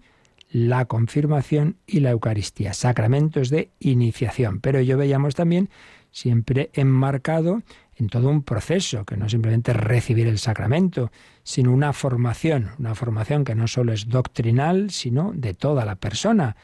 la 0.51 0.85
confirmación 0.85 1.77
y 1.85 1.99
la 1.99 2.11
Eucaristía, 2.11 2.73
sacramentos 2.73 3.49
de 3.49 3.69
iniciación. 3.79 4.59
Pero 4.59 4.81
yo 4.81 4.97
veíamos 4.97 5.35
también 5.35 5.69
siempre 6.11 6.71
enmarcado 6.73 7.61
en 7.95 8.07
todo 8.07 8.29
un 8.29 8.43
proceso, 8.43 9.05
que 9.05 9.17
no 9.17 9.27
simplemente 9.29 9.73
recibir 9.73 10.27
el 10.27 10.39
sacramento, 10.39 11.11
sino 11.43 11.71
una 11.71 11.93
formación, 11.93 12.71
una 12.79 12.95
formación 12.95 13.43
que 13.43 13.55
no 13.55 13.67
solo 13.67 13.93
es 13.93 14.07
doctrinal, 14.07 14.89
sino 14.89 15.33
de 15.35 15.53
toda 15.53 15.85
la 15.85 15.95
persona, 15.95 16.55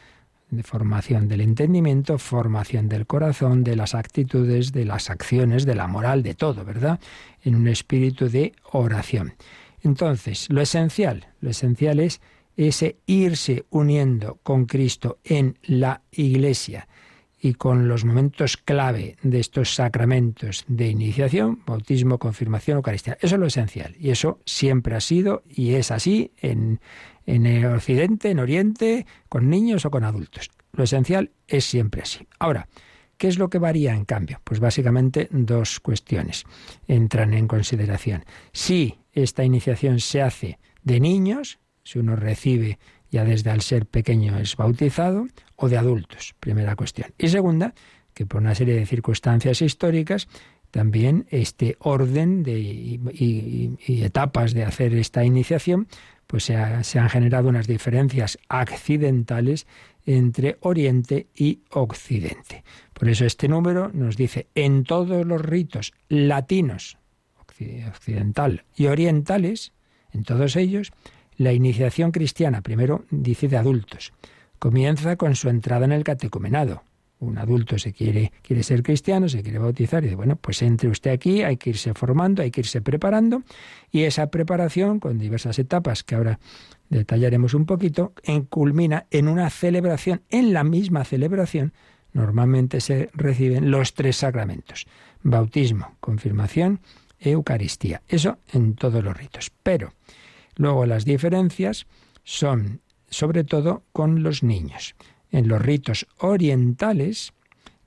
de 0.49 0.63
formación 0.63 1.27
del 1.27 1.41
entendimiento, 1.41 2.17
formación 2.17 2.87
del 2.87 3.05
corazón, 3.05 3.63
de 3.63 3.75
las 3.75 3.95
actitudes, 3.95 4.71
de 4.71 4.85
las 4.85 5.09
acciones, 5.09 5.65
de 5.65 5.75
la 5.75 5.87
moral, 5.87 6.23
de 6.23 6.35
todo, 6.35 6.63
¿verdad? 6.63 6.99
En 7.43 7.55
un 7.55 7.67
espíritu 7.67 8.29
de 8.29 8.53
oración. 8.71 9.33
Entonces, 9.85 10.47
lo 10.49 10.61
esencial, 10.61 11.27
lo 11.41 11.51
esencial 11.51 11.99
es 11.99 12.19
ese 12.57 12.97
irse 13.05 13.65
uniendo 13.69 14.39
con 14.41 14.65
Cristo 14.65 15.19
en 15.23 15.59
la 15.61 16.01
Iglesia 16.11 16.87
y 17.39 17.53
con 17.53 17.87
los 17.87 18.03
momentos 18.03 18.57
clave 18.57 19.15
de 19.21 19.39
estos 19.39 19.75
sacramentos 19.75 20.65
de 20.67 20.87
iniciación, 20.87 21.61
bautismo, 21.67 22.17
confirmación, 22.17 22.77
Eucaristía. 22.77 23.15
Eso 23.21 23.35
es 23.35 23.39
lo 23.39 23.45
esencial. 23.45 23.95
Y 23.99 24.09
eso 24.09 24.39
siempre 24.43 24.95
ha 24.95 25.01
sido 25.01 25.43
y 25.47 25.75
es 25.75 25.91
así 25.91 26.31
en, 26.37 26.79
en 27.27 27.45
el 27.45 27.67
Occidente, 27.67 28.31
en 28.31 28.39
Oriente, 28.39 29.05
con 29.29 29.51
niños 29.51 29.85
o 29.85 29.91
con 29.91 30.03
adultos. 30.03 30.49
Lo 30.73 30.83
esencial 30.83 31.29
es 31.47 31.63
siempre 31.63 32.01
así. 32.01 32.27
Ahora, 32.39 32.67
¿Qué 33.17 33.27
es 33.27 33.37
lo 33.37 33.49
que 33.49 33.59
varía 33.59 33.93
en 33.93 34.05
cambio? 34.05 34.41
Pues 34.43 34.59
básicamente 34.59 35.27
dos 35.31 35.79
cuestiones 35.79 36.43
entran 36.87 37.33
en 37.33 37.47
consideración. 37.47 38.25
Si 38.51 38.99
esta 39.13 39.43
iniciación 39.43 39.99
se 39.99 40.21
hace 40.21 40.59
de 40.83 40.99
niños, 40.99 41.59
si 41.83 41.99
uno 41.99 42.15
recibe 42.15 42.77
ya 43.11 43.23
desde 43.23 43.51
al 43.51 43.61
ser 43.61 43.85
pequeño 43.85 44.37
es 44.39 44.57
bautizado, 44.57 45.27
o 45.55 45.69
de 45.69 45.77
adultos, 45.77 46.35
primera 46.39 46.75
cuestión. 46.75 47.13
Y 47.17 47.29
segunda, 47.29 47.73
que 48.13 48.25
por 48.25 48.41
una 48.41 48.55
serie 48.55 48.75
de 48.75 48.85
circunstancias 48.85 49.61
históricas, 49.61 50.27
también 50.71 51.25
este 51.29 51.77
orden 51.79 52.43
de, 52.43 52.59
y, 52.59 53.77
etapas 54.03 54.53
de 54.53 54.65
hacer 54.65 54.93
esta 54.95 55.23
iniciación, 55.23 55.87
pues 56.27 56.45
se, 56.45 56.55
han 56.55 57.09
generado 57.09 57.49
unas 57.49 57.67
diferencias 57.67 58.37
accidentales 58.49 59.67
entre 60.05 60.57
Oriente 60.61 61.27
y 61.35 61.61
Occidente. 61.71 62.63
Por 62.93 63.09
eso 63.09 63.25
este 63.25 63.47
número 63.47 63.89
nos 63.93 64.17
dice, 64.17 64.47
en 64.55 64.83
todos 64.83 65.25
los 65.25 65.41
ritos 65.41 65.93
latinos, 66.09 66.97
occidental 67.87 68.65
y 68.75 68.87
orientales, 68.87 69.71
en 70.11 70.23
todos 70.23 70.55
ellos, 70.55 70.91
la 71.37 71.53
iniciación 71.53 72.11
cristiana, 72.11 72.61
primero 72.61 73.05
dice 73.09 73.47
de 73.47 73.57
adultos, 73.57 74.13
comienza 74.59 75.15
con 75.15 75.35
su 75.35 75.49
entrada 75.49 75.85
en 75.85 75.91
el 75.91 76.03
catecumenado. 76.03 76.83
Un 77.25 77.37
adulto 77.37 77.77
se 77.77 77.93
quiere, 77.93 78.31
quiere 78.41 78.63
ser 78.63 78.83
cristiano, 78.83 79.27
se 79.27 79.41
quiere 79.41 79.59
bautizar 79.59 80.03
y 80.03 80.07
dice, 80.07 80.15
bueno, 80.15 80.35
pues 80.35 80.61
entre 80.61 80.89
usted 80.89 81.11
aquí, 81.11 81.41
hay 81.43 81.57
que 81.57 81.71
irse 81.71 81.93
formando, 81.93 82.41
hay 82.41 82.51
que 82.51 82.61
irse 82.61 82.81
preparando 82.81 83.43
y 83.91 84.03
esa 84.03 84.27
preparación 84.27 84.99
con 84.99 85.17
diversas 85.17 85.57
etapas 85.59 86.03
que 86.03 86.15
ahora 86.15 86.39
detallaremos 86.89 87.53
un 87.53 87.65
poquito, 87.65 88.13
en, 88.23 88.43
culmina 88.43 89.07
en 89.09 89.27
una 89.27 89.49
celebración, 89.49 90.21
en 90.29 90.53
la 90.53 90.63
misma 90.63 91.03
celebración, 91.03 91.73
normalmente 92.13 92.79
se 92.79 93.09
reciben 93.13 93.71
los 93.71 93.93
tres 93.93 94.17
sacramentos, 94.17 94.85
bautismo, 95.23 95.95
confirmación, 95.99 96.79
Eucaristía. 97.19 98.01
Eso 98.07 98.37
en 98.53 98.75
todos 98.75 99.03
los 99.03 99.17
ritos. 99.17 99.51
Pero 99.63 99.93
luego 100.55 100.85
las 100.85 101.05
diferencias 101.05 101.87
son 102.23 102.81
sobre 103.09 103.43
todo 103.43 103.83
con 103.91 104.23
los 104.23 104.43
niños. 104.43 104.95
En 105.35 105.49
los 105.49 105.61
ritos 105.61 106.07
orientales, 106.19 107.33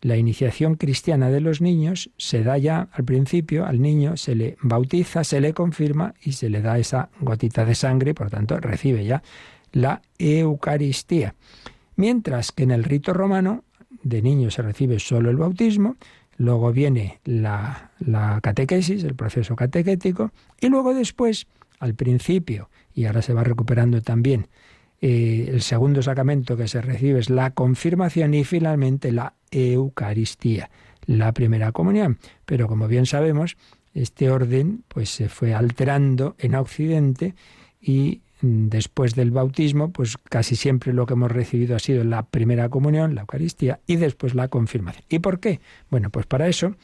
la 0.02 0.18
iniciación 0.18 0.74
cristiana 0.74 1.30
de 1.30 1.40
los 1.40 1.62
niños 1.62 2.10
se 2.18 2.42
da 2.42 2.58
ya 2.58 2.90
al 2.92 3.04
principio, 3.04 3.64
al 3.64 3.80
niño 3.80 4.18
se 4.18 4.34
le 4.34 4.58
bautiza, 4.60 5.24
se 5.24 5.40
le 5.40 5.54
confirma 5.54 6.12
y 6.20 6.32
se 6.32 6.50
le 6.50 6.60
da 6.60 6.78
esa 6.78 7.08
gotita 7.22 7.64
de 7.64 7.74
sangre, 7.74 8.12
por 8.12 8.28
tanto 8.28 8.60
recibe 8.60 9.02
ya 9.06 9.22
la 9.72 10.02
Eucaristía. 10.18 11.36
Mientras 11.96 12.52
que 12.52 12.64
en 12.64 12.70
el 12.70 12.84
rito 12.84 13.14
romano 13.14 13.64
de 14.02 14.20
niño 14.20 14.50
se 14.50 14.60
recibe 14.60 14.98
solo 14.98 15.30
el 15.30 15.38
bautismo, 15.38 15.96
luego 16.36 16.70
viene 16.70 17.20
la, 17.24 17.92
catequesis, 18.42 19.04
el 19.04 19.14
proceso 19.14 19.56
catequético, 19.56 20.32
y 20.60 20.68
luego 20.68 20.92
después, 20.92 21.46
al 21.78 21.94
principio, 21.94 22.68
y 22.92 23.06
ahora 23.06 23.22
se 23.22 23.32
va 23.32 23.42
recuperando 23.42 24.02
también 24.02 24.48
eh, 25.00 25.48
el 25.48 25.62
segundo 25.62 26.02
sacramento 26.02 26.56
que 26.56 26.66
se 26.66 26.80
recibe 26.80 27.20
es 27.20 27.30
la 27.30 27.50
confirmación 27.52 28.34
y 28.34 28.44
finalmente 28.44 29.12
la 29.12 29.34
Eucaristía, 29.50 30.70
la 31.06 31.32
primera 31.32 31.72
comunión. 31.72 32.18
Pero 32.44 32.66
como 32.66 32.88
bien 32.88 33.06
sabemos, 33.06 33.56
este 33.94 34.30
orden 34.30 34.84
pues 34.88 35.10
se 35.10 35.28
fue 35.28 35.54
alterando 35.54 36.34
en 36.38 36.54
Occidente 36.56 37.34
y 37.80 38.22
mm, 38.40 38.68
después 38.68 39.14
del 39.14 39.30
bautismo, 39.30 39.92
pues 39.92 40.16
casi 40.16 40.56
siempre 40.56 40.92
lo 40.92 41.06
que 41.06 41.14
hemos 41.14 41.30
recibido 41.30 41.76
ha 41.76 41.80
sido 41.80 42.02
la 42.04 42.24
primera 42.24 42.68
comunión, 42.68 43.14
la 43.14 43.20
Eucaristía, 43.22 43.80
y 43.86 43.96
después 43.96 44.34
la 44.34 44.48
confirmación. 44.48 45.04
¿Y 45.08 45.20
por 45.20 45.38
qué? 45.38 45.60
Bueno, 45.90 46.10
pues 46.10 46.26
para 46.26 46.48
eso 46.48 46.74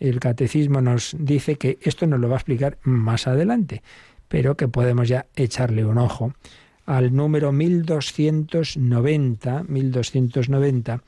el 0.00 0.18
catecismo 0.18 0.80
nos 0.80 1.14
dice 1.18 1.56
que 1.56 1.78
esto 1.82 2.06
nos 2.06 2.18
lo 2.18 2.28
va 2.28 2.36
a 2.36 2.38
explicar 2.38 2.78
más 2.82 3.26
adelante, 3.26 3.82
pero 4.28 4.56
que 4.56 4.66
podemos 4.66 5.08
ya 5.08 5.26
echarle 5.36 5.84
un 5.84 5.98
ojo 5.98 6.32
al 6.90 7.14
número 7.14 7.52
1290, 7.52 9.64
1290, 9.68 11.02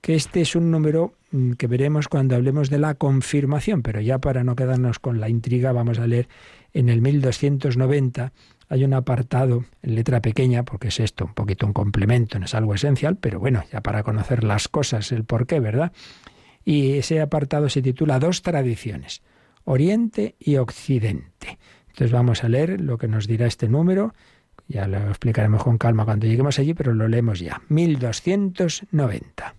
que 0.00 0.16
este 0.16 0.40
es 0.40 0.56
un 0.56 0.72
número 0.72 1.12
mm, 1.30 1.52
que 1.52 1.68
veremos 1.68 2.08
cuando 2.08 2.34
hablemos 2.34 2.70
de 2.70 2.80
la 2.80 2.94
confirmación, 2.94 3.82
pero 3.82 4.00
ya 4.00 4.18
para 4.18 4.42
no 4.42 4.56
quedarnos 4.56 4.98
con 4.98 5.20
la 5.20 5.28
intriga 5.28 5.70
vamos 5.70 6.00
a 6.00 6.08
leer 6.08 6.26
en 6.72 6.88
el 6.88 7.00
1290 7.00 8.32
hay 8.68 8.82
un 8.82 8.94
apartado 8.94 9.64
en 9.80 9.94
letra 9.94 10.20
pequeña, 10.20 10.64
porque 10.64 10.88
es 10.88 10.98
esto, 10.98 11.26
un 11.26 11.34
poquito 11.34 11.66
un 11.66 11.72
complemento, 11.72 12.40
no 12.40 12.46
es 12.46 12.54
algo 12.56 12.74
esencial, 12.74 13.16
pero 13.16 13.38
bueno, 13.38 13.62
ya 13.72 13.80
para 13.80 14.02
conocer 14.02 14.42
las 14.42 14.66
cosas, 14.66 15.12
el 15.12 15.22
por 15.22 15.46
qué, 15.46 15.60
¿verdad? 15.60 15.92
Y 16.64 16.94
ese 16.94 17.20
apartado 17.20 17.68
se 17.68 17.80
titula 17.80 18.18
Dos 18.18 18.42
tradiciones, 18.42 19.22
Oriente 19.62 20.34
y 20.40 20.56
Occidente. 20.56 21.60
Entonces 21.86 22.10
vamos 22.10 22.42
a 22.42 22.48
leer 22.48 22.80
lo 22.80 22.98
que 22.98 23.06
nos 23.06 23.28
dirá 23.28 23.46
este 23.46 23.68
número, 23.68 24.14
ya 24.68 24.86
lo 24.86 25.08
explicaremos 25.08 25.64
con 25.64 25.78
calma 25.78 26.04
cuando 26.04 26.26
lleguemos 26.26 26.58
allí, 26.58 26.74
pero 26.74 26.94
lo 26.94 27.08
leemos 27.08 27.40
ya. 27.40 27.62
1290. 27.68 29.54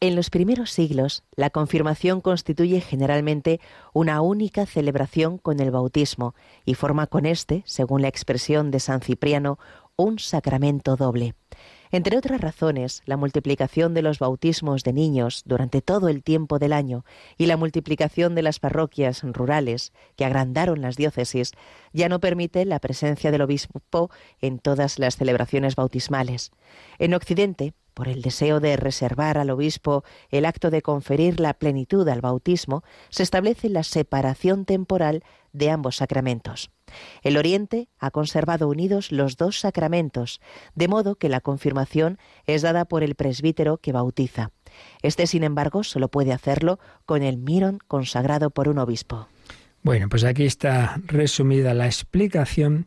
En 0.00 0.14
los 0.14 0.30
primeros 0.30 0.70
siglos, 0.70 1.24
la 1.34 1.50
confirmación 1.50 2.20
constituye 2.20 2.80
generalmente 2.80 3.60
una 3.92 4.20
única 4.20 4.64
celebración 4.64 5.38
con 5.38 5.58
el 5.58 5.72
bautismo 5.72 6.36
y 6.64 6.74
forma 6.74 7.08
con 7.08 7.26
éste, 7.26 7.62
según 7.66 8.02
la 8.02 8.08
expresión 8.08 8.70
de 8.70 8.78
San 8.78 9.00
Cipriano, 9.00 9.58
un 9.96 10.20
sacramento 10.20 10.94
doble. 10.94 11.34
Entre 11.90 12.16
otras 12.16 12.40
razones, 12.40 13.02
la 13.06 13.16
multiplicación 13.16 13.94
de 13.94 14.02
los 14.02 14.18
bautismos 14.18 14.84
de 14.84 14.92
niños 14.92 15.42
durante 15.46 15.80
todo 15.80 16.08
el 16.08 16.22
tiempo 16.22 16.58
del 16.58 16.72
año 16.72 17.04
y 17.36 17.46
la 17.46 17.56
multiplicación 17.56 18.34
de 18.34 18.42
las 18.42 18.58
parroquias 18.58 19.22
rurales 19.22 19.92
que 20.16 20.24
agrandaron 20.24 20.80
las 20.80 20.96
diócesis 20.96 21.52
ya 21.92 22.08
no 22.08 22.20
permite 22.20 22.64
la 22.64 22.78
presencia 22.78 23.30
del 23.30 23.42
obispo 23.42 24.10
en 24.40 24.58
todas 24.58 24.98
las 24.98 25.16
celebraciones 25.16 25.76
bautismales. 25.76 26.50
En 26.98 27.14
Occidente, 27.14 27.74
por 27.94 28.08
el 28.08 28.22
deseo 28.22 28.60
de 28.60 28.76
reservar 28.76 29.38
al 29.38 29.50
obispo 29.50 30.04
el 30.30 30.44
acto 30.44 30.70
de 30.70 30.82
conferir 30.82 31.40
la 31.40 31.54
plenitud 31.54 32.08
al 32.08 32.20
bautismo, 32.20 32.84
se 33.08 33.24
establece 33.24 33.68
la 33.68 33.82
separación 33.82 34.64
temporal 34.64 35.24
de 35.52 35.70
ambos 35.70 35.96
sacramentos. 35.96 36.70
El 37.22 37.36
Oriente 37.36 37.88
ha 37.98 38.10
conservado 38.10 38.68
unidos 38.68 39.12
los 39.12 39.36
dos 39.36 39.60
sacramentos, 39.60 40.40
de 40.74 40.88
modo 40.88 41.16
que 41.16 41.28
la 41.28 41.40
confirmación 41.40 42.18
es 42.46 42.62
dada 42.62 42.84
por 42.86 43.02
el 43.02 43.14
presbítero 43.14 43.78
que 43.78 43.92
bautiza. 43.92 44.50
Este, 45.02 45.26
sin 45.26 45.44
embargo, 45.44 45.84
solo 45.84 46.08
puede 46.08 46.32
hacerlo 46.32 46.78
con 47.06 47.22
el 47.22 47.36
mirón 47.38 47.78
consagrado 47.86 48.50
por 48.50 48.68
un 48.68 48.78
obispo. 48.78 49.28
Bueno, 49.82 50.08
pues 50.08 50.24
aquí 50.24 50.44
está 50.44 51.00
resumida 51.06 51.74
la 51.74 51.86
explicación 51.86 52.86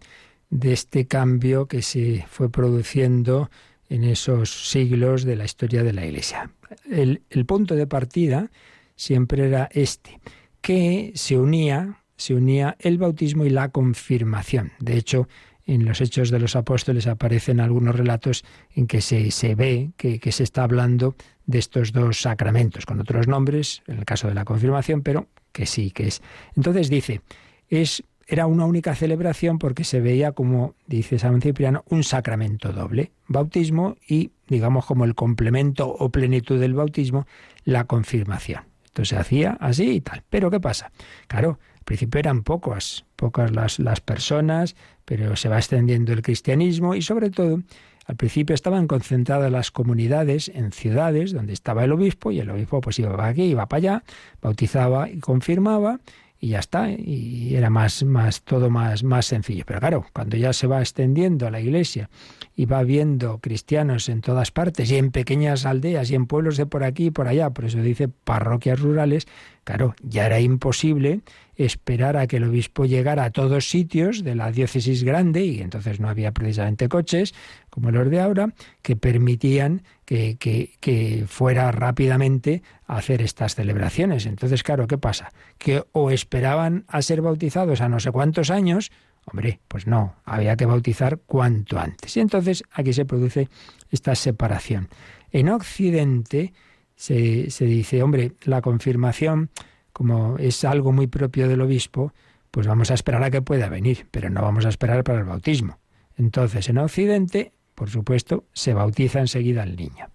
de 0.49 0.73
este 0.73 1.07
cambio 1.07 1.67
que 1.67 1.81
se 1.81 2.25
fue 2.29 2.51
produciendo 2.51 3.49
en 3.89 4.03
esos 4.03 4.69
siglos 4.69 5.23
de 5.23 5.35
la 5.35 5.45
historia 5.45 5.83
de 5.83 5.93
la 5.93 6.05
Iglesia. 6.05 6.51
El, 6.89 7.21
punto 7.45 7.75
de 7.75 7.87
partida 7.87 8.51
siempre 8.95 9.47
era 9.47 9.69
este, 9.71 10.19
que 10.61 11.11
se 11.15 11.37
unía, 11.37 12.00
se 12.21 12.35
unía 12.35 12.75
el 12.79 12.97
bautismo 12.97 13.45
y 13.45 13.49
la 13.49 13.69
confirmación. 13.69 14.71
De 14.79 14.95
hecho, 14.95 15.27
en 15.65 15.85
los 15.85 16.01
Hechos 16.01 16.29
de 16.29 16.39
los 16.39 16.55
Apóstoles 16.55 17.07
aparecen 17.07 17.59
algunos 17.59 17.95
relatos 17.95 18.43
en 18.75 18.87
que 18.87 19.01
se, 19.01 19.31
se 19.31 19.55
ve 19.55 19.91
que, 19.97 20.19
que, 20.19 20.31
se 20.31 20.43
está 20.43 20.63
hablando 20.63 21.15
de 21.45 21.59
estos 21.59 21.91
dos 21.91 22.21
sacramentos, 22.21 22.85
con 22.85 22.99
otros 22.99 23.27
nombres, 23.27 23.81
en 23.87 23.99
el 23.99 24.05
caso 24.05 24.27
de 24.27 24.35
la 24.35 24.45
confirmación, 24.45 25.01
pero 25.01 25.27
que 25.51 25.65
sí, 25.65 25.91
que 25.91 26.07
es. 26.07 26.21
Entonces 26.55 26.89
dice, 26.89 27.21
es 27.69 28.03
era 28.27 28.45
una 28.45 28.65
única 28.65 28.95
celebración 28.95 29.59
porque 29.59 29.83
se 29.83 29.99
veía 29.99 30.31
como, 30.31 30.75
dice 30.87 31.19
San 31.19 31.41
Cipriano, 31.41 31.83
un 31.89 32.03
sacramento 32.03 32.71
doble, 32.71 33.11
bautismo 33.27 33.97
y, 34.07 34.31
digamos, 34.47 34.85
como 34.85 35.03
el 35.03 35.15
complemento 35.15 35.89
o 35.89 36.09
plenitud 36.11 36.59
del 36.59 36.73
bautismo, 36.73 37.27
la 37.65 37.85
confirmación. 37.85 38.63
Esto 38.85 39.05
se 39.05 39.17
hacía 39.17 39.57
así 39.59 39.89
y 39.91 40.01
tal. 40.01 40.23
Pero 40.29 40.49
¿qué 40.49 40.59
pasa? 40.59 40.91
Claro, 41.27 41.59
al 41.81 41.85
principio 41.85 42.19
eran 42.19 42.43
pocas, 42.43 43.05
pocas 43.15 43.51
las, 43.51 43.79
las 43.79 44.01
personas, 44.01 44.75
pero 45.03 45.35
se 45.35 45.49
va 45.49 45.57
extendiendo 45.57 46.13
el 46.13 46.21
cristianismo 46.21 46.93
y 46.93 47.01
sobre 47.01 47.31
todo 47.31 47.63
al 48.05 48.15
principio 48.15 48.53
estaban 48.53 48.85
concentradas 48.85 49.51
las 49.51 49.71
comunidades 49.71 50.49
en 50.53 50.73
ciudades 50.73 51.33
donde 51.33 51.53
estaba 51.53 51.83
el 51.83 51.91
obispo 51.91 52.31
y 52.31 52.39
el 52.39 52.51
obispo 52.51 52.81
pues 52.81 52.99
iba 52.99 53.09
para 53.09 53.29
aquí, 53.29 53.43
iba 53.45 53.65
para 53.65 53.77
allá, 53.79 54.03
bautizaba 54.43 55.09
y 55.09 55.19
confirmaba 55.19 55.99
y 56.39 56.49
ya 56.49 56.59
está, 56.59 56.91
y 56.91 57.55
era 57.55 57.71
más, 57.71 58.03
más, 58.03 58.43
todo 58.43 58.69
más, 58.69 59.03
más 59.03 59.25
sencillo. 59.25 59.63
Pero 59.65 59.79
claro, 59.79 60.05
cuando 60.13 60.37
ya 60.37 60.53
se 60.53 60.67
va 60.67 60.81
extendiendo 60.81 61.47
a 61.47 61.51
la 61.51 61.59
iglesia 61.61 62.09
y 62.55 62.65
va 62.65 62.83
viendo 62.83 63.39
cristianos 63.39 64.09
en 64.09 64.21
todas 64.21 64.51
partes 64.51 64.91
y 64.91 64.97
en 64.97 65.11
pequeñas 65.11 65.65
aldeas 65.65 66.11
y 66.11 66.15
en 66.15 66.27
pueblos 66.27 66.57
de 66.57 66.65
por 66.65 66.83
aquí 66.83 67.07
y 67.07 67.11
por 67.11 67.27
allá, 67.27 67.49
por 67.51 67.65
eso 67.65 67.81
dice 67.81 68.07
parroquias 68.07 68.79
rurales, 68.79 69.27
claro, 69.63 69.95
ya 70.01 70.25
era 70.25 70.39
imposible 70.39 71.21
esperar 71.55 72.17
a 72.17 72.27
que 72.27 72.37
el 72.37 72.45
obispo 72.45 72.85
llegara 72.85 73.25
a 73.25 73.29
todos 73.29 73.69
sitios 73.69 74.23
de 74.23 74.35
la 74.35 74.51
diócesis 74.51 75.03
grande, 75.03 75.45
y 75.45 75.61
entonces 75.61 75.99
no 75.99 76.09
había 76.09 76.31
precisamente 76.31 76.89
coches 76.89 77.33
como 77.69 77.91
los 77.91 78.09
de 78.09 78.19
ahora, 78.19 78.53
que 78.81 78.95
permitían 78.95 79.83
que, 80.05 80.37
que, 80.37 81.25
fuera 81.27 81.71
rápidamente 81.71 82.63
a 82.85 82.97
hacer 82.97 83.21
estas 83.21 83.55
celebraciones. 83.55 84.25
Entonces, 84.25 84.63
claro, 84.63 84.87
¿qué 84.87 84.97
pasa? 84.97 85.31
Que 85.57 85.83
o 85.93 86.11
esperaban 86.11 86.83
a 86.87 87.01
ser 87.01 87.21
bautizados 87.21 87.79
a 87.79 87.87
no 87.87 87.99
sé 87.99 88.11
cuántos 88.11 88.49
años, 88.49 88.91
Hombre, 89.25 89.59
pues 89.67 89.87
no, 89.87 90.15
había 90.25 90.55
que 90.55 90.65
bautizar 90.65 91.19
cuanto 91.25 91.79
antes. 91.79 92.17
Y 92.17 92.19
entonces 92.19 92.63
aquí 92.71 92.93
se 92.93 93.05
produce 93.05 93.49
esta 93.89 94.15
separación. 94.15 94.89
En 95.31 95.49
Occidente 95.49 96.53
se, 96.95 97.49
se 97.49 97.65
dice, 97.65 98.03
hombre, 98.03 98.33
la 98.43 98.61
confirmación 98.61 99.49
como 99.93 100.37
es 100.37 100.63
algo 100.63 100.91
muy 100.91 101.07
propio 101.07 101.47
del 101.47 101.61
obispo, 101.61 102.13
pues 102.49 102.67
vamos 102.67 102.91
a 102.91 102.93
esperar 102.93 103.23
a 103.23 103.31
que 103.31 103.41
pueda 103.41 103.69
venir, 103.69 104.07
pero 104.11 104.29
no 104.29 104.41
vamos 104.41 104.65
a 104.65 104.69
esperar 104.69 105.03
para 105.03 105.19
el 105.19 105.25
bautismo. 105.25 105.79
Entonces, 106.17 106.67
en 106.69 106.77
Occidente, 106.77 107.53
por 107.75 107.89
supuesto, 107.89 108.45
se 108.53 108.73
bautiza 108.73 109.19
enseguida 109.19 109.63
el 109.63 109.75
niño. 109.75 110.09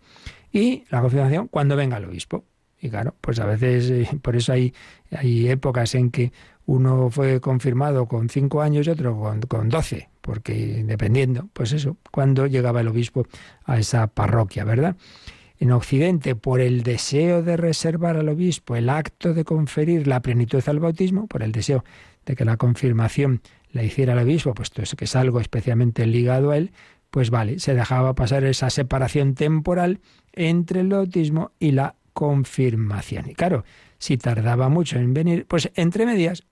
Y 0.52 0.84
la 0.90 1.00
confirmación 1.00 1.48
cuando 1.48 1.76
venga 1.76 1.96
el 1.96 2.04
obispo. 2.04 2.44
Y 2.78 2.90
claro, 2.90 3.14
pues 3.20 3.40
a 3.40 3.46
veces, 3.46 3.90
eh, 3.90 4.08
por 4.20 4.36
eso 4.36 4.52
hay, 4.52 4.74
hay 5.10 5.48
épocas 5.48 5.94
en 5.94 6.10
que 6.10 6.32
uno 6.66 7.10
fue 7.10 7.40
confirmado 7.40 8.06
con 8.06 8.28
cinco 8.28 8.60
años 8.60 8.86
y 8.86 8.90
otro 8.90 9.18
con, 9.18 9.40
con 9.42 9.68
doce, 9.68 10.10
porque 10.20 10.84
dependiendo, 10.84 11.48
pues 11.52 11.72
eso, 11.72 11.96
cuando 12.10 12.46
llegaba 12.46 12.80
el 12.80 12.88
obispo 12.88 13.26
a 13.64 13.78
esa 13.78 14.08
parroquia, 14.08 14.64
¿verdad? 14.64 14.96
En 15.58 15.72
Occidente, 15.72 16.34
por 16.34 16.60
el 16.60 16.82
deseo 16.82 17.42
de 17.42 17.56
reservar 17.56 18.16
al 18.16 18.28
obispo 18.28 18.76
el 18.76 18.90
acto 18.90 19.32
de 19.32 19.44
conferir 19.44 20.06
la 20.06 20.20
plenitud 20.20 20.62
al 20.66 20.80
bautismo, 20.80 21.28
por 21.28 21.42
el 21.42 21.52
deseo 21.52 21.84
de 22.26 22.36
que 22.36 22.44
la 22.44 22.56
confirmación 22.56 23.40
la 23.70 23.82
hiciera 23.82 24.12
el 24.12 24.18
obispo, 24.18 24.52
puesto 24.52 24.82
que 24.96 25.04
es 25.04 25.16
algo 25.16 25.40
especialmente 25.40 26.04
ligado 26.06 26.50
a 26.50 26.58
él, 26.58 26.72
pues 27.10 27.30
vale, 27.30 27.58
se 27.60 27.74
dejaba 27.74 28.14
pasar 28.14 28.44
esa 28.44 28.68
separación 28.68 29.34
temporal 29.34 30.00
entre 30.32 30.80
el 30.80 30.88
bautismo 30.88 31.52
y 31.58 31.70
la 31.70 31.94
confirmación. 32.12 33.30
Y 33.30 33.34
claro, 33.34 33.64
si 33.98 34.18
tardaba 34.18 34.68
mucho 34.68 34.98
en 34.98 35.14
venir, 35.14 35.46
pues 35.46 35.70
entre 35.74 36.04
medias, 36.04 36.44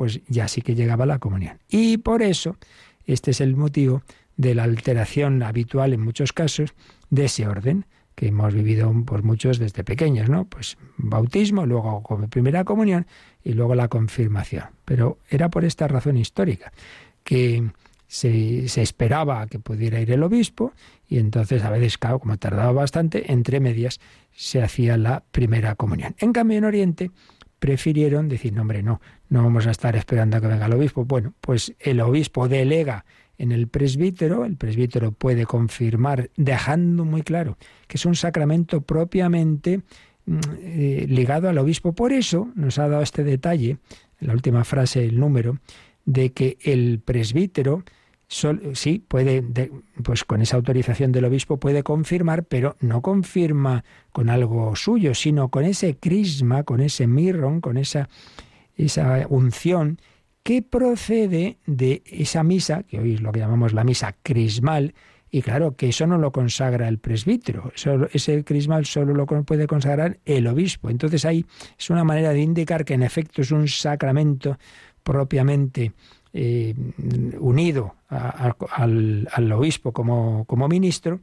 pues 0.00 0.22
ya 0.28 0.48
sí 0.48 0.62
que 0.62 0.74
llegaba 0.74 1.04
la 1.04 1.18
comunión. 1.18 1.58
Y 1.68 1.98
por 1.98 2.22
eso, 2.22 2.56
este 3.04 3.32
es 3.32 3.42
el 3.42 3.54
motivo 3.54 4.02
de 4.38 4.54
la 4.54 4.62
alteración 4.62 5.42
habitual 5.42 5.92
en 5.92 6.00
muchos 6.00 6.32
casos 6.32 6.72
de 7.10 7.26
ese 7.26 7.46
orden 7.46 7.84
que 8.14 8.28
hemos 8.28 8.54
vivido 8.54 8.90
por 9.04 9.24
muchos 9.24 9.58
desde 9.58 9.84
pequeños, 9.84 10.30
¿no? 10.30 10.46
Pues 10.46 10.78
bautismo, 10.96 11.66
luego 11.66 12.02
primera 12.30 12.64
comunión 12.64 13.06
y 13.44 13.52
luego 13.52 13.74
la 13.74 13.88
confirmación. 13.88 14.64
Pero 14.86 15.18
era 15.28 15.50
por 15.50 15.66
esta 15.66 15.86
razón 15.86 16.16
histórica, 16.16 16.72
que 17.22 17.70
se, 18.08 18.68
se, 18.68 18.80
esperaba 18.80 19.48
que 19.48 19.58
pudiera 19.58 20.00
ir 20.00 20.12
el 20.12 20.22
obispo 20.22 20.72
y 21.10 21.18
entonces 21.18 21.62
a 21.62 21.68
veces, 21.68 21.98
como 21.98 22.38
tardaba 22.38 22.72
bastante, 22.72 23.30
entre 23.30 23.60
medias 23.60 24.00
se 24.34 24.62
hacía 24.62 24.96
la 24.96 25.22
primera 25.30 25.74
comunión. 25.74 26.16
En 26.20 26.32
cambio, 26.32 26.56
en 26.56 26.64
Oriente 26.64 27.10
prefirieron 27.60 28.28
decir, 28.28 28.52
no, 28.52 28.62
hombre, 28.62 28.82
no, 28.82 29.00
no 29.28 29.44
vamos 29.44 29.66
a 29.66 29.70
estar 29.70 29.94
esperando 29.94 30.36
a 30.36 30.40
que 30.40 30.48
venga 30.48 30.66
el 30.66 30.72
obispo. 30.72 31.04
Bueno, 31.04 31.34
pues 31.40 31.74
el 31.78 32.00
obispo 32.00 32.48
delega 32.48 33.04
en 33.38 33.52
el 33.52 33.68
presbítero, 33.68 34.44
el 34.44 34.56
presbítero 34.56 35.12
puede 35.12 35.46
confirmar, 35.46 36.30
dejando 36.36 37.04
muy 37.04 37.22
claro 37.22 37.56
que 37.86 37.96
es 37.96 38.04
un 38.04 38.16
sacramento 38.16 38.80
propiamente 38.80 39.82
mm, 40.26 40.38
eh, 40.58 41.06
ligado 41.08 41.48
al 41.48 41.58
obispo. 41.58 41.92
Por 41.92 42.12
eso 42.12 42.50
nos 42.54 42.78
ha 42.78 42.88
dado 42.88 43.02
este 43.02 43.22
detalle, 43.22 43.78
en 44.20 44.26
la 44.26 44.32
última 44.32 44.64
frase, 44.64 45.04
el 45.04 45.20
número, 45.20 45.58
de 46.04 46.32
que 46.32 46.58
el 46.62 47.00
presbítero 47.04 47.84
sí 48.30 49.04
puede, 49.06 49.42
pues 50.04 50.24
con 50.24 50.40
esa 50.40 50.56
autorización 50.56 51.10
del 51.10 51.24
obispo 51.24 51.58
puede 51.58 51.82
confirmar, 51.82 52.44
pero 52.44 52.76
no 52.80 53.02
confirma 53.02 53.84
con 54.12 54.30
algo 54.30 54.76
suyo, 54.76 55.14
sino 55.14 55.48
con 55.48 55.64
ese 55.64 55.96
crisma, 55.96 56.62
con 56.62 56.80
ese 56.80 57.08
mirron, 57.08 57.60
con 57.60 57.76
esa, 57.76 58.08
esa 58.76 59.26
unción 59.28 60.00
que 60.44 60.62
procede 60.62 61.58
de 61.66 62.02
esa 62.06 62.44
misa, 62.44 62.84
que 62.84 63.00
hoy 63.00 63.14
es 63.14 63.20
lo 63.20 63.32
que 63.32 63.40
llamamos 63.40 63.72
la 63.72 63.82
misa 63.82 64.14
crismal, 64.22 64.94
y 65.32 65.42
claro, 65.42 65.76
que 65.76 65.88
eso 65.88 66.06
no 66.06 66.16
lo 66.18 66.32
consagra 66.32 66.88
el 66.88 66.98
presbítero, 66.98 67.72
ese 68.12 68.44
crismal 68.44 68.86
solo 68.86 69.12
lo 69.12 69.26
puede 69.26 69.66
consagrar 69.66 70.18
el 70.24 70.46
obispo. 70.46 70.88
Entonces 70.88 71.24
ahí 71.24 71.44
es 71.78 71.90
una 71.90 72.04
manera 72.04 72.30
de 72.30 72.40
indicar 72.40 72.84
que 72.84 72.94
en 72.94 73.02
efecto 73.02 73.42
es 73.42 73.50
un 73.50 73.68
sacramento 73.68 74.58
propiamente 75.02 75.92
eh, 76.32 76.74
unido 77.38 77.94
al, 78.10 79.28
al, 79.32 79.52
obispo 79.52 79.92
como, 79.92 80.44
como 80.44 80.68
ministro, 80.68 81.20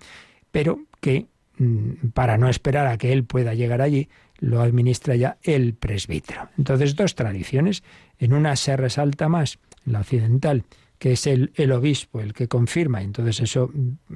pero 0.52 0.80
que 1.02 1.28
mm, 1.58 2.10
para 2.14 2.38
no 2.38 2.50
esperar 2.50 2.88
a 2.88 2.98
que 2.98 3.12
él 3.12 3.26
pueda 3.26 3.54
llegar 3.54 3.82
allí, 3.82 4.10
lo 4.40 4.62
administra 4.62 5.16
ya 5.16 5.38
el 5.44 5.74
presbítero. 5.74 6.50
Entonces, 6.58 6.96
dos 6.96 7.16
tradiciones. 7.16 7.84
En 8.20 8.34
una 8.34 8.56
se 8.56 8.78
resalta 8.78 9.30
más, 9.30 9.60
la 9.86 10.00
occidental, 10.00 10.64
que 11.00 11.14
es 11.14 11.28
el, 11.28 11.52
el 11.56 11.72
obispo 11.72 12.22
el 12.22 12.34
que 12.34 12.48
confirma. 12.48 13.02
Entonces, 13.02 13.42
eso 13.42 13.72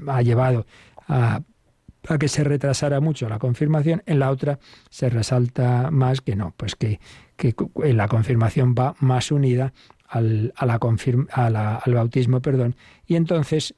ha 0.08 0.22
llevado 0.22 0.66
a, 1.08 1.42
a, 2.08 2.18
que 2.18 2.28
se 2.28 2.44
retrasara 2.44 3.00
mucho 3.00 3.28
la 3.30 3.40
confirmación. 3.40 4.04
En 4.06 4.20
la 4.20 4.32
otra 4.32 4.60
se 4.90 5.10
resalta 5.10 5.90
más 5.92 6.22
que 6.22 6.36
no, 6.36 6.54
pues 6.56 6.76
que, 6.76 7.00
que 7.36 7.54
la 7.94 8.08
confirmación 8.08 8.76
va 8.78 8.96
más 9.00 9.32
unida 9.32 9.74
al, 10.12 10.54
a 10.58 10.66
la 10.66 10.80
a 11.32 11.50
la, 11.50 11.76
al 11.78 11.94
bautismo, 11.94 12.42
perdón, 12.42 12.76
y 13.08 13.16
entonces 13.16 13.74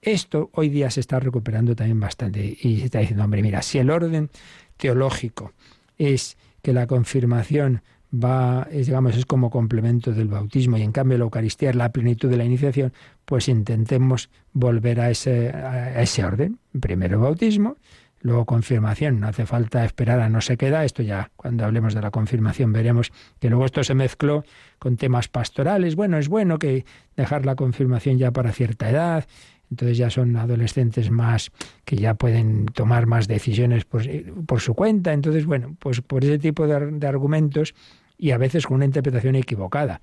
esto 0.00 0.50
hoy 0.52 0.68
día 0.68 0.90
se 0.90 1.00
está 1.00 1.18
recuperando 1.18 1.74
también 1.74 1.98
bastante 1.98 2.56
y 2.60 2.78
se 2.78 2.84
está 2.86 3.00
diciendo, 3.00 3.24
hombre, 3.24 3.42
mira, 3.42 3.60
si 3.62 3.78
el 3.78 3.90
orden 3.90 4.30
teológico 4.76 5.52
es 5.98 6.36
que 6.62 6.72
la 6.72 6.86
confirmación 6.86 7.82
va, 8.12 8.68
es, 8.70 8.86
digamos, 8.86 9.16
es 9.16 9.26
como 9.26 9.50
complemento 9.50 10.12
del 10.12 10.28
bautismo 10.28 10.76
y 10.76 10.82
en 10.82 10.92
cambio 10.92 11.18
la 11.18 11.24
Eucaristía 11.24 11.70
es 11.70 11.76
la 11.76 11.90
plenitud 11.90 12.30
de 12.30 12.36
la 12.36 12.44
iniciación, 12.44 12.92
pues 13.24 13.48
intentemos 13.48 14.30
volver 14.52 15.00
a 15.00 15.10
ese, 15.10 15.48
a 15.48 16.00
ese 16.00 16.24
orden. 16.24 16.58
Primero 16.80 17.18
bautismo, 17.20 17.76
luego 18.24 18.46
confirmación. 18.46 19.20
No 19.20 19.28
hace 19.28 19.46
falta 19.46 19.84
esperar 19.84 20.18
a 20.18 20.28
no 20.28 20.40
se 20.40 20.56
queda. 20.56 20.84
Esto 20.84 21.02
ya 21.02 21.30
cuando 21.36 21.64
hablemos 21.64 21.94
de 21.94 22.00
la 22.00 22.10
confirmación 22.10 22.72
veremos 22.72 23.12
que 23.38 23.50
luego 23.50 23.66
esto 23.66 23.84
se 23.84 23.94
mezcló 23.94 24.44
con 24.80 24.96
temas 24.96 25.28
pastorales. 25.28 25.94
Bueno, 25.94 26.18
es 26.18 26.28
bueno 26.28 26.58
que 26.58 26.84
dejar 27.16 27.46
la 27.46 27.54
confirmación 27.54 28.18
ya 28.18 28.32
para 28.32 28.50
cierta 28.50 28.90
edad 28.90 29.24
entonces 29.70 29.96
ya 29.98 30.10
son 30.10 30.36
adolescentes 30.36 31.10
más 31.10 31.50
que 31.84 31.96
ya 31.96 32.14
pueden 32.14 32.66
tomar 32.66 33.06
más 33.06 33.26
decisiones 33.26 33.84
por, 33.84 34.04
por 34.46 34.60
su 34.60 34.74
cuenta. 34.74 35.12
Entonces, 35.12 35.46
bueno, 35.46 35.74
pues 35.78 36.00
por 36.00 36.24
ese 36.24 36.38
tipo 36.38 36.66
de, 36.66 36.92
de 36.92 37.06
argumentos 37.06 37.74
y 38.16 38.30
a 38.30 38.38
veces 38.38 38.66
con 38.66 38.76
una 38.76 38.84
interpretación 38.84 39.34
equivocada, 39.34 40.00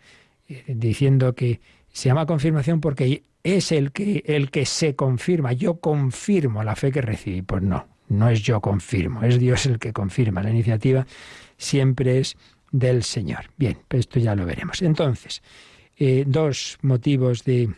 eh, 0.50 0.64
diciendo 0.68 1.36
que 1.36 1.62
se 1.94 2.10
llama 2.10 2.26
confirmación 2.26 2.82
porque 2.82 3.24
es 3.44 3.72
el 3.72 3.92
que, 3.92 4.24
el 4.26 4.52
que 4.52 4.66
se 4.66 4.96
confirma, 4.96 5.54
yo 5.54 5.80
confirmo 5.80 6.64
la 6.64 6.76
fe 6.76 6.92
que 6.92 7.02
recibí. 7.02 7.42
Pues 7.42 7.64
no, 7.64 7.88
no 8.12 8.30
es 8.30 8.42
yo 8.42 8.62
confirmo, 8.62 9.24
es 9.24 9.40
Dios 9.40 9.66
el 9.66 9.80
que 9.80 9.94
confirma. 9.94 10.44
La 10.44 10.50
iniciativa 10.50 11.06
siempre 11.58 12.20
es 12.20 12.38
del 12.72 13.04
Señor. 13.04 13.50
Bien, 13.58 13.78
pues 13.88 14.02
esto 14.02 14.20
ya 14.20 14.36
lo 14.36 14.46
veremos. 14.46 14.82
Entonces, 14.82 15.42
eh, 15.98 16.24
dos 16.28 16.78
motivos 16.82 17.44
de, 17.44 17.70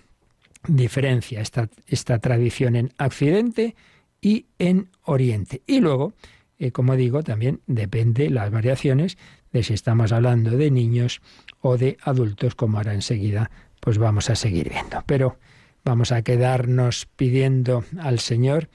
diferencia 0.67 1.41
esta, 1.41 1.69
esta 1.87 2.19
tradición 2.19 2.75
en 2.75 2.93
Occidente 2.99 3.75
y 4.21 4.45
en 4.59 4.89
Oriente. 5.03 5.61
Y 5.67 5.79
luego, 5.79 6.13
eh, 6.57 6.71
como 6.71 6.95
digo, 6.95 7.23
también 7.23 7.61
depende 7.67 8.29
las 8.29 8.51
variaciones 8.51 9.17
de 9.51 9.63
si 9.63 9.73
estamos 9.73 10.11
hablando 10.11 10.51
de 10.51 10.71
niños 10.71 11.21
o 11.61 11.77
de 11.77 11.97
adultos, 12.01 12.55
como 12.55 12.77
ahora 12.77 12.93
enseguida 12.93 13.51
pues 13.79 13.97
vamos 13.97 14.29
a 14.29 14.35
seguir 14.35 14.69
viendo. 14.69 15.03
Pero 15.05 15.37
vamos 15.83 16.11
a 16.13 16.21
quedarnos 16.21 17.07
pidiendo 17.17 17.83
al 17.99 18.19
Señor, 18.19 18.69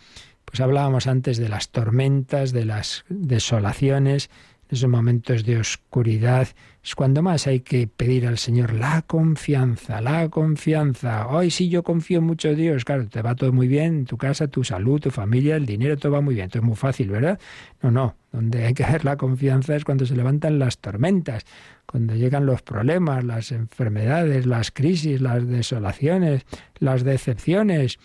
pues 0.50 0.60
hablábamos 0.60 1.06
antes 1.06 1.36
de 1.36 1.48
las 1.48 1.70
tormentas, 1.70 2.52
de 2.52 2.64
las 2.64 3.04
desolaciones, 3.08 4.30
esos 4.70 4.88
momentos 4.88 5.44
de 5.44 5.58
oscuridad, 5.58 6.48
es 6.84 6.94
cuando 6.94 7.22
más 7.22 7.46
hay 7.46 7.60
que 7.60 7.86
pedir 7.86 8.26
al 8.26 8.38
Señor 8.38 8.74
la 8.74 9.02
confianza, 9.02 10.00
la 10.00 10.28
confianza. 10.28 11.26
Hoy 11.28 11.50
sí 11.50 11.68
yo 11.68 11.82
confío 11.82 12.20
mucho 12.20 12.50
en 12.50 12.56
Dios, 12.56 12.84
claro, 12.84 13.06
te 13.08 13.22
va 13.22 13.34
todo 13.34 13.52
muy 13.52 13.66
bien, 13.66 14.04
tu 14.04 14.18
casa, 14.18 14.48
tu 14.48 14.64
salud, 14.64 15.00
tu 15.00 15.10
familia, 15.10 15.56
el 15.56 15.64
dinero, 15.64 15.96
todo 15.96 16.12
va 16.12 16.20
muy 16.20 16.34
bien, 16.34 16.48
todo 16.48 16.62
es 16.62 16.66
muy 16.66 16.76
fácil, 16.76 17.08
¿verdad? 17.10 17.38
No, 17.82 17.90
no, 17.90 18.16
donde 18.30 18.66
hay 18.66 18.74
que 18.74 18.84
ver 18.84 19.04
la 19.04 19.16
confianza 19.16 19.74
es 19.74 19.84
cuando 19.84 20.04
se 20.04 20.16
levantan 20.16 20.58
las 20.58 20.78
tormentas, 20.78 21.46
cuando 21.86 22.14
llegan 22.14 22.44
los 22.44 22.60
problemas, 22.60 23.24
las 23.24 23.52
enfermedades, 23.52 24.44
las 24.44 24.70
crisis, 24.70 25.20
las 25.22 25.46
desolaciones, 25.46 26.44
las 26.78 27.04
decepciones. 27.04 27.98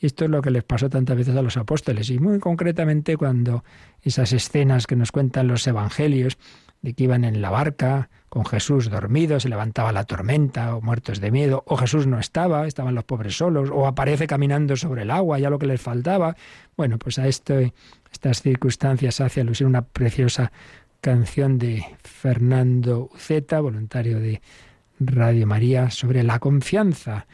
Y 0.00 0.06
esto 0.06 0.24
es 0.24 0.30
lo 0.30 0.42
que 0.42 0.50
les 0.50 0.62
pasó 0.62 0.88
tantas 0.88 1.16
veces 1.16 1.36
a 1.36 1.42
los 1.42 1.56
apóstoles, 1.56 2.08
y 2.10 2.18
muy 2.18 2.38
concretamente 2.38 3.16
cuando 3.16 3.64
esas 4.02 4.32
escenas 4.32 4.86
que 4.86 4.96
nos 4.96 5.10
cuentan 5.10 5.48
los 5.48 5.66
evangelios, 5.66 6.38
de 6.82 6.94
que 6.94 7.04
iban 7.04 7.24
en 7.24 7.42
la 7.42 7.50
barca 7.50 8.08
con 8.28 8.44
Jesús 8.44 8.88
dormido, 8.88 9.40
se 9.40 9.48
levantaba 9.48 9.90
la 9.90 10.04
tormenta, 10.04 10.76
o 10.76 10.80
muertos 10.80 11.20
de 11.20 11.30
miedo, 11.30 11.64
o 11.66 11.76
Jesús 11.76 12.06
no 12.06 12.20
estaba, 12.20 12.66
estaban 12.66 12.94
los 12.94 13.04
pobres 13.04 13.36
solos, 13.36 13.70
o 13.72 13.86
aparece 13.86 14.26
caminando 14.26 14.76
sobre 14.76 15.02
el 15.02 15.10
agua, 15.10 15.38
ya 15.38 15.50
lo 15.50 15.58
que 15.58 15.66
les 15.66 15.80
faltaba. 15.80 16.36
Bueno, 16.76 16.98
pues 16.98 17.18
a 17.18 17.26
esto, 17.26 17.54
estas 18.12 18.42
circunstancias 18.42 19.20
hace 19.20 19.40
alusión 19.40 19.70
una 19.70 19.82
preciosa 19.82 20.52
canción 21.00 21.58
de 21.58 21.84
Fernando 22.02 23.10
Uceta, 23.12 23.60
voluntario 23.60 24.20
de 24.20 24.40
Radio 25.00 25.46
María, 25.46 25.90
sobre 25.90 26.22
la 26.22 26.38
confianza 26.38 27.26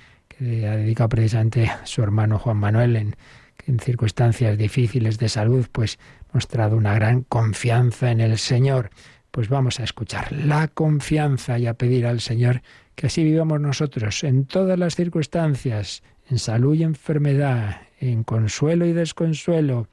ha 0.66 0.76
dedicado 0.76 1.08
precisamente 1.08 1.66
a 1.66 1.84
su 1.86 2.02
hermano 2.02 2.38
Juan 2.38 2.56
Manuel 2.56 2.96
en 2.96 3.78
circunstancias 3.80 4.58
difíciles 4.58 5.18
de 5.18 5.28
salud, 5.28 5.66
pues 5.72 5.98
mostrado 6.32 6.76
una 6.76 6.94
gran 6.94 7.22
confianza 7.22 8.10
en 8.10 8.20
el 8.20 8.38
Señor. 8.38 8.90
Pues 9.30 9.48
vamos 9.48 9.80
a 9.80 9.84
escuchar 9.84 10.32
la 10.32 10.68
confianza 10.68 11.58
y 11.58 11.66
a 11.66 11.74
pedir 11.74 12.06
al 12.06 12.20
Señor 12.20 12.62
que 12.94 13.06
así 13.06 13.24
vivamos 13.24 13.60
nosotros 13.60 14.22
en 14.24 14.44
todas 14.44 14.78
las 14.78 14.94
circunstancias, 14.94 16.02
en 16.30 16.38
salud 16.38 16.74
y 16.74 16.82
enfermedad, 16.82 17.82
en 18.00 18.22
consuelo 18.22 18.86
y 18.86 18.92
desconsuelo, 18.92 19.88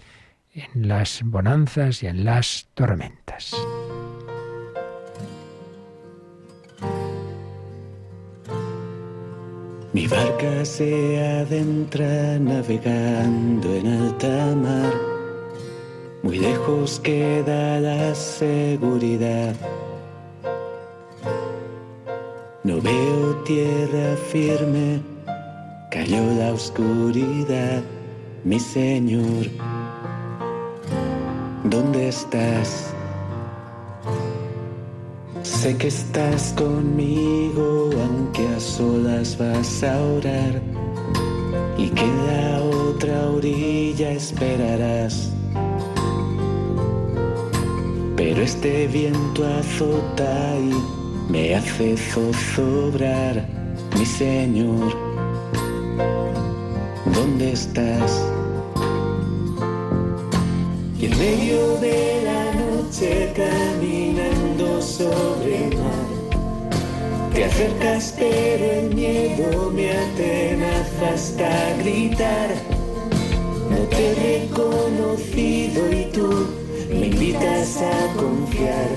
en 0.54 0.88
las 0.88 1.22
bonanzas 1.24 2.04
y 2.04 2.08
en 2.08 2.26
las 2.26 2.68
tormentas. 2.74 3.56
Mi 9.94 10.08
barca 10.08 10.64
se 10.64 11.20
adentra 11.42 12.40
navegando 12.40 13.76
en 13.76 13.88
alta 13.88 14.56
mar. 14.56 14.94
Muy 16.24 16.40
lejos 16.40 16.98
queda 17.02 17.78
la 17.82 18.16
seguridad. 18.16 19.54
No 22.64 22.80
veo 22.80 23.36
tierra 23.44 24.16
firme, 24.32 25.02
cayó 25.90 26.24
la 26.40 26.54
oscuridad, 26.54 27.84
mi 28.46 28.62
Señor. 28.62 29.48
¿Dónde 31.66 32.08
estás? 32.08 32.91
Sé 35.62 35.78
que 35.78 35.90
estás 35.90 36.56
conmigo, 36.58 37.92
aunque 37.94 38.48
a 38.48 38.60
solas 38.60 39.38
vas 39.38 39.84
a 39.84 39.96
orar, 40.02 40.60
y 41.78 41.88
que 41.90 42.02
en 42.02 42.18
la 42.26 42.64
otra 42.64 43.30
orilla 43.30 44.10
esperarás. 44.10 45.30
Pero 48.16 48.42
este 48.42 48.88
viento 48.88 49.46
azota 49.60 50.58
y 50.58 51.32
me 51.32 51.54
hace 51.54 51.96
zozobrar, 51.96 53.48
mi 54.00 54.06
Señor. 54.08 54.98
¿Dónde 57.14 57.52
estás? 57.52 58.26
Y 61.00 61.06
en 61.06 61.20
medio 61.20 61.78
de 61.78 62.11
noche 62.92 63.32
caminando 63.34 64.82
sobre 64.82 65.68
el 65.68 65.78
mar, 65.78 67.32
te 67.34 67.46
acercas 67.46 68.14
pero 68.18 68.66
el 68.66 68.94
miedo 68.94 69.72
me 69.72 69.92
atenaza 69.92 71.14
hasta 71.14 71.78
gritar. 71.78 72.50
No 73.70 73.78
te 73.88 74.12
he 74.12 74.46
reconocido 74.46 75.90
y 75.90 76.12
tú 76.12 76.48
me 76.90 77.08
invitas 77.08 77.78
a 77.78 78.14
confiar. 78.20 78.90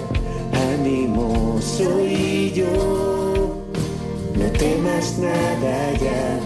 Ánimo 0.73 1.61
soy 1.61 2.53
yo, 2.53 3.63
no 4.35 4.47
temas 4.59 5.19
nada 5.19 5.93
ya. 6.01 6.41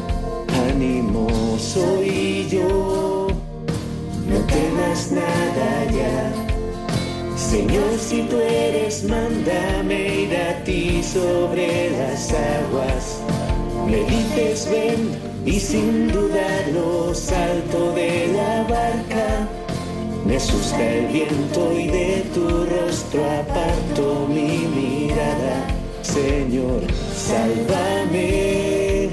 Ánimo 0.69 1.57
soy 1.59 2.47
yo, 2.51 3.29
no 4.27 4.39
temas 4.47 5.13
nada 5.13 5.85
ya. 5.91 6.48
Señor, 7.51 7.99
si 7.99 8.21
tú 8.25 8.37
eres, 8.41 9.05
mándame 9.05 10.25
ir 10.25 10.37
a 10.37 10.63
ti 10.65 11.03
sobre 11.03 11.91
las 11.93 12.31
aguas. 12.31 13.23
Me 13.87 14.05
dices 14.05 14.69
ven 14.71 15.17
y 15.47 15.59
sin 15.59 16.09
dudarlo 16.09 17.15
salto 17.15 17.93
de 17.95 18.29
la 18.37 18.65
barca. 18.65 19.49
Me 20.27 20.37
asusta 20.37 20.79
el 20.79 21.07
viento 21.07 21.73
y 21.73 21.87
de 21.87 22.27
tu 22.35 22.67
rostro 22.67 23.25
aparto 23.25 24.27
mi 24.29 24.67
mirada. 24.77 25.67
Señor, 26.03 26.83
sálvame. 27.17 29.09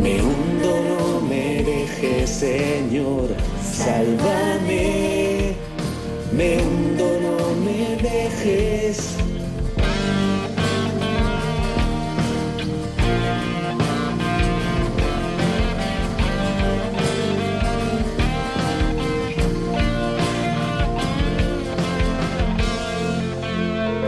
Me 0.00 0.22
hundo, 0.22 0.70
no 0.90 1.20
me 1.22 1.64
dejes, 1.64 2.30
Señor, 2.30 3.30
sálvame. 3.64 5.56
Me 6.32 6.58
hundo, 6.58 7.17
y 8.48 8.50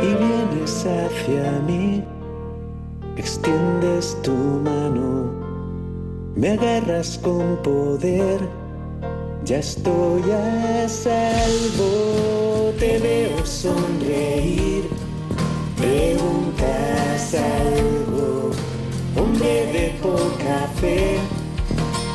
vienes 0.02 0.86
hacia 0.86 1.60
mí, 1.66 2.02
extiendes 3.18 4.16
tu 4.22 4.32
mano, 4.32 5.30
me 6.34 6.52
agarras 6.52 7.18
con 7.18 7.58
poder, 7.62 8.40
ya 9.44 9.58
estoy 9.58 10.22
a 10.30 10.88
salvo, 10.88 12.39
te 12.78 12.98
veo 12.98 13.44
sonreír, 13.44 14.88
preguntas 15.76 17.34
algo, 17.34 18.50
hombre 19.16 19.66
de 19.72 19.94
poca 20.02 20.68
fe, 20.80 21.18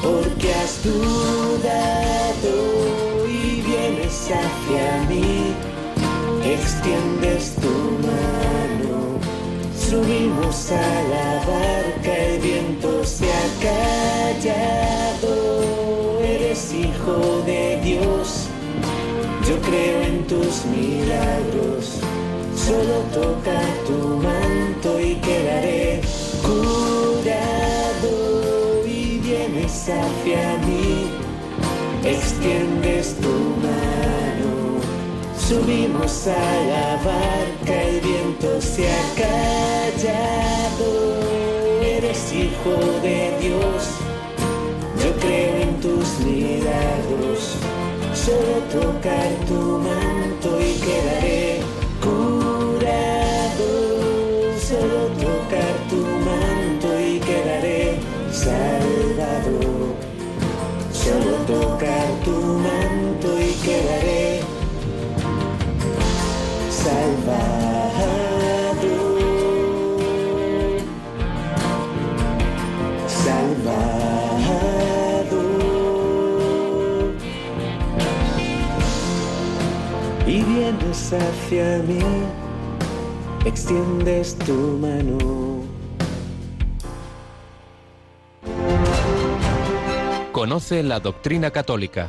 porque 0.02 0.54
has 0.54 0.84
dudado 0.84 2.54
y 3.28 3.62
vienes 3.62 4.30
hacia 4.32 5.06
mí 5.10 5.54
extiendes 6.54 7.56
tu 7.56 7.74
mano. 8.08 9.20
Subimos 9.76 10.72
a 10.72 11.04
la 11.14 11.44
barca, 11.46 12.18
el 12.18 12.40
viento 12.40 13.04
se 13.04 13.26
ha 13.26 13.48
callado. 13.68 15.34
Eres 16.24 16.74
hijo 16.74 17.35
creo 19.76 20.02
en 20.04 20.28
tus 20.28 20.66
milagros. 20.66 22.00
Solo 22.56 22.96
toca 23.14 23.60
tu 23.88 24.00
manto 24.28 25.00
y 25.00 25.16
quedaré 25.16 26.02
curado. 26.42 28.14
Y 28.86 29.20
vienes 29.20 29.90
hacia 29.90 30.58
mí, 30.66 31.12
extiendes 32.04 33.16
tu 33.18 33.36
mano. 33.68 34.54
Subimos 35.48 36.28
a 36.28 36.48
la 36.72 36.96
barca, 37.10 37.84
el 37.84 38.00
viento 38.02 38.62
se 38.62 38.90
ha 38.90 39.04
callado. 39.24 40.90
Eres 41.84 42.34
hijo 42.34 42.76
de 43.04 43.38
Dios, 43.42 43.80
yo 45.04 45.12
creo 45.20 45.56
en 45.62 45.80
tus 45.82 46.20
milagros. 46.20 47.58
Solo 48.26 48.58
tocar 48.74 49.30
tu 49.48 49.78
manto 49.78 50.60
y 50.60 50.74
quedaré 50.80 51.60
curado. 52.02 53.70
Solo 54.68 55.00
tocar 55.22 55.76
tu 55.92 56.02
manto 56.26 56.88
y 57.00 57.20
quedaré 57.20 58.00
salvado. 58.32 59.94
Solo 60.92 61.34
tocar 61.46 62.08
tu 62.24 62.36
manto 62.66 63.40
y 63.40 63.54
quedaré 63.64 64.42
salvado, 66.72 68.35
hacia 80.96 81.80
mí, 81.80 82.00
extiendes 83.46 84.38
tu 84.38 84.54
mano. 84.54 85.64
Conoce 90.32 90.84
la 90.84 91.00
doctrina 91.00 91.52
católica. 91.52 92.08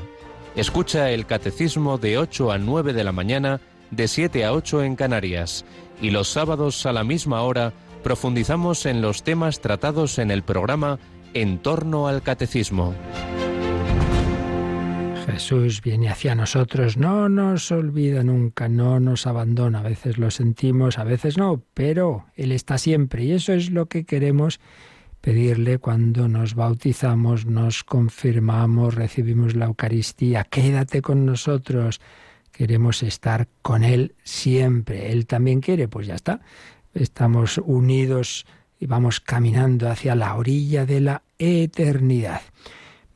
Escucha 0.54 1.10
el 1.10 1.26
catecismo 1.26 1.98
de 1.98 2.18
8 2.18 2.52
a 2.52 2.58
9 2.58 2.92
de 2.92 3.04
la 3.04 3.12
mañana 3.12 3.60
de 3.90 4.08
7 4.08 4.44
a 4.44 4.52
8 4.52 4.84
en 4.84 4.96
Canarias 4.96 5.64
y 6.00 6.10
los 6.10 6.28
sábados 6.28 6.86
a 6.86 6.92
la 6.92 7.04
misma 7.04 7.42
hora 7.42 7.72
profundizamos 8.02 8.86
en 8.86 9.02
los 9.02 9.22
temas 9.22 9.60
tratados 9.60 10.18
en 10.18 10.30
el 10.30 10.42
programa 10.42 10.98
En 11.34 11.58
torno 11.58 12.08
al 12.08 12.22
Catecismo. 12.22 12.94
Jesús 15.36 15.82
viene 15.82 16.08
hacia 16.08 16.34
nosotros, 16.34 16.96
no 16.96 17.28
nos 17.28 17.70
olvida 17.70 18.22
nunca, 18.22 18.70
no 18.70 19.00
nos 19.00 19.26
abandona. 19.26 19.80
A 19.80 19.82
veces 19.82 20.16
lo 20.16 20.30
sentimos, 20.30 20.98
a 20.98 21.04
veces 21.04 21.36
no, 21.36 21.62
pero 21.74 22.24
Él 22.36 22.52
está 22.52 22.78
siempre 22.78 23.24
y 23.24 23.32
eso 23.32 23.52
es 23.52 23.70
lo 23.70 23.84
que 23.84 24.04
queremos 24.06 24.60
pedirle 25.20 25.76
cuando 25.76 26.26
nos 26.26 26.54
bautizamos, 26.54 27.44
nos 27.44 27.84
confirmamos, 27.84 28.94
recibimos 28.94 29.54
la 29.54 29.66
Eucaristía. 29.66 30.44
Quédate 30.44 31.02
con 31.02 31.26
nosotros 31.26 32.00
queremos 32.50 33.02
estar 33.02 33.46
con 33.60 33.84
Él 33.84 34.14
siempre. 34.24 35.12
Él 35.12 35.26
también 35.26 35.60
quiere, 35.60 35.86
pues 35.86 36.06
ya 36.06 36.14
está. 36.14 36.40
Estamos 36.94 37.58
unidos 37.58 38.46
y 38.80 38.86
vamos 38.86 39.20
caminando 39.20 39.90
hacia 39.90 40.14
la 40.14 40.34
orilla 40.34 40.86
de 40.86 41.02
la 41.02 41.22
eternidad. 41.38 42.40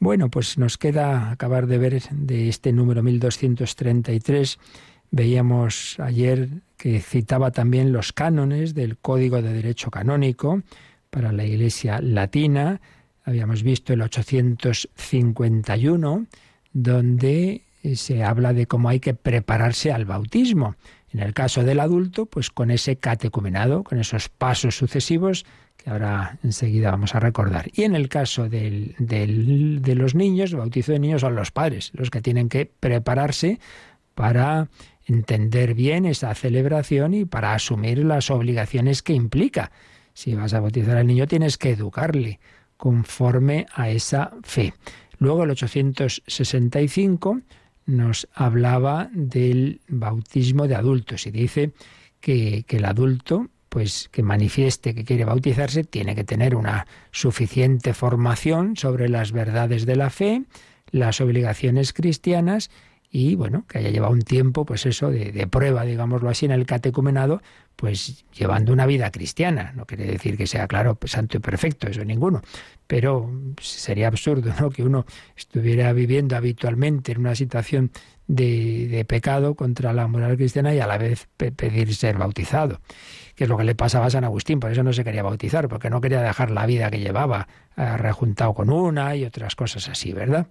Bueno, 0.02 0.30
pues 0.30 0.56
nos 0.56 0.78
queda 0.78 1.30
acabar 1.30 1.66
de 1.66 1.76
ver 1.76 2.02
de 2.10 2.48
este 2.48 2.72
número 2.72 3.02
1233. 3.02 4.58
Veíamos 5.10 6.00
ayer 6.00 6.48
que 6.78 7.00
citaba 7.00 7.50
también 7.50 7.92
los 7.92 8.14
cánones 8.14 8.74
del 8.74 8.96
Código 8.96 9.42
de 9.42 9.52
Derecho 9.52 9.90
Canónico 9.90 10.62
para 11.10 11.32
la 11.32 11.44
Iglesia 11.44 12.00
Latina. 12.00 12.80
Habíamos 13.24 13.62
visto 13.62 13.92
el 13.92 14.00
851, 14.00 16.26
donde 16.72 17.60
se 17.94 18.24
habla 18.24 18.54
de 18.54 18.66
cómo 18.66 18.88
hay 18.88 19.00
que 19.00 19.12
prepararse 19.12 19.92
al 19.92 20.06
bautismo. 20.06 20.76
En 21.12 21.20
el 21.20 21.34
caso 21.34 21.62
del 21.62 21.78
adulto, 21.78 22.24
pues 22.24 22.48
con 22.48 22.70
ese 22.70 22.96
catecumenado, 22.96 23.84
con 23.84 23.98
esos 23.98 24.30
pasos 24.30 24.76
sucesivos 24.76 25.44
que 25.82 25.90
ahora 25.90 26.38
enseguida 26.42 26.90
vamos 26.90 27.14
a 27.14 27.20
recordar. 27.20 27.70
Y 27.72 27.84
en 27.84 27.94
el 27.94 28.08
caso 28.08 28.48
del, 28.48 28.94
de 28.98 29.94
los 29.94 30.14
niños, 30.14 30.52
el 30.52 30.58
bautizo 30.58 30.92
de 30.92 30.98
niños 30.98 31.22
son 31.22 31.34
los 31.34 31.50
padres, 31.50 31.90
los 31.94 32.10
que 32.10 32.20
tienen 32.20 32.48
que 32.48 32.66
prepararse 32.66 33.58
para 34.14 34.68
entender 35.06 35.74
bien 35.74 36.04
esa 36.04 36.34
celebración 36.34 37.14
y 37.14 37.24
para 37.24 37.54
asumir 37.54 38.04
las 38.04 38.30
obligaciones 38.30 39.02
que 39.02 39.14
implica. 39.14 39.72
Si 40.12 40.34
vas 40.34 40.54
a 40.54 40.60
bautizar 40.60 40.96
al 40.96 41.06
niño, 41.06 41.26
tienes 41.26 41.56
que 41.56 41.70
educarle 41.70 42.40
conforme 42.76 43.66
a 43.74 43.90
esa 43.90 44.32
fe. 44.42 44.74
Luego 45.18 45.44
el 45.44 45.50
865 45.50 47.40
nos 47.86 48.28
hablaba 48.34 49.10
del 49.12 49.80
bautismo 49.88 50.68
de 50.68 50.74
adultos 50.74 51.26
y 51.26 51.30
dice 51.30 51.72
que, 52.20 52.64
que, 52.66 52.76
el 52.78 52.84
adulto 52.84 53.48
pues 53.70 54.10
que 54.12 54.22
manifieste 54.22 54.94
que 54.94 55.04
quiere 55.04 55.24
bautizarse 55.24 55.84
tiene 55.84 56.14
que 56.14 56.24
tener 56.24 56.54
una 56.54 56.86
suficiente 57.12 57.94
formación 57.94 58.76
sobre 58.76 59.08
las 59.08 59.32
verdades 59.32 59.86
de 59.86 59.96
la 59.96 60.10
fe, 60.10 60.42
las 60.90 61.20
obligaciones 61.20 61.92
cristianas 61.94 62.70
y 63.12 63.34
bueno, 63.34 63.64
que 63.68 63.78
haya 63.78 63.90
llevado 63.90 64.12
un 64.12 64.22
tiempo, 64.22 64.64
pues 64.64 64.86
eso, 64.86 65.10
de, 65.10 65.32
de, 65.32 65.46
prueba, 65.48 65.84
digámoslo 65.84 66.30
así, 66.30 66.46
en 66.46 66.52
el 66.52 66.64
catecumenado, 66.64 67.42
pues 67.74 68.24
llevando 68.32 68.72
una 68.72 68.86
vida 68.86 69.10
cristiana. 69.10 69.72
No 69.74 69.84
quiere 69.84 70.06
decir 70.06 70.36
que 70.36 70.46
sea, 70.46 70.68
claro, 70.68 70.96
santo 71.04 71.38
y 71.38 71.40
perfecto, 71.40 71.88
eso 71.88 72.04
ninguno. 72.04 72.40
Pero 72.86 73.28
sería 73.60 74.06
absurdo, 74.06 74.52
¿no? 74.60 74.70
Que 74.70 74.84
uno 74.84 75.06
estuviera 75.36 75.92
viviendo 75.92 76.36
habitualmente 76.36 77.10
en 77.10 77.18
una 77.18 77.34
situación 77.34 77.90
de, 78.28 78.86
de 78.86 79.04
pecado 79.04 79.56
contra 79.56 79.92
la 79.92 80.06
moral 80.06 80.36
cristiana 80.36 80.72
y 80.72 80.78
a 80.78 80.86
la 80.86 80.96
vez 80.96 81.26
pe 81.36 81.50
pedir 81.50 81.92
ser 81.96 82.16
bautizado. 82.16 82.80
Que 83.40 83.44
es 83.44 83.48
lo 83.48 83.56
que 83.56 83.64
le 83.64 83.74
pasaba 83.74 84.04
a 84.04 84.10
San 84.10 84.22
Agustín, 84.24 84.60
por 84.60 84.70
eso 84.70 84.82
no 84.82 84.92
se 84.92 85.02
quería 85.02 85.22
bautizar, 85.22 85.66
porque 85.66 85.88
no 85.88 86.02
quería 86.02 86.20
dejar 86.20 86.50
la 86.50 86.66
vida 86.66 86.90
que 86.90 87.00
llevaba, 87.00 87.48
eh, 87.74 87.96
rejuntado 87.96 88.52
con 88.52 88.68
una 88.68 89.16
y 89.16 89.24
otras 89.24 89.56
cosas 89.56 89.88
así, 89.88 90.12
¿verdad? 90.12 90.46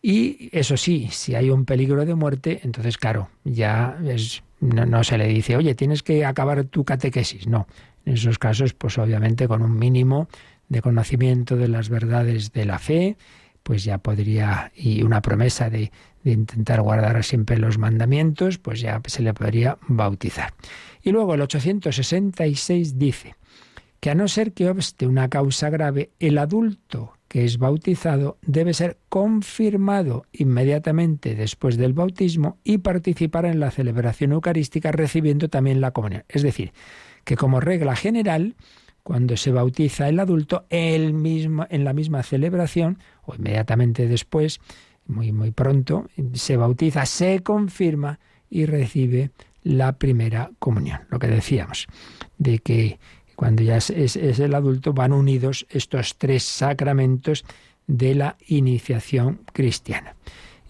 Y 0.00 0.48
eso 0.52 0.76
sí, 0.76 1.08
si 1.10 1.34
hay 1.34 1.50
un 1.50 1.64
peligro 1.64 2.04
de 2.04 2.14
muerte, 2.14 2.60
entonces 2.62 2.98
claro, 2.98 3.30
ya 3.42 3.98
es, 4.06 4.44
no, 4.60 5.02
se 5.02 5.18
le 5.18 5.26
dice, 5.26 5.56
oye, 5.56 5.74
tienes 5.74 6.04
que 6.04 6.24
acabar 6.24 6.62
tu 6.62 6.84
catequesis. 6.84 7.48
No, 7.48 7.66
en 8.06 8.12
esos 8.12 8.38
casos, 8.38 8.74
pues 8.74 8.96
obviamente 8.96 9.48
con 9.48 9.62
un 9.62 9.76
mínimo 9.76 10.28
de 10.68 10.82
conocimiento 10.82 11.56
de 11.56 11.66
las 11.66 11.88
verdades 11.88 12.52
de 12.52 12.64
la 12.64 12.78
fe, 12.78 13.16
pues 13.64 13.82
ya 13.82 13.98
podría, 13.98 14.70
y 14.76 15.02
una 15.02 15.20
promesa 15.20 15.68
de 15.68 15.90
intentar 16.22 16.80
guardar 16.80 17.24
siempre 17.24 17.58
los 17.58 17.76
mandamientos, 17.76 18.58
pues 18.58 18.78
ya 18.78 19.02
se 19.04 19.20
le 19.20 19.34
podría 19.34 19.78
bautizar. 19.88 20.54
Y 21.04 21.12
luego 21.12 21.34
el 21.34 21.42
866 21.42 22.98
dice 22.98 23.36
que 24.00 24.10
a 24.10 24.14
no 24.14 24.26
ser 24.26 24.52
que 24.52 24.70
obste 24.70 25.06
una 25.06 25.28
causa 25.28 25.68
grave, 25.68 26.10
el 26.18 26.38
adulto 26.38 27.12
que 27.28 27.44
es 27.44 27.58
bautizado 27.58 28.38
debe 28.42 28.72
ser 28.72 28.98
confirmado 29.10 30.24
inmediatamente 30.32 31.34
después 31.34 31.76
del 31.76 31.92
bautismo 31.92 32.58
y 32.64 32.78
participar 32.78 33.44
en 33.44 33.60
la 33.60 33.70
celebración 33.70 34.32
eucarística 34.32 34.92
recibiendo 34.92 35.48
también 35.48 35.82
la 35.82 35.90
comunión. 35.90 36.24
Es 36.28 36.42
decir, 36.42 36.72
que 37.24 37.36
como 37.36 37.60
regla 37.60 37.96
general, 37.96 38.56
cuando 39.02 39.36
se 39.36 39.52
bautiza 39.52 40.08
el 40.08 40.20
adulto, 40.20 40.64
él 40.70 41.12
mismo, 41.12 41.66
en 41.68 41.84
la 41.84 41.92
misma 41.92 42.22
celebración, 42.22 42.98
o 43.24 43.34
inmediatamente 43.34 44.08
después, 44.08 44.60
muy, 45.06 45.32
muy 45.32 45.50
pronto, 45.50 46.08
se 46.32 46.56
bautiza, 46.56 47.04
se 47.04 47.40
confirma 47.40 48.20
y 48.48 48.64
recibe 48.64 49.32
la 49.64 49.98
primera 49.98 50.50
comunión. 50.58 51.00
Lo 51.10 51.18
que 51.18 51.26
decíamos, 51.26 51.88
de 52.38 52.60
que 52.60 52.98
cuando 53.34 53.62
ya 53.62 53.78
es, 53.78 54.16
el 54.16 54.54
adulto 54.54 54.92
van 54.92 55.12
unidos 55.12 55.66
estos 55.70 56.16
tres 56.16 56.44
sacramentos 56.44 57.44
de 57.86 58.14
la 58.14 58.36
iniciación 58.46 59.40
cristiana. 59.52 60.14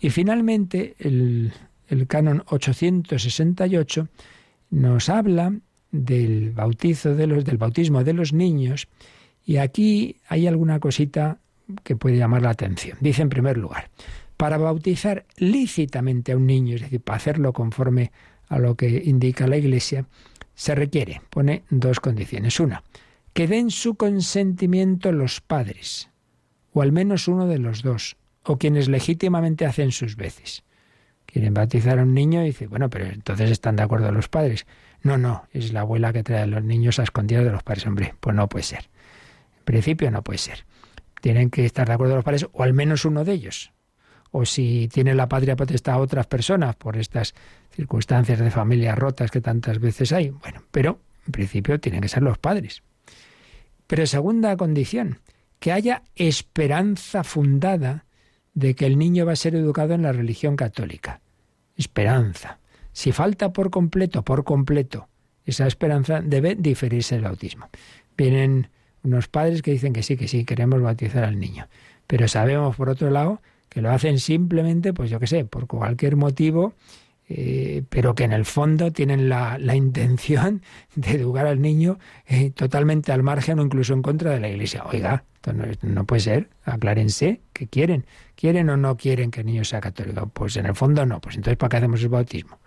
Y 0.00 0.10
finalmente 0.10 0.94
el, 0.98 1.52
el 1.88 2.06
canon 2.06 2.42
868 2.46 4.08
nos 4.70 5.08
habla 5.08 5.52
del 5.90 6.50
bautizo 6.50 7.14
de 7.14 7.26
los, 7.26 7.44
del 7.44 7.58
bautismo 7.58 8.02
de 8.02 8.12
los 8.14 8.32
niños, 8.32 8.88
y 9.46 9.58
aquí 9.58 10.16
hay 10.28 10.46
alguna 10.46 10.80
cosita 10.80 11.38
que 11.82 11.96
puede 11.96 12.16
llamar 12.16 12.42
la 12.42 12.50
atención. 12.50 12.98
Dice 13.00 13.22
en 13.22 13.28
primer 13.28 13.58
lugar, 13.58 13.90
para 14.36 14.58
bautizar 14.58 15.24
lícitamente 15.36 16.32
a 16.32 16.36
un 16.36 16.46
niño, 16.46 16.76
es 16.76 16.82
decir, 16.82 17.00
para 17.00 17.16
hacerlo 17.16 17.52
conforme 17.52 18.10
a 18.48 18.58
lo 18.58 18.74
que 18.74 19.02
indica 19.04 19.46
la 19.46 19.56
Iglesia, 19.56 20.06
se 20.54 20.74
requiere, 20.74 21.20
pone 21.30 21.64
dos 21.70 22.00
condiciones. 22.00 22.60
Una, 22.60 22.82
que 23.32 23.48
den 23.48 23.70
su 23.70 23.96
consentimiento 23.96 25.12
los 25.12 25.40
padres, 25.40 26.10
o 26.72 26.82
al 26.82 26.92
menos 26.92 27.28
uno 27.28 27.46
de 27.46 27.58
los 27.58 27.82
dos, 27.82 28.16
o 28.44 28.58
quienes 28.58 28.88
legítimamente 28.88 29.66
hacen 29.66 29.90
sus 29.92 30.16
veces. 30.16 30.62
Quieren 31.26 31.54
bautizar 31.54 31.98
a 31.98 32.02
un 32.02 32.14
niño 32.14 32.42
y 32.42 32.46
dice, 32.46 32.68
bueno, 32.68 32.90
pero 32.90 33.06
entonces 33.06 33.50
están 33.50 33.76
de 33.76 33.82
acuerdo 33.82 34.12
los 34.12 34.28
padres. 34.28 34.66
No, 35.02 35.18
no, 35.18 35.48
es 35.52 35.72
la 35.72 35.80
abuela 35.80 36.12
que 36.12 36.22
trae 36.22 36.42
a 36.42 36.46
los 36.46 36.62
niños 36.62 36.98
a 36.98 37.02
escondidas 37.02 37.44
de 37.44 37.50
los 37.50 37.62
padres. 37.62 37.86
Hombre, 37.86 38.14
pues 38.20 38.36
no 38.36 38.48
puede 38.48 38.62
ser. 38.62 38.88
En 39.58 39.64
principio 39.64 40.10
no 40.10 40.22
puede 40.22 40.38
ser. 40.38 40.64
Tienen 41.20 41.50
que 41.50 41.64
estar 41.64 41.88
de 41.88 41.94
acuerdo 41.94 42.14
los 42.14 42.24
padres, 42.24 42.46
o 42.52 42.62
al 42.62 42.72
menos 42.72 43.04
uno 43.04 43.24
de 43.24 43.32
ellos. 43.32 43.72
O 44.36 44.44
si 44.44 44.88
tiene 44.88 45.14
la 45.14 45.28
patria 45.28 45.54
potestad 45.54 45.94
a 45.94 45.98
otras 45.98 46.26
personas 46.26 46.74
por 46.74 46.96
estas 46.96 47.34
circunstancias 47.70 48.40
de 48.40 48.50
familias 48.50 48.98
rotas 48.98 49.30
que 49.30 49.40
tantas 49.40 49.78
veces 49.78 50.10
hay. 50.10 50.30
Bueno, 50.30 50.64
pero 50.72 50.98
en 51.24 51.30
principio 51.30 51.78
tienen 51.78 52.00
que 52.00 52.08
ser 52.08 52.24
los 52.24 52.36
padres. 52.36 52.82
Pero 53.86 54.04
segunda 54.06 54.56
condición, 54.56 55.20
que 55.60 55.70
haya 55.70 56.02
esperanza 56.16 57.22
fundada 57.22 58.06
de 58.54 58.74
que 58.74 58.86
el 58.86 58.98
niño 58.98 59.24
va 59.24 59.34
a 59.34 59.36
ser 59.36 59.54
educado 59.54 59.94
en 59.94 60.02
la 60.02 60.10
religión 60.10 60.56
católica. 60.56 61.20
Esperanza. 61.76 62.58
Si 62.90 63.12
falta 63.12 63.52
por 63.52 63.70
completo, 63.70 64.24
por 64.24 64.42
completo, 64.42 65.06
esa 65.46 65.68
esperanza 65.68 66.20
debe 66.20 66.56
diferirse 66.56 67.14
el 67.14 67.22
bautismo. 67.22 67.68
Vienen 68.16 68.68
unos 69.04 69.28
padres 69.28 69.62
que 69.62 69.70
dicen 69.70 69.92
que 69.92 70.02
sí, 70.02 70.16
que 70.16 70.26
sí, 70.26 70.44
queremos 70.44 70.82
bautizar 70.82 71.22
al 71.22 71.38
niño. 71.38 71.68
Pero 72.08 72.26
sabemos, 72.26 72.74
por 72.74 72.88
otro 72.88 73.10
lado, 73.10 73.40
que 73.74 73.82
lo 73.82 73.90
hacen 73.90 74.20
simplemente, 74.20 74.92
pues 74.92 75.10
yo 75.10 75.18
qué 75.18 75.26
sé, 75.26 75.44
por 75.44 75.66
cualquier 75.66 76.14
motivo, 76.14 76.74
eh, 77.28 77.82
pero 77.88 78.14
que 78.14 78.22
en 78.22 78.32
el 78.32 78.44
fondo 78.44 78.92
tienen 78.92 79.28
la, 79.28 79.58
intención 79.74 80.62
de 80.94 81.16
educar 81.16 81.46
al 81.46 81.60
niño 81.60 81.98
eh, 82.26 82.50
totalmente 82.50 83.10
al 83.10 83.24
margen 83.24 83.58
o 83.58 83.62
incluso 83.62 83.92
en 83.92 84.02
contra 84.02 84.30
de 84.30 84.38
la 84.38 84.48
Iglesia. 84.48 84.84
Oiga, 84.84 85.24
no, 85.52 85.64
no, 85.82 86.04
puede 86.06 86.20
ser, 86.20 86.50
aclárense, 86.64 87.40
¿qué 87.52 87.66
quieren? 87.66 88.06
¿Quieren 88.36 88.70
o 88.70 88.76
no 88.76 88.96
quieren 88.96 89.32
que 89.32 89.40
el 89.40 89.46
niño 89.46 89.64
sea 89.64 89.80
católico? 89.80 90.30
Pues 90.32 90.56
en 90.56 90.66
el 90.66 90.76
fondo 90.76 91.04
no, 91.04 91.20
pues 91.20 91.34
entonces 91.34 91.56
¿para 91.56 91.70
qué 91.70 91.76
hacemos 91.78 92.00
el 92.00 92.10
bautismo? 92.10 92.60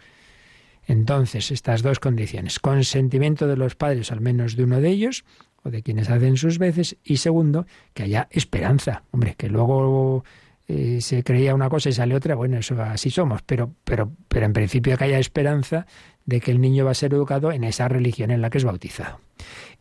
Entonces, 0.88 1.52
estas 1.52 1.84
dos 1.84 2.00
condiciones, 2.00 2.60
consentimiento 2.60 3.48
de 3.48 3.56
los 3.56 3.76
padres, 3.76 4.12
al 4.12 4.20
menos 4.20 4.58
de 4.58 4.64
uno 4.66 4.82
de 4.82 4.90
ellos, 4.90 5.24
o 5.64 5.70
de 5.70 5.84
quienes 5.84 6.10
hacen 6.10 6.38
sus 6.38 6.60
veces, 6.60 6.98
y 7.04 7.18
segundo, 7.18 7.66
que 7.94 8.04
haya 8.04 8.28
esperanza. 8.32 9.04
Hombre, 9.12 9.36
que 9.38 9.50
luego 9.50 10.24
eh, 10.68 11.00
se 11.02 11.24
creía 11.24 11.56
una 11.56 11.70
cosa 11.70 11.90
y 11.90 11.94
sale 11.94 12.16
otra, 12.16 12.36
bueno, 12.36 12.58
eso 12.58 12.82
así 12.82 13.10
somos, 13.10 13.42
pero, 13.42 13.74
pero, 13.84 14.12
pero 14.28 14.46
en 14.46 14.54
principio 14.54 14.98
que 14.98 15.06
haya 15.06 15.20
esperanza 15.20 15.86
de 16.26 16.42
que 16.42 16.52
el 16.52 16.60
niño 16.60 16.86
va 16.86 16.92
a 16.92 16.96
ser 16.96 17.14
educado 17.14 17.52
en 17.52 17.64
esa 17.64 17.88
religión 17.88 18.32
en 18.32 18.42
la 18.42 18.50
que 18.50 18.58
es 18.58 18.66
bautizado. 18.66 19.20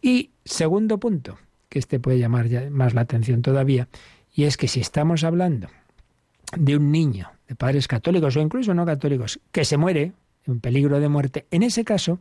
Y 0.00 0.30
segundo 0.44 0.98
punto, 0.98 1.38
que 1.68 1.80
este 1.80 1.98
puede 1.98 2.18
llamar 2.18 2.70
más 2.70 2.94
la 2.94 3.00
atención 3.00 3.42
todavía, 3.42 3.88
y 4.32 4.44
es 4.44 4.56
que 4.56 4.68
si 4.68 4.80
estamos 4.80 5.24
hablando 5.24 5.68
de 6.56 6.76
un 6.76 6.92
niño 6.92 7.30
de 7.48 7.56
padres 7.56 7.88
católicos 7.88 8.36
o 8.36 8.40
incluso 8.40 8.74
no 8.74 8.86
católicos 8.86 9.40
que 9.50 9.64
se 9.64 9.76
muere, 9.76 10.12
en 10.46 10.60
peligro 10.60 11.00
de 11.00 11.08
muerte, 11.08 11.46
en 11.50 11.64
ese 11.64 11.84
caso, 11.84 12.20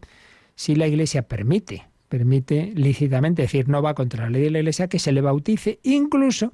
si 0.56 0.76
la 0.76 0.88
Iglesia 0.88 1.28
permite, 1.28 1.88
permite 2.10 2.72
lícitamente, 2.76 3.44
es 3.44 3.52
decir, 3.52 3.70
no 3.70 3.82
va 3.82 3.94
contra 3.94 4.24
la 4.24 4.32
ley 4.32 4.44
de 4.44 4.52
la 4.52 4.60
Iglesia, 4.60 4.88
que 4.88 4.98
se 4.98 5.12
le 5.12 5.22
bautice, 5.22 5.80
incluso, 5.84 6.54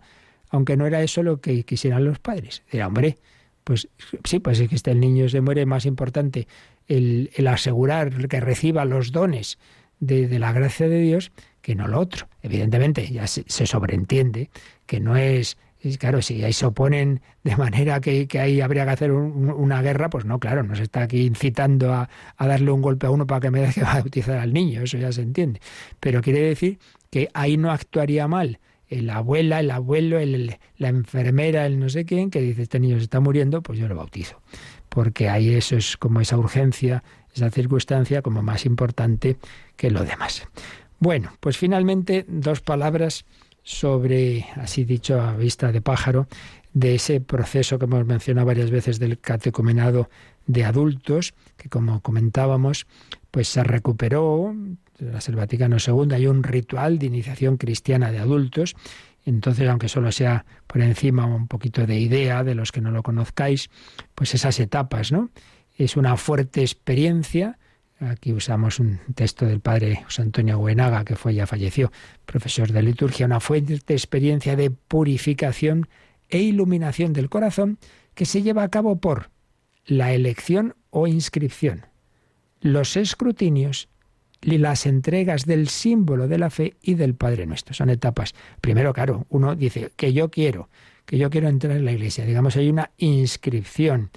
aunque 0.52 0.78
no 0.78 0.86
era 0.86 1.02
eso 1.02 1.24
lo 1.24 1.42
que 1.42 1.64
quisieran 1.64 2.06
los 2.06 2.20
padres. 2.20 2.64
Era, 2.70 2.88
hombre, 2.88 3.18
pues 3.64 3.88
sí, 4.24 4.40
pues 4.40 4.60
es 4.60 4.70
que 4.70 4.76
este 4.76 4.94
niño 4.94 5.28
se 5.30 5.42
muere, 5.42 5.66
más 5.66 5.86
importante 5.86 6.48
el, 6.88 7.30
asegurar 7.48 8.28
que 8.28 8.40
reciba 8.40 8.86
los 8.86 9.12
dones 9.12 9.58
de, 10.00 10.40
la 10.40 10.52
gracia 10.52 10.88
de 10.88 11.00
Dios 11.00 11.32
que 11.62 11.76
no 11.76 11.88
lo 11.88 12.00
otro. 12.00 12.28
Evidentemente, 12.44 13.08
ya 13.12 13.28
se 13.28 13.66
sobreentiende 13.66 14.50
que 14.86 15.00
no 15.00 15.16
es 15.16 15.58
claro, 15.98 16.22
si 16.22 16.44
ahí 16.44 16.54
se 16.54 16.66
oponen 16.66 17.22
de 17.44 17.56
manera 17.56 18.00
que, 18.02 18.28
ahí 18.40 18.62
habría 18.62 18.86
que 18.86 18.92
hacer 18.92 19.12
una 19.12 19.82
guerra, 19.82 20.10
pues 20.10 20.26
no, 20.26 20.40
claro, 20.40 20.64
nos 20.64 20.80
está 20.80 21.02
aquí 21.02 21.26
incitando 21.26 21.94
a, 21.94 22.10
darle 22.38 22.72
un 22.72 22.82
golpe 22.82 23.08
a 23.08 23.10
uno 23.10 23.26
para 23.26 23.42
que 23.42 23.52
me 23.52 23.62
deje 23.62 23.84
bautizar 23.84 24.38
al 24.38 24.54
niño, 24.54 24.82
eso 24.84 24.98
ya 24.98 25.12
se 25.12 25.22
entiende. 25.22 25.60
Pero 26.00 26.22
quiere 26.22 26.42
decir 26.42 26.80
que 27.10 27.30
ahí 27.34 27.58
no 27.58 27.72
actuaría 27.72 28.28
mal 28.28 28.60
la 28.92 29.18
abuela, 29.18 29.60
el 29.60 29.72
abuelo, 29.72 30.20
el, 30.20 30.58
la 30.78 30.90
enfermera, 30.90 31.66
el 31.66 31.80
no 31.80 31.90
sé 31.90 32.06
quién, 32.06 32.30
que 32.30 32.42
dice, 32.42 32.64
este 32.64 32.80
niño 32.80 32.98
se 32.98 33.04
está 33.04 33.20
muriendo, 33.20 33.62
pues 33.62 33.80
yo 33.80 33.88
lo 33.88 33.96
bautizo. 33.96 34.42
Porque 34.90 35.30
ahí 35.30 35.54
eso 35.54 35.78
es 35.78 35.96
como 35.96 36.20
esa 36.20 36.38
urgencia, 36.38 37.04
esa 37.34 37.50
circunstancia 37.50 38.22
como 38.22 38.44
más 38.44 38.66
importante 38.66 39.38
que 39.78 39.90
lo 39.90 40.04
demás. 40.04 40.48
Bueno, 41.00 41.32
pues 41.40 41.58
finalmente 41.58 42.26
dos 42.28 42.62
palabras 42.62 43.26
sobre, 43.64 44.46
así 44.56 44.84
dicho 44.84 45.22
a 45.22 45.36
vista 45.36 45.72
de 45.72 45.82
pájaro, 45.82 46.28
de 46.74 46.96
ese 46.96 47.22
proceso 47.22 47.80
que 47.80 47.86
hemos 47.86 48.06
mencionado 48.06 48.48
varias 48.48 48.72
veces 48.72 49.00
del 49.00 49.20
catecumenado 49.20 50.10
de 50.48 50.64
adultos, 50.64 51.34
que 51.58 51.70
como 51.70 52.02
comentábamos, 52.02 52.88
pues 53.32 53.48
se 53.48 53.64
recuperó, 53.64 54.54
tras 54.98 55.28
el 55.30 55.36
Vaticano 55.36 55.78
II 55.86 56.14
hay 56.14 56.28
un 56.28 56.44
ritual 56.44 57.00
de 57.00 57.08
iniciación 57.08 57.58
cristiana 57.58 58.12
de 58.12 58.20
adultos, 58.20 58.76
entonces, 59.26 59.70
aunque 59.70 59.88
solo 59.88 60.12
sea 60.12 60.46
por 60.68 60.82
encima 60.82 61.26
un 61.26 61.48
poquito 61.48 61.86
de 61.86 62.00
idea 62.00 62.44
de 62.44 62.56
los 62.56 62.72
que 62.72 62.82
no 62.82 62.92
lo 62.92 63.04
conozcáis, 63.04 63.70
pues 64.16 64.34
esas 64.34 64.60
etapas, 64.60 65.12
¿no? 65.12 65.30
Es 65.78 65.96
una 65.96 66.18
fuerte 66.18 66.62
experiencia 66.62 67.58
Aquí 68.02 68.34
usamos 68.34 68.80
un 68.80 69.00
texto 69.14 69.46
del 69.46 69.60
padre 69.60 70.02
José 70.04 70.24
Antonio 70.24 70.58
Buenaga, 70.58 71.06
que 71.06 71.16
fue 71.16 71.36
ya 71.36 71.46
falleció, 71.46 71.92
profesor 72.26 72.72
de 72.72 72.82
liturgia, 72.82 73.28
una 73.28 73.40
fuerte 73.40 73.94
experiencia 73.94 74.56
de 74.56 74.72
purificación 74.72 75.88
e 76.28 76.40
iluminación 76.40 77.14
del 77.14 77.30
corazón 77.30 77.78
que 78.16 78.26
se 78.26 78.42
lleva 78.42 78.64
a 78.64 78.70
cabo 78.70 79.00
por 79.00 79.30
la 79.86 80.14
elección 80.14 80.76
o 80.90 81.06
inscripción, 81.06 81.86
los 82.62 82.96
escrutinios 82.98 83.90
y 84.42 84.58
las 84.58 84.86
entregas 84.86 85.46
del 85.46 85.68
símbolo 85.68 86.28
de 86.28 86.38
la 86.38 86.50
fe 86.50 86.76
y 86.82 86.96
del 86.96 87.16
Padre 87.16 87.46
Nuestro. 87.46 87.74
Son 87.74 87.90
etapas. 87.90 88.34
Primero, 88.60 88.94
claro, 88.94 89.26
uno 89.30 89.56
dice 89.56 89.92
que 89.96 90.14
yo 90.14 90.30
quiero, 90.32 90.70
que 91.06 91.18
yo 91.18 91.30
quiero 91.30 91.48
entrar 91.48 91.76
en 91.76 91.86
la 91.86 91.92
iglesia. 91.92 92.26
Digamos, 92.26 92.56
hay 92.56 92.70
una 92.70 92.92
inscripción 92.98 94.10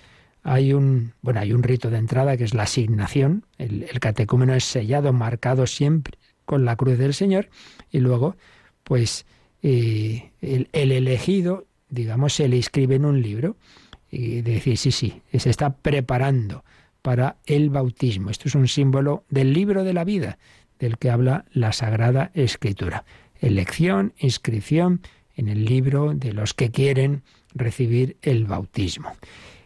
hay 0.45 0.75
un, 0.75 1.15
bueno, 1.23 1.41
hay 1.41 1.55
un 1.55 1.63
rito 1.63 1.89
de 1.89 1.97
entrada 1.97 2.37
que 2.37 2.45
es 2.45 2.53
la 2.53 2.65
asignación. 2.65 3.47
El, 3.57 3.89
catecúmeno 3.99 4.55
es 4.55 4.65
sellado, 4.65 5.13
marcado 5.15 5.67
siempre 5.67 6.19
con 6.45 6.67
la 6.67 6.77
cruz 6.77 6.99
del 6.99 7.15
Señor. 7.15 7.49
Y 7.91 8.01
luego, 8.01 8.37
pues, 8.85 9.25
eh, 9.63 10.33
el, 10.43 10.69
elegido, 10.93 11.67
digamos, 11.89 12.35
se 12.35 12.47
le 12.49 12.57
inscribe 12.57 12.97
en 12.97 13.07
un 13.07 13.23
libro. 13.23 13.57
y 14.11 14.43
decir, 14.43 14.77
sí, 14.77 14.93
sí, 14.93 15.23
se 15.33 15.49
está 15.49 15.75
preparando 15.77 16.63
para 17.05 17.37
el 17.45 17.69
bautismo. 17.69 18.31
Esto 18.31 18.49
es 18.49 18.55
un 18.55 18.67
símbolo 18.67 19.25
del 19.29 19.53
libro 19.53 19.85
de 19.85 19.93
la 19.93 20.05
vida 20.05 20.39
del 20.79 20.97
que 20.97 21.11
habla 21.11 21.45
la 21.53 21.75
Sagrada 21.75 22.31
Escritura. 22.33 23.05
Elección, 23.39 24.15
inscripción 24.17 25.03
en 25.37 25.49
el 25.49 25.67
libro 25.67 26.15
de 26.15 26.33
los 26.33 26.55
que 26.55 26.71
quieren 26.71 27.23
recibir 27.55 28.17
el 28.23 28.47
bautismo. 28.47 29.13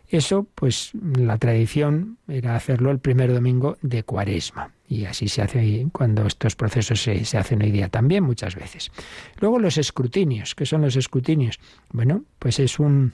Eso, 0.08 0.48
pues 0.56 0.90
la 1.16 1.38
tradición 1.38 2.18
era 2.26 2.56
hacerlo 2.56 2.90
el 2.90 2.98
primer 2.98 3.32
domingo 3.32 3.78
de 3.82 4.02
Cuaresma. 4.02 4.72
Y 4.88 5.04
así 5.04 5.28
se 5.28 5.42
hace 5.42 5.86
cuando 5.92 6.26
estos 6.26 6.56
procesos 6.56 7.00
se, 7.00 7.24
se, 7.24 7.38
hacen 7.38 7.62
hoy 7.62 7.70
día 7.70 7.88
también 7.88 8.24
muchas 8.24 8.56
veces. 8.56 8.90
Luego 9.38 9.60
los 9.60 9.78
escrutinios. 9.78 10.56
¿Qué 10.56 10.66
son 10.66 10.82
los 10.82 10.96
escrutinios? 10.96 11.60
Bueno, 11.92 12.24
pues 12.40 12.58
es 12.58 12.80
un, 12.80 13.12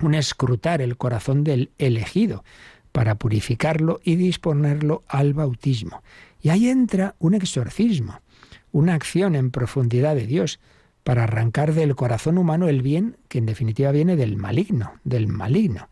un 0.00 0.14
escrutar 0.14 0.82
el 0.82 0.96
corazón 0.96 1.44
del 1.44 1.70
elegido 1.78 2.42
para 2.92 3.16
purificarlo 3.16 4.00
y 4.04 4.16
disponerlo 4.16 5.02
al 5.08 5.34
bautismo. 5.34 6.02
Y 6.40 6.50
ahí 6.50 6.68
entra 6.68 7.14
un 7.18 7.34
exorcismo, 7.34 8.20
una 8.70 8.94
acción 8.94 9.34
en 9.34 9.50
profundidad 9.50 10.14
de 10.14 10.26
Dios 10.26 10.60
para 11.02 11.24
arrancar 11.24 11.74
del 11.74 11.96
corazón 11.96 12.38
humano 12.38 12.68
el 12.68 12.82
bien 12.82 13.16
que 13.28 13.38
en 13.38 13.46
definitiva 13.46 13.90
viene 13.90 14.16
del 14.16 14.36
maligno, 14.36 14.94
del 15.04 15.26
maligno. 15.28 15.88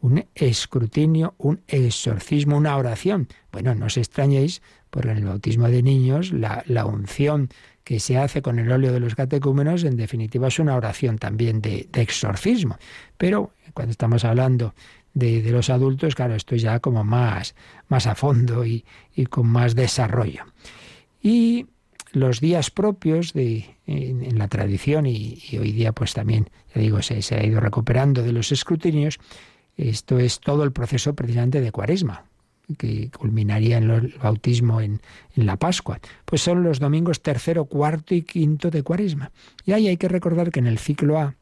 Un 0.00 0.26
escrutinio, 0.34 1.34
un 1.38 1.62
exorcismo, 1.66 2.56
una 2.56 2.76
oración. 2.76 3.28
Bueno, 3.52 3.74
no 3.74 3.86
os 3.86 3.96
extrañéis, 3.96 4.60
porque 4.90 5.10
en 5.10 5.18
el 5.18 5.24
bautismo 5.24 5.68
de 5.68 5.82
niños 5.82 6.32
la, 6.32 6.62
la 6.66 6.84
unción 6.84 7.48
que 7.84 8.00
se 8.00 8.16
hace 8.18 8.42
con 8.42 8.58
el 8.58 8.70
óleo 8.70 8.92
de 8.92 9.00
los 9.00 9.14
catecúmenos, 9.14 9.84
en 9.84 9.96
definitiva 9.96 10.48
es 10.48 10.58
una 10.58 10.76
oración 10.76 11.18
también 11.18 11.60
de, 11.60 11.88
de 11.90 12.02
exorcismo. 12.02 12.78
Pero 13.16 13.52
cuando 13.72 13.92
estamos 13.92 14.24
hablando 14.24 14.74
de, 15.14 15.50
los 15.50 15.70
adultos, 15.70 16.14
claro, 16.14 16.34
esto 16.34 16.56
ya 16.56 16.80
como 16.80 17.04
más, 17.04 17.54
más 17.88 18.06
a 18.06 18.14
fondo 18.14 18.66
y, 18.66 18.84
con 19.30 19.46
más 19.46 19.74
desarrollo. 19.74 20.44
Y 21.22 21.66
los 22.12 22.40
días 22.40 22.70
propios 22.70 23.32
de, 23.32 23.76
en, 23.86 24.38
la 24.38 24.48
tradición 24.48 25.06
y, 25.06 25.40
hoy 25.58 25.72
día 25.72 25.92
pues 25.92 26.12
también, 26.12 26.50
ya 26.74 26.80
digo, 26.80 27.00
se, 27.02 27.22
se, 27.22 27.36
ha 27.36 27.44
ido 27.44 27.60
recuperando 27.60 28.22
de 28.22 28.32
los 28.32 28.52
escrutinios, 28.52 29.18
esto 29.76 30.18
es 30.18 30.40
todo 30.40 30.64
el 30.64 30.72
proceso 30.72 31.14
precisamente 31.14 31.60
de 31.60 31.72
cuaresma, 31.72 32.24
que 32.78 33.10
culminaría 33.10 33.78
en 33.78 33.90
el 33.90 34.14
bautismo 34.22 34.80
en, 34.80 35.00
en, 35.36 35.46
la 35.46 35.56
Pascua. 35.56 36.00
Pues 36.24 36.42
son 36.42 36.62
los 36.62 36.78
domingos 36.78 37.22
tercero, 37.22 37.66
cuarto 37.66 38.14
y 38.14 38.22
quinto 38.22 38.70
de 38.70 38.82
cuaresma. 38.82 39.32
Y 39.64 39.72
ahí 39.72 39.88
hay 39.88 39.96
que 39.96 40.08
recordar 40.08 40.50
que 40.50 40.60
en 40.60 40.66
el 40.66 40.78
ciclo 40.78 41.18
A 41.18 41.34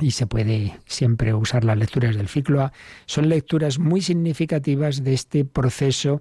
y 0.00 0.10
se 0.12 0.26
puede 0.26 0.78
siempre 0.86 1.34
usar 1.34 1.64
las 1.64 1.78
lecturas 1.78 2.16
del 2.16 2.28
ciclo 2.28 2.62
A, 2.62 2.72
son 3.06 3.28
lecturas 3.28 3.78
muy 3.78 4.02
significativas 4.02 5.04
de 5.04 5.14
este 5.14 5.44
proceso 5.44 6.20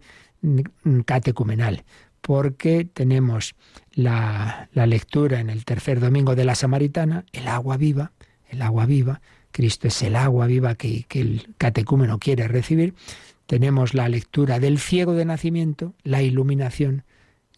catecumenal, 1.05 1.84
porque 2.21 2.86
tenemos 2.86 3.55
la, 3.93 4.69
lectura 4.74 5.39
en 5.39 5.49
el 5.49 5.65
tercer 5.65 5.99
domingo 5.99 6.36
de 6.36 6.45
la 6.45 6.55
Samaritana, 6.55 7.26
el 7.32 7.47
agua 7.47 7.78
viva, 7.78 8.11
el 8.49 8.61
agua 8.61 8.86
viva, 8.86 9.21
Cristo 9.51 9.88
es 9.88 10.01
el 10.01 10.15
agua 10.15 10.47
viva 10.47 10.76
que, 10.76 11.03
que 11.07 11.21
el 11.21 11.47
catecúmeno 11.57 12.19
quiere 12.19 12.47
recibir, 12.47 12.93
tenemos 13.45 13.93
la 13.93 14.09
lectura 14.09 14.59
del 14.59 14.80
ciego 14.80 15.13
de 15.13 15.26
nacimiento, 15.26 15.93
la 16.03 16.21
iluminación, 16.21 17.03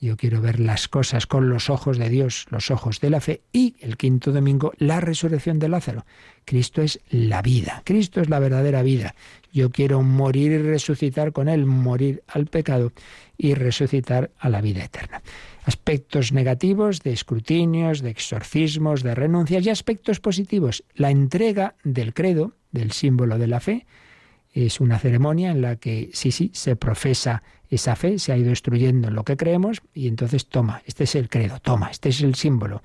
yo 0.02 0.18
quiero 0.18 0.42
ver 0.42 0.60
las 0.60 0.88
cosas 0.88 1.26
con 1.26 1.50
los 1.50 1.70
ojos 1.70 1.98
de 1.98 2.10
Dios, 2.10 2.46
los 2.50 2.70
ojos 2.70 3.00
de 3.00 3.10
la 3.10 3.22
fe. 3.22 3.42
Y 3.52 3.76
el 3.80 3.98
quinto 3.98 4.32
domingo, 4.32 4.74
la 4.78 5.00
resurrección 5.00 5.60
de 5.60 5.70
Lázaro. 5.70 6.06
Cristo 6.44 6.82
es 6.82 7.00
la 7.10 7.42
vida, 7.42 7.82
Cristo 7.86 8.22
es 8.22 8.30
la 8.30 8.40
verdadera 8.40 8.84
vida. 8.84 9.16
Yo 9.52 9.72
quiero 9.72 10.02
morir 10.04 10.52
y 10.52 10.58
resucitar 10.58 11.32
con 11.32 11.48
Él, 11.48 11.66
morir 11.66 12.24
al 12.28 12.46
pecado 12.48 12.92
y 13.38 13.54
resucitar 13.54 14.32
a 14.38 14.50
la 14.50 14.62
vida 14.62 14.84
eterna. 14.84 15.22
Aspectos 15.64 16.32
negativos 16.32 17.02
de 17.02 17.14
escrutinios, 17.14 18.02
de 18.02 18.12
exorcismos, 18.12 19.02
de 19.02 19.16
renuncias 19.16 19.66
y 19.66 19.70
aspectos 19.70 20.20
positivos. 20.20 20.84
La 20.94 21.10
entrega 21.10 21.76
del 21.84 22.14
credo, 22.14 22.54
del 22.72 22.92
símbolo 22.92 23.40
de 23.40 23.48
la 23.48 23.60
fe, 23.60 23.86
es 24.56 24.80
una 24.80 24.98
ceremonia 24.98 25.52
en 25.52 25.62
la 25.62 25.76
que 25.76 26.10
sí, 26.14 26.32
sí, 26.32 26.50
se 26.54 26.78
profesa 26.78 27.44
esa 27.70 27.98
fe, 27.98 28.18
se 28.20 28.32
ha 28.32 28.38
ido 28.38 28.50
destruyendo 28.50 29.10
en 29.10 29.14
lo 29.14 29.26
que 29.26 29.36
creemos 29.36 29.82
y 29.94 30.08
entonces 30.08 30.48
toma, 30.48 30.82
este 30.86 31.04
es 31.04 31.16
el 31.16 31.28
credo, 31.28 31.60
toma, 31.60 31.90
este 31.92 32.10
es 32.10 32.22
el 32.22 32.36
símbolo, 32.36 32.82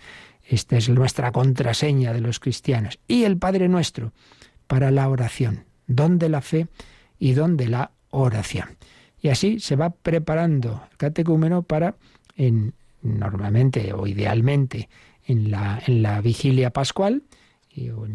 esta 0.49 0.77
es 0.77 0.89
nuestra 0.89 1.31
contraseña 1.31 2.12
de 2.12 2.21
los 2.21 2.41
cristianos. 2.41 2.99
Y 3.07 3.23
el 3.23 3.39
Padre 3.39 3.68
nuestro 3.68 4.12
para 4.66 4.91
la 4.91 5.09
oración, 5.09 5.64
don 5.87 6.18
de 6.18 6.29
la 6.29 6.41
fe 6.41 6.66
y 7.21 7.33
don 7.33 7.57
de 7.57 7.68
la 7.68 7.93
oración. 8.11 8.77
Y 9.23 9.29
así 9.29 9.61
se 9.61 9.77
va 9.77 9.91
preparando 9.91 10.83
el 10.91 10.97
catecúmeno 10.97 11.62
para, 11.62 11.95
en, 12.37 12.75
normalmente 13.03 13.93
o 13.93 14.09
idealmente, 14.09 14.89
en 15.25 15.53
la, 15.53 15.81
en 15.87 16.03
la 16.03 16.21
vigilia 16.21 16.71
pascual, 16.71 17.23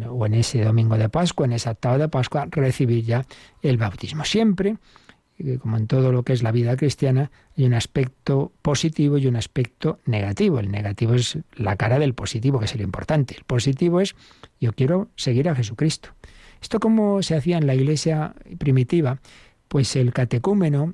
o 0.09 0.25
en 0.25 0.33
ese 0.33 0.63
domingo 0.63 0.97
de 0.97 1.09
Pascua, 1.09 1.45
en 1.45 1.53
esa 1.53 1.71
octava 1.71 1.97
de 1.97 2.09
Pascua, 2.09 2.47
recibir 2.51 3.03
ya 3.03 3.25
el 3.61 3.77
bautismo. 3.77 4.25
Siempre, 4.25 4.77
como 5.59 5.77
en 5.77 5.87
todo 5.87 6.11
lo 6.11 6.23
que 6.23 6.33
es 6.33 6.43
la 6.43 6.51
vida 6.51 6.75
cristiana, 6.77 7.31
hay 7.57 7.65
un 7.65 7.73
aspecto 7.73 8.51
positivo 8.61 9.17
y 9.17 9.27
un 9.27 9.35
aspecto 9.35 9.99
negativo. 10.05 10.59
El 10.59 10.71
negativo 10.71 11.13
es 11.13 11.37
la 11.55 11.75
cara 11.75 11.99
del 11.99 12.13
positivo, 12.13 12.59
que 12.59 12.65
es 12.65 12.75
lo 12.75 12.83
importante. 12.83 13.35
El 13.37 13.43
positivo 13.43 14.01
es 14.01 14.15
yo 14.59 14.73
quiero 14.73 15.09
seguir 15.15 15.49
a 15.49 15.55
Jesucristo. 15.55 16.09
Esto 16.61 16.79
como 16.79 17.21
se 17.21 17.35
hacía 17.35 17.57
en 17.57 17.67
la 17.67 17.75
iglesia 17.75 18.33
primitiva, 18.57 19.19
pues 19.67 19.95
el 19.95 20.13
catecúmeno 20.13 20.93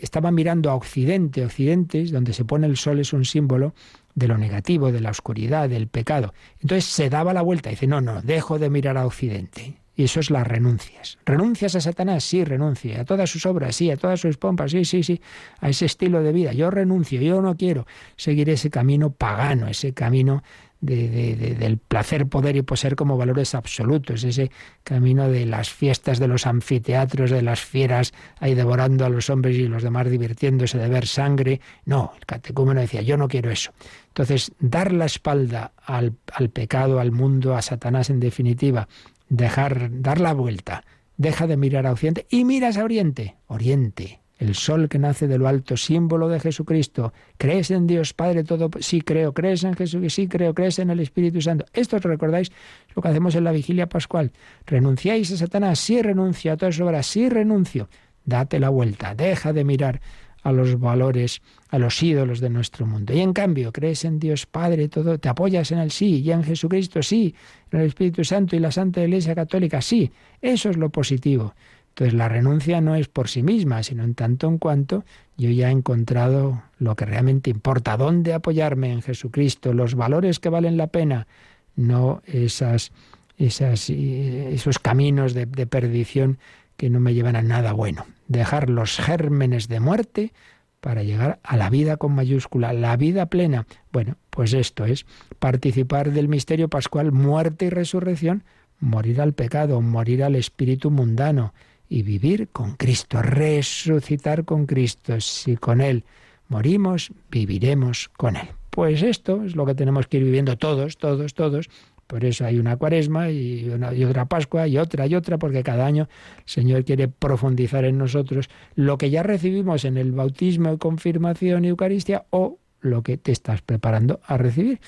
estaba 0.00 0.30
mirando 0.30 0.70
a 0.70 0.74
Occidente. 0.74 1.44
Occidente, 1.44 2.04
donde 2.04 2.32
se 2.32 2.44
pone 2.44 2.66
el 2.66 2.76
sol, 2.76 2.98
es 3.00 3.12
un 3.12 3.24
símbolo 3.24 3.74
de 4.18 4.28
lo 4.28 4.36
negativo, 4.36 4.92
de 4.92 5.00
la 5.00 5.10
oscuridad, 5.10 5.68
del 5.68 5.88
pecado. 5.88 6.34
Entonces 6.60 6.84
se 6.84 7.08
daba 7.08 7.32
la 7.32 7.42
vuelta 7.42 7.70
y 7.70 7.74
dice, 7.74 7.86
no, 7.86 8.00
no, 8.00 8.20
dejo 8.22 8.58
de 8.58 8.70
mirar 8.70 8.98
a 8.98 9.06
Occidente. 9.06 9.78
Y 9.98 10.04
eso 10.04 10.20
es 10.20 10.30
las 10.30 10.46
renuncias. 10.46 11.18
¿Renuncias 11.26 11.74
a 11.74 11.80
Satanás? 11.80 12.22
Sí, 12.22 12.44
renuncie. 12.44 13.00
A 13.00 13.04
todas 13.04 13.28
sus 13.28 13.44
obras, 13.46 13.74
sí. 13.74 13.90
A 13.90 13.96
todas 13.96 14.20
sus 14.20 14.36
pompas, 14.36 14.70
sí, 14.70 14.84
sí, 14.84 15.02
sí. 15.02 15.20
A 15.58 15.70
ese 15.70 15.86
estilo 15.86 16.22
de 16.22 16.32
vida. 16.32 16.52
Yo 16.52 16.70
renuncio, 16.70 17.20
yo 17.20 17.42
no 17.42 17.56
quiero 17.56 17.84
seguir 18.14 18.48
ese 18.48 18.70
camino 18.70 19.10
pagano, 19.10 19.66
ese 19.66 19.94
camino 19.94 20.44
de, 20.80 21.56
del 21.58 21.78
placer, 21.78 22.26
poder 22.26 22.56
y 22.56 22.62
poseer 22.62 22.96
como 22.96 23.16
valores 23.16 23.54
absolutos, 23.54 24.24
ese 24.24 24.50
camino 24.84 25.28
de 25.28 25.46
las 25.46 25.70
fiestas 25.70 26.18
de 26.18 26.28
los 26.28 26.46
anfiteatros, 26.46 27.30
de 27.30 27.42
las 27.42 27.60
fieras 27.60 28.12
ahí 28.38 28.54
devorando 28.54 29.04
a 29.04 29.08
los 29.08 29.30
hombres 29.30 29.56
y 29.56 29.66
los 29.66 29.82
demás 29.82 30.10
divirtiéndose 30.10 30.78
de 30.78 30.88
ver 30.88 31.06
sangre. 31.06 31.60
No, 31.84 32.12
el 32.16 32.26
catecúmeno 32.26 32.80
decía, 32.80 33.02
yo 33.02 33.16
no 33.16 33.28
quiero 33.28 33.50
eso. 33.50 33.72
Entonces, 34.08 34.52
dar 34.58 34.92
la 34.92 35.06
espalda 35.06 35.72
al, 35.84 36.14
al 36.32 36.50
pecado, 36.50 37.00
al 37.00 37.12
mundo, 37.12 37.56
a 37.56 37.62
Satanás 37.62 38.10
en 38.10 38.20
definitiva, 38.20 38.88
dejar, 39.28 39.88
dar 40.00 40.20
la 40.20 40.32
vuelta, 40.32 40.84
deja 41.16 41.46
de 41.46 41.56
mirar 41.56 41.86
a 41.86 41.92
Occidente 41.92 42.26
y 42.30 42.44
miras 42.44 42.76
a 42.76 42.84
Oriente, 42.84 43.36
Oriente, 43.46 44.20
el 44.38 44.54
sol 44.54 44.88
que 44.88 44.98
nace 44.98 45.26
de 45.26 45.36
lo 45.36 45.48
alto, 45.48 45.76
símbolo 45.76 46.28
de 46.28 46.40
Jesucristo. 46.40 47.12
¿Crees 47.36 47.70
en 47.70 47.86
Dios 47.86 48.14
Padre 48.14 48.44
todo? 48.44 48.70
Sí 48.80 49.00
creo. 49.00 49.34
¿Crees 49.34 49.64
en 49.64 49.74
Jesús? 49.74 50.12
Sí 50.14 50.28
creo. 50.28 50.54
¿Crees 50.54 50.78
en 50.78 50.90
el 50.90 51.00
Espíritu 51.00 51.40
Santo? 51.40 51.66
Esto 51.72 51.96
os 51.96 52.02
recordáis 52.02 52.50
lo 52.94 53.02
que 53.02 53.08
hacemos 53.08 53.34
en 53.34 53.44
la 53.44 53.52
vigilia 53.52 53.88
pascual. 53.88 54.32
¿Renunciáis 54.66 55.32
a 55.32 55.36
Satanás? 55.36 55.80
Sí 55.80 56.00
renuncio. 56.00 56.52
A 56.52 56.56
todas 56.56 56.76
sus 56.76 56.86
obras. 56.86 57.06
Sí 57.06 57.28
renuncio. 57.28 57.88
Date 58.24 58.60
la 58.60 58.68
vuelta. 58.68 59.14
Deja 59.14 59.52
de 59.52 59.64
mirar 59.64 60.00
a 60.42 60.52
los 60.52 60.78
valores, 60.78 61.42
a 61.68 61.78
los 61.78 62.02
ídolos 62.02 62.40
de 62.40 62.50
nuestro 62.50 62.86
mundo. 62.86 63.12
Y 63.12 63.20
en 63.20 63.32
cambio, 63.32 63.72
crees 63.72 64.04
en 64.04 64.18
Dios 64.18 64.46
Padre, 64.46 64.88
todo, 64.88 65.18
te 65.18 65.28
apoyas 65.28 65.72
en 65.72 65.78
el 65.78 65.90
sí, 65.90 66.20
y 66.20 66.30
en 66.30 66.44
Jesucristo 66.44 67.02
sí, 67.02 67.34
en 67.72 67.80
el 67.80 67.86
Espíritu 67.86 68.24
Santo 68.24 68.56
y 68.56 68.60
la 68.60 68.70
Santa 68.70 69.02
Iglesia 69.02 69.34
Católica 69.34 69.82
sí. 69.82 70.10
Eso 70.40 70.70
es 70.70 70.76
lo 70.76 70.90
positivo. 70.90 71.54
Entonces 71.98 72.14
la 72.14 72.28
renuncia 72.28 72.80
no 72.80 72.94
es 72.94 73.08
por 73.08 73.28
sí 73.28 73.42
misma, 73.42 73.82
sino 73.82 74.04
en 74.04 74.14
tanto 74.14 74.46
en 74.46 74.58
cuanto 74.58 75.04
yo 75.36 75.50
ya 75.50 75.68
he 75.68 75.72
encontrado 75.72 76.62
lo 76.78 76.94
que 76.94 77.04
realmente 77.04 77.50
importa, 77.50 77.96
dónde 77.96 78.34
apoyarme 78.34 78.92
en 78.92 79.02
Jesucristo, 79.02 79.72
los 79.72 79.96
valores 79.96 80.38
que 80.38 80.48
valen 80.48 80.76
la 80.76 80.86
pena, 80.86 81.26
no 81.74 82.22
esas, 82.24 82.92
esas, 83.36 83.90
esos 83.90 84.78
caminos 84.78 85.34
de 85.34 85.66
perdición 85.66 86.38
que 86.76 86.88
no 86.88 87.00
me 87.00 87.14
llevan 87.14 87.34
a 87.34 87.42
nada 87.42 87.72
bueno. 87.72 88.06
Dejar 88.28 88.70
los 88.70 88.98
gérmenes 88.98 89.66
de 89.66 89.80
muerte 89.80 90.32
para 90.80 91.02
llegar 91.02 91.40
a 91.42 91.56
la 91.56 91.68
vida 91.68 91.96
con 91.96 92.12
mayúscula, 92.12 92.72
la 92.72 92.96
vida 92.96 93.26
plena. 93.26 93.66
Bueno, 93.90 94.18
pues 94.30 94.52
esto 94.52 94.84
es 94.84 95.04
participar 95.40 96.12
del 96.12 96.28
misterio 96.28 96.68
pascual, 96.68 97.10
muerte 97.10 97.64
y 97.64 97.70
resurrección, 97.70 98.44
morir 98.78 99.20
al 99.20 99.32
pecado, 99.32 99.80
morir 99.80 100.22
al 100.22 100.36
espíritu 100.36 100.92
mundano, 100.92 101.52
y 101.88 102.02
vivir 102.02 102.48
con 102.48 102.76
Cristo, 102.76 103.22
resucitar 103.22 104.44
con 104.44 104.66
Cristo. 104.66 105.20
Si 105.20 105.56
con 105.56 105.80
Él 105.80 106.04
morimos, 106.48 107.12
viviremos 107.30 108.08
con 108.16 108.36
Él. 108.36 108.48
Pues 108.70 109.02
esto 109.02 109.42
es 109.44 109.56
lo 109.56 109.66
que 109.66 109.74
tenemos 109.74 110.06
que 110.06 110.18
ir 110.18 110.24
viviendo 110.24 110.56
todos, 110.56 110.98
todos, 110.98 111.34
todos, 111.34 111.68
Por 112.06 112.24
eso 112.24 112.46
hay 112.46 112.58
una 112.58 112.76
cuaresma 112.76 113.30
y, 113.30 113.68
otra 113.68 114.26
Pascua 114.26 114.66
y 114.66 114.78
otra 114.78 115.06
y 115.06 115.14
otra, 115.14 115.38
porque 115.38 115.62
cada 115.62 115.84
año 115.84 116.08
el 116.38 116.42
Señor 116.46 116.84
quiere 116.84 117.08
profundizar 117.08 117.84
en 117.84 117.98
nosotros 117.98 118.48
lo 118.76 118.96
que 118.96 119.10
ya 119.10 119.22
recibimos 119.22 119.84
en 119.84 119.96
el 119.96 120.12
bautismo, 120.12 120.78
confirmación 120.78 121.64
y 121.64 121.68
Eucaristía 121.68 122.24
o 122.30 122.58
lo 122.80 123.02
que 123.02 123.16
te 123.16 123.32
estás 123.32 123.62
preparando 123.62 124.20
a 124.24 124.36
recibir. 124.36 124.80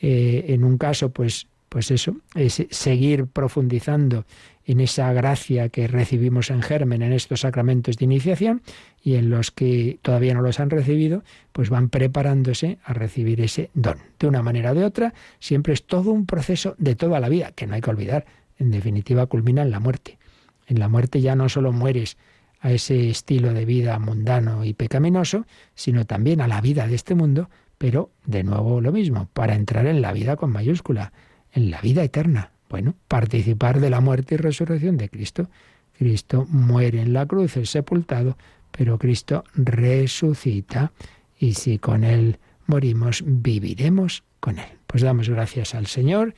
Eh, 0.00 0.46
en 0.48 0.64
un 0.64 0.78
caso, 0.78 1.10
pues, 1.10 1.46
pues 1.68 1.90
eso, 1.90 2.16
es 2.34 2.64
seguir 2.70 3.26
profundizando 3.26 4.24
en 4.66 4.80
esa 4.80 5.12
gracia 5.12 5.68
que 5.68 5.86
recibimos 5.86 6.50
en 6.50 6.60
germen 6.60 7.02
en 7.02 7.12
estos 7.12 7.40
sacramentos 7.40 7.96
de 7.96 8.04
iniciación 8.04 8.62
y 9.00 9.14
en 9.14 9.30
los 9.30 9.52
que 9.52 10.00
todavía 10.02 10.34
no 10.34 10.42
los 10.42 10.58
han 10.58 10.70
recibido, 10.70 11.22
pues 11.52 11.70
van 11.70 11.88
preparándose 11.88 12.78
a 12.84 12.92
recibir 12.92 13.40
ese 13.40 13.70
don. 13.74 13.98
De 14.18 14.26
una 14.26 14.42
manera 14.42 14.72
o 14.72 14.74
de 14.74 14.84
otra, 14.84 15.14
siempre 15.38 15.72
es 15.72 15.86
todo 15.86 16.10
un 16.10 16.26
proceso 16.26 16.74
de 16.78 16.96
toda 16.96 17.20
la 17.20 17.28
vida, 17.28 17.52
que 17.52 17.68
no 17.68 17.74
hay 17.74 17.80
que 17.80 17.90
olvidar. 17.90 18.26
En 18.58 18.72
definitiva, 18.72 19.26
culmina 19.26 19.62
en 19.62 19.70
la 19.70 19.78
muerte. 19.78 20.18
En 20.66 20.80
la 20.80 20.88
muerte 20.88 21.20
ya 21.20 21.36
no 21.36 21.48
solo 21.48 21.70
mueres 21.70 22.16
a 22.60 22.72
ese 22.72 23.08
estilo 23.08 23.52
de 23.52 23.64
vida 23.64 23.96
mundano 24.00 24.64
y 24.64 24.74
pecaminoso, 24.74 25.46
sino 25.76 26.06
también 26.06 26.40
a 26.40 26.48
la 26.48 26.60
vida 26.60 26.88
de 26.88 26.96
este 26.96 27.14
mundo, 27.14 27.48
pero 27.78 28.10
de 28.24 28.42
nuevo 28.42 28.80
lo 28.80 28.90
mismo, 28.90 29.28
para 29.32 29.54
entrar 29.54 29.86
en 29.86 30.02
la 30.02 30.12
vida 30.12 30.34
con 30.34 30.50
mayúscula, 30.50 31.12
en 31.52 31.70
la 31.70 31.80
vida 31.80 32.02
eterna. 32.02 32.50
Bueno, 32.68 32.94
participar 33.08 33.80
de 33.80 33.90
la 33.90 34.00
muerte 34.00 34.34
y 34.34 34.38
resurrección 34.38 34.96
de 34.96 35.08
Cristo. 35.08 35.48
Cristo 35.96 36.46
muere 36.48 37.00
en 37.00 37.12
la 37.12 37.26
cruz, 37.26 37.56
es 37.56 37.70
sepultado, 37.70 38.36
pero 38.70 38.98
Cristo 38.98 39.44
resucita 39.54 40.92
y 41.38 41.54
si 41.54 41.78
con 41.78 42.04
Él 42.04 42.38
morimos, 42.66 43.22
viviremos 43.24 44.24
con 44.40 44.58
Él. 44.58 44.68
Pues 44.86 45.02
damos 45.02 45.28
gracias 45.28 45.74
al 45.74 45.86
Señor 45.86 46.34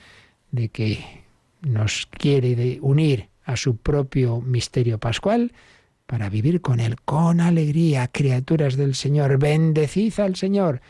de 0.51 0.69
que 0.69 1.25
nos 1.63 2.07
quiere 2.07 2.79
unir 2.81 3.29
a 3.45 3.57
su 3.57 3.77
propio 3.77 4.41
misterio 4.41 4.99
pascual 4.99 5.53
para 6.07 6.29
vivir 6.29 6.61
con 6.61 6.81
Él 6.81 6.97
con 7.05 7.41
alegría, 7.41 8.09
criaturas 8.09 8.77
del 8.77 8.95
Señor, 8.95 9.39
bendecid 9.39 10.21
al 10.21 10.37
Señor 10.37 10.81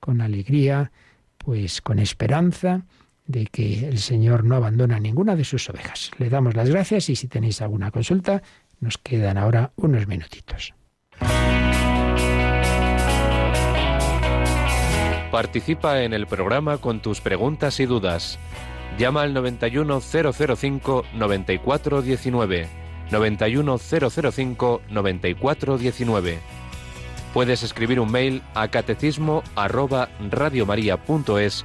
con 0.00 0.20
alegría, 0.20 0.92
pues 1.38 1.80
con 1.80 1.98
esperanza 1.98 2.84
de 3.26 3.46
que 3.46 3.88
el 3.88 3.98
Señor 3.98 4.44
no 4.44 4.56
abandona 4.56 5.00
ninguna 5.00 5.36
de 5.36 5.44
sus 5.44 5.68
ovejas. 5.70 6.10
Le 6.18 6.28
damos 6.28 6.54
las 6.54 6.68
gracias 6.68 7.08
y 7.08 7.16
si 7.16 7.28
tenéis 7.28 7.62
alguna 7.62 7.90
consulta, 7.90 8.42
nos 8.80 8.98
quedan 8.98 9.38
ahora 9.38 9.72
unos 9.76 10.06
minutitos. 10.06 10.74
Participa 15.30 16.02
en 16.02 16.12
el 16.12 16.26
programa 16.26 16.78
con 16.78 17.00
tus 17.00 17.20
preguntas 17.20 17.80
y 17.80 17.86
dudas. 17.86 18.38
Llama 18.98 19.22
al 19.22 19.34
91005 19.34 21.04
9419. 21.14 22.68
91005 23.10 24.82
9419. 24.90 26.38
Puedes 27.32 27.64
escribir 27.64 27.98
un 27.98 28.12
mail 28.12 28.42
a 28.54 28.68
catecismo 28.68 29.42
arroba 29.56 30.08
radiomaria.es 30.30 31.64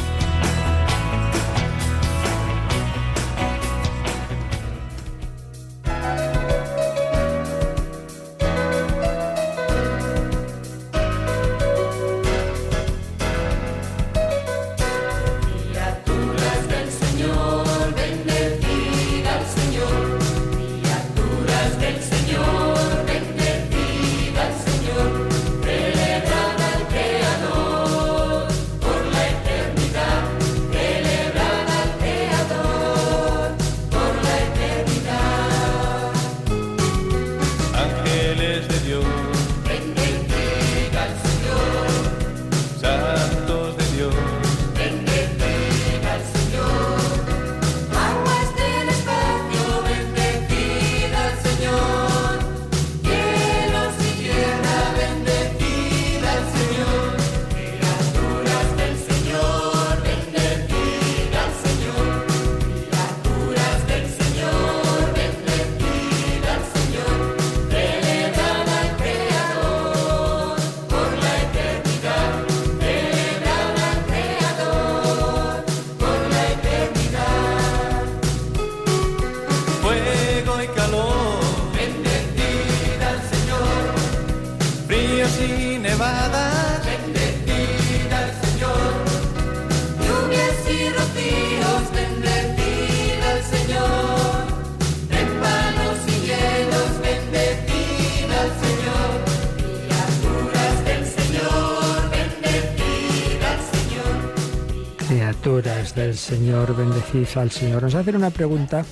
Señor, 106.21 106.75
bendecid 106.75 107.25
al 107.35 107.49
Señor. 107.49 107.81
Nos 107.81 107.95
hacen 107.95 108.15
una 108.15 108.29
pregunta 108.29 108.85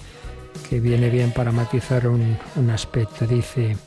que 0.68 0.80
viene 0.80 1.12
bien 1.12 1.32
para 1.32 1.52
matizar 1.52 2.08
un, 2.08 2.36
un 2.56 2.70
aspecto. 2.72 3.28
Dice, 3.28 3.78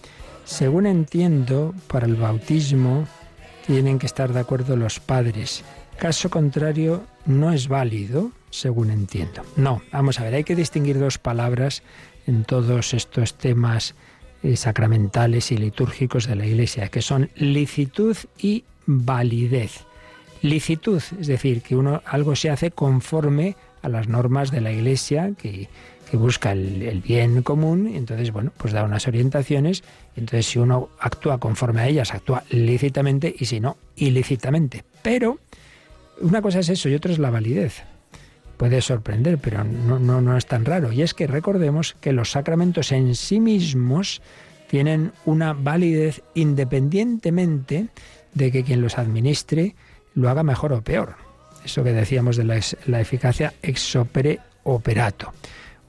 según 0.45 0.87
entiendo, 0.87 1.75
para 1.89 2.07
el 2.07 2.15
bautismo 2.15 3.09
tienen 3.67 3.99
que 3.99 4.07
estar 4.07 4.33
de 4.33 4.39
acuerdo 4.39 4.77
los 4.77 5.01
padres. 5.01 5.65
Caso 5.99 6.31
contrario, 6.31 7.03
no 7.27 7.53
es 7.53 7.67
válido, 7.67 8.31
según 8.51 8.91
entiendo. 8.91 9.43
No, 9.57 9.83
vamos 9.91 10.21
a 10.21 10.23
ver, 10.23 10.35
hay 10.35 10.45
que 10.45 10.55
distinguir 10.55 11.01
dos 11.01 11.19
palabras 11.19 11.83
en 12.29 12.45
todos 12.45 12.95
estos 12.95 13.35
temas 13.35 13.97
eh, 14.45 14.57
sacramentales 14.57 15.51
y 15.51 15.59
litúrgicos 15.59 16.29
de 16.29 16.37
la 16.37 16.47
Iglesia, 16.47 16.89
que 16.89 17.03
son 17.03 17.29
licitud 17.35 18.17
y 18.39 18.63
validez. 18.87 19.85
Licitud, 20.43 21.03
es 21.21 21.27
decir, 21.27 21.63
que 21.63 21.77
uno 21.77 22.03
algo 22.05 22.35
se 22.35 22.51
hace 22.51 22.73
conforme 22.73 23.57
a 23.81 23.89
las 23.89 24.09
normas 24.09 24.51
de 24.51 24.61
la 24.61 24.73
Iglesia 24.73 25.33
que, 25.37 25.69
busca 26.13 26.53
el, 26.53 27.01
bien 27.01 27.43
común, 27.43 27.91
entonces, 27.95 28.33
bueno, 28.33 28.53
pues 28.59 28.75
da 28.75 28.85
unas 28.85 29.09
orientaciones, 29.09 29.83
entonces 30.15 30.45
si 30.45 30.59
uno 30.59 30.91
actúa 31.01 31.39
conforme 31.39 31.81
a 31.81 31.89
ellas, 31.89 32.13
actúa 32.13 32.45
lícitamente, 32.51 33.35
y 33.39 33.47
si 33.47 33.61
no, 33.61 33.79
ilícitamente. 33.97 34.85
Pero 35.01 35.39
una 36.21 36.43
cosa 36.43 36.59
es 36.59 36.69
eso 36.69 36.91
y 36.91 36.95
otra 36.95 37.13
es 37.13 37.19
la 37.19 37.31
validez. 37.31 37.85
Puede 38.59 38.83
sorprender, 38.83 39.39
pero 39.39 39.65
no, 39.65 39.99
no, 39.99 40.21
no 40.21 40.37
es 40.37 40.45
tan 40.45 40.67
raro. 40.67 40.93
Y 40.93 41.01
es 41.01 41.15
que 41.15 41.27
recordemos 41.27 41.97
que 41.99 42.13
los 42.13 42.33
sacramentos 42.33 42.93
en 42.93 43.15
sí 43.15 43.41
mismos 43.41 44.21
tienen 44.69 45.13
una 45.25 45.55
validez 45.55 46.23
independientemente 46.35 47.89
de 48.35 48.53
que 48.53 48.65
quien 48.65 48.83
los 48.83 48.99
administre 48.99 49.75
lo 50.15 50.31
haga 50.31 50.43
mejor 50.43 50.73
o 50.73 50.83
peor. 50.83 51.17
Eso 51.65 51.85
que 51.85 51.93
decíamos 51.93 52.37
de 52.37 52.45
la, 52.45 53.01
eficacia 53.01 53.55
ex 53.63 53.95
opere 53.97 54.41
operato. 54.65 55.33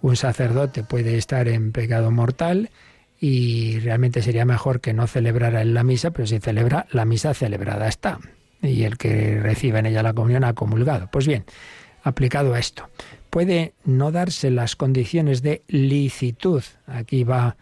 Un 0.01 0.15
sacerdote 0.15 0.83
puede 0.83 1.17
estar 1.17 1.47
en 1.47 1.71
pecado 1.71 2.11
mortal 2.11 2.69
y 3.19 3.79
realmente 3.79 4.21
sería 4.21 4.45
mejor 4.45 4.81
que 4.81 4.93
no 4.93 5.07
celebrara 5.07 5.61
en 5.61 5.73
la 5.73 5.83
misa, 5.83 6.11
pero 6.11 6.27
si 6.27 6.39
celebra, 6.39 6.85
la 6.91 7.05
misa 7.05 7.33
celebrada 7.33 7.87
está. 7.87 8.19
Y 8.61 8.83
el 8.83 8.97
que 8.97 9.39
reciba 9.39 9.79
en 9.79 9.87
ella 9.87 10.03
la 10.03 10.13
comunión 10.13 10.43
ha 10.43 10.53
comulgado. 10.53 11.07
Pues 11.11 11.25
bien, 11.25 11.45
aplicado 12.03 12.53
a 12.53 12.59
esto. 12.59 12.89
puede 13.29 13.73
no 13.83 14.11
darse 14.11 14.51
las 14.51 14.75
condiciones 14.75 15.41
de 15.41 15.63
licitud. 15.67 16.63
Aquí 16.85 17.23
va 17.23 17.55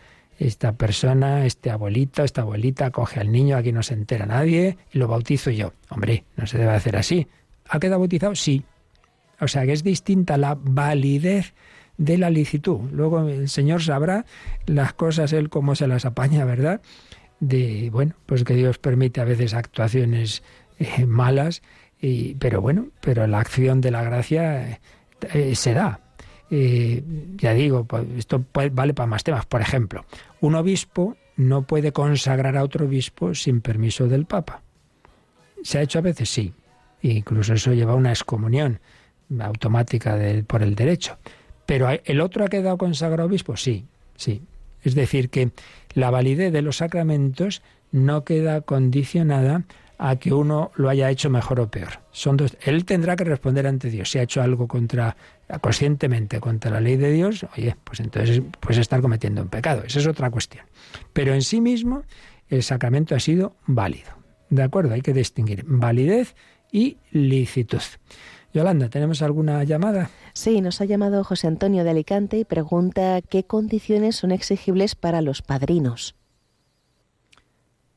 esta 0.47 0.73
persona, 0.73 1.45
este 1.45 1.69
abuelito, 1.69 2.23
esta 2.23 2.41
abuelita, 2.41 2.89
coge 2.89 3.19
al 3.19 3.31
niño, 3.31 3.57
aquí 3.57 3.71
no 3.71 3.83
se 3.83 3.93
entera 3.93 4.25
nadie, 4.25 4.77
y 4.91 4.97
lo 4.97 5.07
bautizo 5.07 5.51
yo. 5.51 5.73
Hombre, 5.89 6.23
no 6.35 6.47
se 6.47 6.57
debe 6.57 6.71
hacer 6.71 6.97
así. 6.97 7.27
¿Ha 7.69 7.79
quedado 7.79 7.99
bautizado? 7.99 8.33
Sí. 8.33 8.63
O 9.39 9.47
sea 9.47 9.65
que 9.65 9.73
es 9.73 9.83
distinta 9.83 10.37
la 10.37 10.57
validez 10.59 11.53
de 11.97 12.17
la 12.17 12.31
licitud. 12.31 12.79
Luego 12.91 13.27
el 13.27 13.49
Señor 13.49 13.83
sabrá 13.83 14.25
las 14.65 14.93
cosas, 14.93 15.31
Él 15.31 15.49
cómo 15.49 15.75
se 15.75 15.87
las 15.87 16.05
apaña, 16.05 16.43
¿verdad? 16.43 16.81
De, 17.39 17.89
bueno, 17.91 18.15
pues 18.25 18.43
que 18.43 18.55
Dios 18.55 18.79
permite 18.79 19.21
a 19.21 19.25
veces 19.25 19.53
actuaciones 19.53 20.41
eh, 20.79 21.05
malas, 21.05 21.61
y, 22.01 22.33
pero 22.35 22.61
bueno, 22.61 22.87
pero 22.99 23.27
la 23.27 23.39
acción 23.39 23.79
de 23.79 23.91
la 23.91 24.03
gracia 24.03 24.79
eh, 25.33 25.55
se 25.55 25.73
da. 25.75 25.99
Eh, 26.53 27.01
ya 27.37 27.53
digo, 27.53 27.85
pues 27.85 28.05
esto 28.17 28.43
vale 28.53 28.93
para 28.93 29.07
más 29.07 29.23
temas. 29.23 29.45
Por 29.45 29.61
ejemplo, 29.61 30.05
un 30.41 30.55
obispo 30.55 31.15
no 31.37 31.63
puede 31.63 31.93
consagrar 31.93 32.57
a 32.57 32.63
otro 32.63 32.85
obispo 32.85 33.33
sin 33.33 33.61
permiso 33.61 34.07
del 34.07 34.25
Papa. 34.25 34.61
¿Se 35.63 35.77
ha 35.79 35.81
hecho 35.81 35.99
a 35.99 36.01
veces? 36.01 36.29
Sí. 36.29 36.53
incluso 37.01 37.53
eso 37.53 37.73
lleva 37.73 37.93
a 37.93 37.95
una 37.95 38.11
excomunión 38.11 38.79
automática 39.39 40.19
por 40.45 40.61
el 40.61 40.75
derecho. 40.75 41.17
Pero 41.65 41.87
¿el 41.89 42.19
otro 42.19 42.43
ha 42.43 42.49
quedado 42.49 42.77
consagrado 42.77 43.29
obispo? 43.29 43.55
Sí, 43.55 43.85
sí. 44.15 44.41
Es 44.83 44.93
decir, 44.93 45.29
que 45.29 45.51
la 45.93 46.09
validez 46.09 46.51
de 46.51 46.61
los 46.61 46.77
sacramentos 46.77 47.61
no 47.91 48.23
queda 48.23 48.61
condicionada 48.61 49.63
a 49.97 50.15
que 50.15 50.33
uno 50.33 50.71
lo 50.75 50.89
haya 50.89 51.11
hecho 51.11 51.29
mejor 51.29 51.59
o 51.59 51.69
peor. 51.69 51.99
Son 52.11 52.35
dos, 52.35 52.57
él 52.63 52.85
tendrá 52.85 53.15
que 53.15 53.23
responder 53.23 53.67
ante 53.67 53.91
Dios. 53.91 54.09
Si 54.09 54.17
ha 54.17 54.23
hecho 54.23 54.41
algo 54.41 54.67
contra 54.67 55.15
conscientemente 55.59 56.39
contra 56.39 56.71
la 56.71 56.79
ley 56.79 56.97
de 56.97 57.11
Dios, 57.11 57.45
oye, 57.57 57.75
pues 57.83 57.99
entonces 57.99 58.41
pues 58.59 58.77
estar 58.77 59.01
cometiendo 59.01 59.41
un 59.41 59.49
pecado. 59.49 59.83
Esa 59.85 59.99
es 59.99 60.07
otra 60.07 60.29
cuestión. 60.29 60.65
Pero 61.13 61.33
en 61.33 61.41
sí 61.41 61.61
mismo 61.61 62.03
el 62.49 62.63
sacramento 62.63 63.15
ha 63.15 63.19
sido 63.19 63.55
válido. 63.65 64.11
¿De 64.49 64.63
acuerdo? 64.63 64.93
Hay 64.93 65.01
que 65.01 65.13
distinguir 65.13 65.63
validez 65.65 66.35
y 66.71 66.97
licitud. 67.11 67.81
Yolanda, 68.53 68.89
¿tenemos 68.89 69.21
alguna 69.21 69.63
llamada? 69.63 70.09
Sí, 70.33 70.59
nos 70.59 70.81
ha 70.81 70.85
llamado 70.85 71.23
José 71.23 71.47
Antonio 71.47 71.83
de 71.83 71.91
Alicante 71.91 72.37
y 72.37 72.43
pregunta 72.43 73.21
qué 73.21 73.45
condiciones 73.45 74.17
son 74.17 74.31
exigibles 74.31 74.95
para 74.95 75.21
los 75.21 75.41
padrinos 75.41 76.15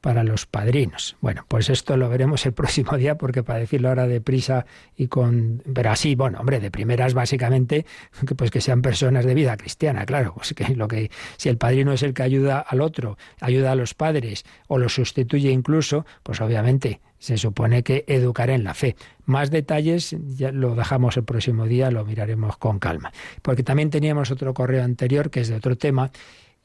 para 0.05 0.23
los 0.23 0.45
padrinos. 0.45 1.17
Bueno, 1.23 1.47
pues 1.49 1.71
esto 1.71 1.97
lo 1.97 2.11
veremos 2.11 2.45
el 2.45 2.53
próximo 2.61 2.99
día 2.99 3.17
porque 3.17 3.43
para 3.43 3.61
decirlo 3.61 3.89
ahora 3.89 4.07
deprisa 4.07 4.67
y 4.99 5.07
con... 5.07 5.63
Pero 5.73 5.91
así, 5.91 6.15
bueno, 6.15 6.41
hombre, 6.41 6.61
de 6.61 6.71
primeras 6.71 7.15
básicamente, 7.15 7.87
que 8.29 8.35
pues 8.35 8.51
que 8.51 8.61
sean 8.61 8.83
personas 8.83 9.25
de 9.25 9.33
vida 9.33 9.57
cristiana, 9.57 10.05
claro, 10.05 10.35
pues 10.35 10.53
que 10.53 10.77
lo 10.77 10.89
que 10.89 11.11
si 11.39 11.49
el 11.49 11.57
padrino 11.57 11.91
es 11.91 12.03
el 12.03 12.13
que 12.13 12.23
ayuda 12.23 12.61
al 12.61 12.83
otro, 12.83 13.17
ayuda 13.41 13.73
a 13.73 13.77
los 13.77 13.95
padres 13.95 14.45
o 14.69 14.77
los 14.77 14.93
sustituye 14.93 15.51
incluso, 15.51 16.05
pues 16.23 16.39
obviamente 16.43 17.01
se 17.19 17.39
supone 17.39 17.83
que 17.83 18.05
educar 18.07 18.51
en 18.51 18.63
la 18.63 18.75
fe. 18.75 18.97
Más 19.25 19.51
detalles 19.51 20.15
ya 20.37 20.53
lo 20.53 20.75
dejamos 20.75 21.17
el 21.17 21.25
próximo 21.25 21.65
día, 21.65 21.91
lo 21.91 22.05
miraremos 22.05 22.59
con 22.59 22.79
calma. 22.79 23.11
Porque 23.41 23.63
también 23.63 23.89
teníamos 23.89 24.31
otro 24.31 24.53
correo 24.53 24.85
anterior 24.85 25.31
que 25.31 25.41
es 25.41 25.49
de 25.49 25.55
otro 25.55 25.79
tema 25.79 26.11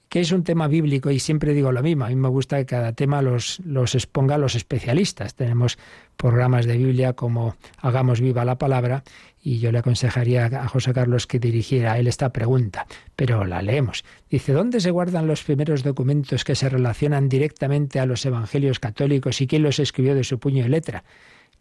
que 0.10 0.20
es 0.20 0.32
un 0.32 0.44
tema 0.44 0.68
bíblico 0.68 1.12
y 1.12 1.20
siempre 1.20 1.54
digo 1.54 1.72
lo 1.72 1.84
mismo. 1.84 2.06
A 2.06 2.10
mí 2.10 2.16
me 2.16 2.28
gusta 2.28 2.58
que 2.58 2.66
cada 2.66 2.94
tema 2.94 3.22
los, 3.22 3.60
los 3.64 3.94
exponga 3.94 4.38
los 4.40 4.56
especialistas. 4.56 5.36
Tenemos 5.36 5.78
programas 6.18 6.66
de 6.66 6.78
Biblia 6.78 7.14
como 7.14 7.56
Hagamos 7.78 8.20
viva 8.20 8.44
la 8.44 8.58
palabra 8.58 9.04
y 9.42 9.60
yo 9.60 9.72
le 9.72 9.80
aconsejaría 9.80 10.46
a 10.46 10.68
José 10.68 10.94
Carlos 10.94 11.28
que 11.28 11.40
dirigiera 11.40 11.94
a 11.94 12.00
él 12.00 12.08
esta 12.08 12.34
pregunta, 12.34 12.88
pero 13.16 13.46
la 13.46 13.62
leemos. 13.62 14.04
Dice, 14.30 14.52
¿dónde 14.52 14.82
se 14.82 14.92
guardan 14.92 15.28
los 15.28 15.44
primeros 15.44 15.84
documentos 15.84 16.44
que 16.44 16.56
se 16.56 16.70
relacionan 16.70 17.30
directamente 17.30 18.00
a 18.00 18.06
los 18.06 18.26
evangelios 18.26 18.80
católicos 18.80 19.40
y 19.42 19.48
quién 19.48 19.64
los 19.64 19.80
escribió 19.80 20.16
de 20.16 20.24
su 20.24 20.40
puño 20.40 20.66
y 20.66 20.70
letra? 20.70 21.04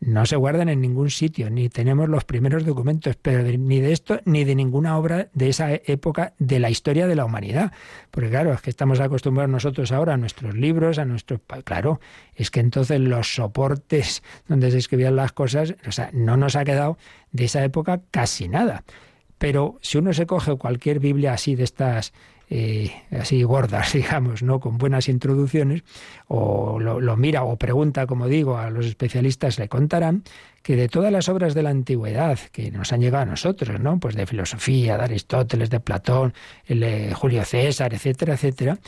No 0.00 0.26
se 0.26 0.36
guardan 0.36 0.68
en 0.68 0.80
ningún 0.80 1.10
sitio, 1.10 1.50
ni 1.50 1.68
tenemos 1.68 2.08
los 2.08 2.24
primeros 2.24 2.64
documentos, 2.64 3.16
pero 3.20 3.42
ni 3.42 3.80
de 3.80 3.92
esto 3.92 4.20
ni 4.24 4.44
de 4.44 4.54
ninguna 4.54 4.96
obra 4.96 5.28
de 5.32 5.48
esa 5.48 5.72
época 5.72 6.34
de 6.38 6.60
la 6.60 6.70
historia 6.70 7.06
de 7.06 7.16
la 7.16 7.24
humanidad. 7.24 7.72
Porque 8.10 8.30
claro, 8.30 8.52
es 8.52 8.60
que 8.60 8.70
estamos 8.70 9.00
acostumbrados 9.00 9.50
nosotros 9.50 9.90
ahora 9.90 10.14
a 10.14 10.16
nuestros 10.16 10.54
libros, 10.54 10.98
a 10.98 11.04
nuestros... 11.04 11.40
Claro, 11.64 12.00
es 12.34 12.50
que 12.50 12.60
entonces 12.60 13.00
los 13.00 13.34
soportes 13.34 14.22
donde 14.46 14.70
se 14.70 14.78
escribían 14.78 15.16
las 15.16 15.32
cosas, 15.32 15.74
o 15.86 15.92
sea, 15.92 16.10
no 16.12 16.36
nos 16.36 16.54
ha 16.54 16.64
quedado 16.64 16.96
de 17.32 17.46
esa 17.46 17.64
época 17.64 18.00
casi 18.10 18.48
nada. 18.48 18.84
Pero 19.38 19.78
si 19.82 19.98
uno 19.98 20.12
se 20.12 20.26
coge 20.26 20.56
cualquier 20.56 21.00
Biblia 21.00 21.32
así 21.32 21.54
de 21.54 21.64
estas 21.64 22.12
eh, 22.50 22.92
así 23.10 23.42
gordas, 23.42 23.92
digamos, 23.94 24.42
¿no? 24.42 24.60
con 24.60 24.78
buenas 24.78 25.08
introducciones, 25.08 25.82
o 26.26 26.78
lo, 26.80 27.16
mira 27.16 27.44
o 27.44 27.56
pregunta, 27.56 28.06
como 28.06 28.28
digo, 28.28 28.58
a 28.58 28.70
los 28.70 28.86
especialistas, 28.86 29.58
le 29.58 29.68
contarán 29.68 30.24
que 30.62 30.76
de 30.76 30.88
todas 30.88 31.12
las 31.12 31.28
obras 31.28 31.54
de 31.54 31.62
la 31.62 31.70
antigüedad 31.70 32.38
que 32.52 32.70
nos 32.70 32.92
han 32.92 33.00
llegado 33.00 33.22
a 33.22 33.26
nosotros, 33.26 33.80
¿no? 33.80 33.98
Pues 34.00 34.14
de 34.14 34.26
filosofía, 34.26 34.98
de 34.98 35.04
Aristóteles, 35.04 35.70
de 35.70 35.80
Platón, 35.80 36.34
el 36.66 37.14
Julio 37.14 37.44
César, 37.44 37.94
etcétera, 37.94 38.34
etcétera, 38.34 38.78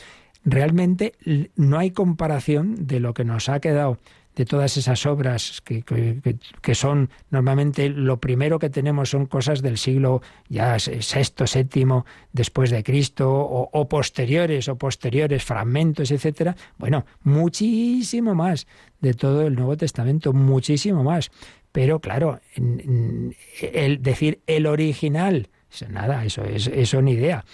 realmente 0.43 1.13
no 1.55 1.77
hay 1.77 1.91
comparación 1.91 2.87
de 2.87 2.99
lo 2.99 3.13
que 3.13 3.23
nos 3.23 3.49
ha 3.49 3.59
quedado 3.59 3.97
de 4.35 4.45
todas 4.45 4.77
esas 4.77 5.05
obras 5.05 5.61
que, 5.61 5.83
que, 5.83 6.75
son 6.75 7.09
normalmente 7.29 7.89
lo 7.89 8.19
primero 8.19 8.59
que 8.59 8.69
tenemos 8.69 9.09
son 9.09 9.25
cosas 9.25 9.61
del 9.61 9.77
siglo 9.77 10.21
ya 10.47 10.79
sexto, 10.79 11.47
séptimo 11.47 12.05
después 12.31 12.69
de 12.69 12.83
Cristo 12.83 13.29
o, 13.29 13.89
posteriores 13.89 14.69
o 14.69 14.77
posteriores 14.77 15.43
fragmentos, 15.43 16.11
etcétera. 16.11 16.55
Bueno, 16.77 17.05
muchísimo 17.23 18.33
más 18.33 18.67
de 19.01 19.13
todo 19.13 19.47
el 19.47 19.55
Nuevo 19.55 19.75
Testamento, 19.75 20.33
muchísimo 20.33 21.03
más. 21.03 21.31
Pero 21.71 21.99
claro, 21.99 22.39
el 22.55 24.01
decir 24.01 24.41
el 24.47 24.65
original 24.65 25.49
Nada, 25.89 26.25
eso 26.25 26.43
es 26.43 26.67
eso 26.67 27.01
ni 27.01 27.13
idea. 27.13 27.45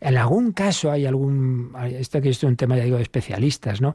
En 0.00 0.16
algún 0.16 0.52
caso 0.52 0.90
hay 0.90 1.06
algún, 1.06 1.72
esto 1.90 2.20
que 2.20 2.30
es 2.30 2.42
un 2.42 2.56
tema 2.56 2.76
ya 2.76 2.84
digo 2.84 2.96
de 2.96 3.02
especialistas, 3.02 3.80
¿no? 3.80 3.94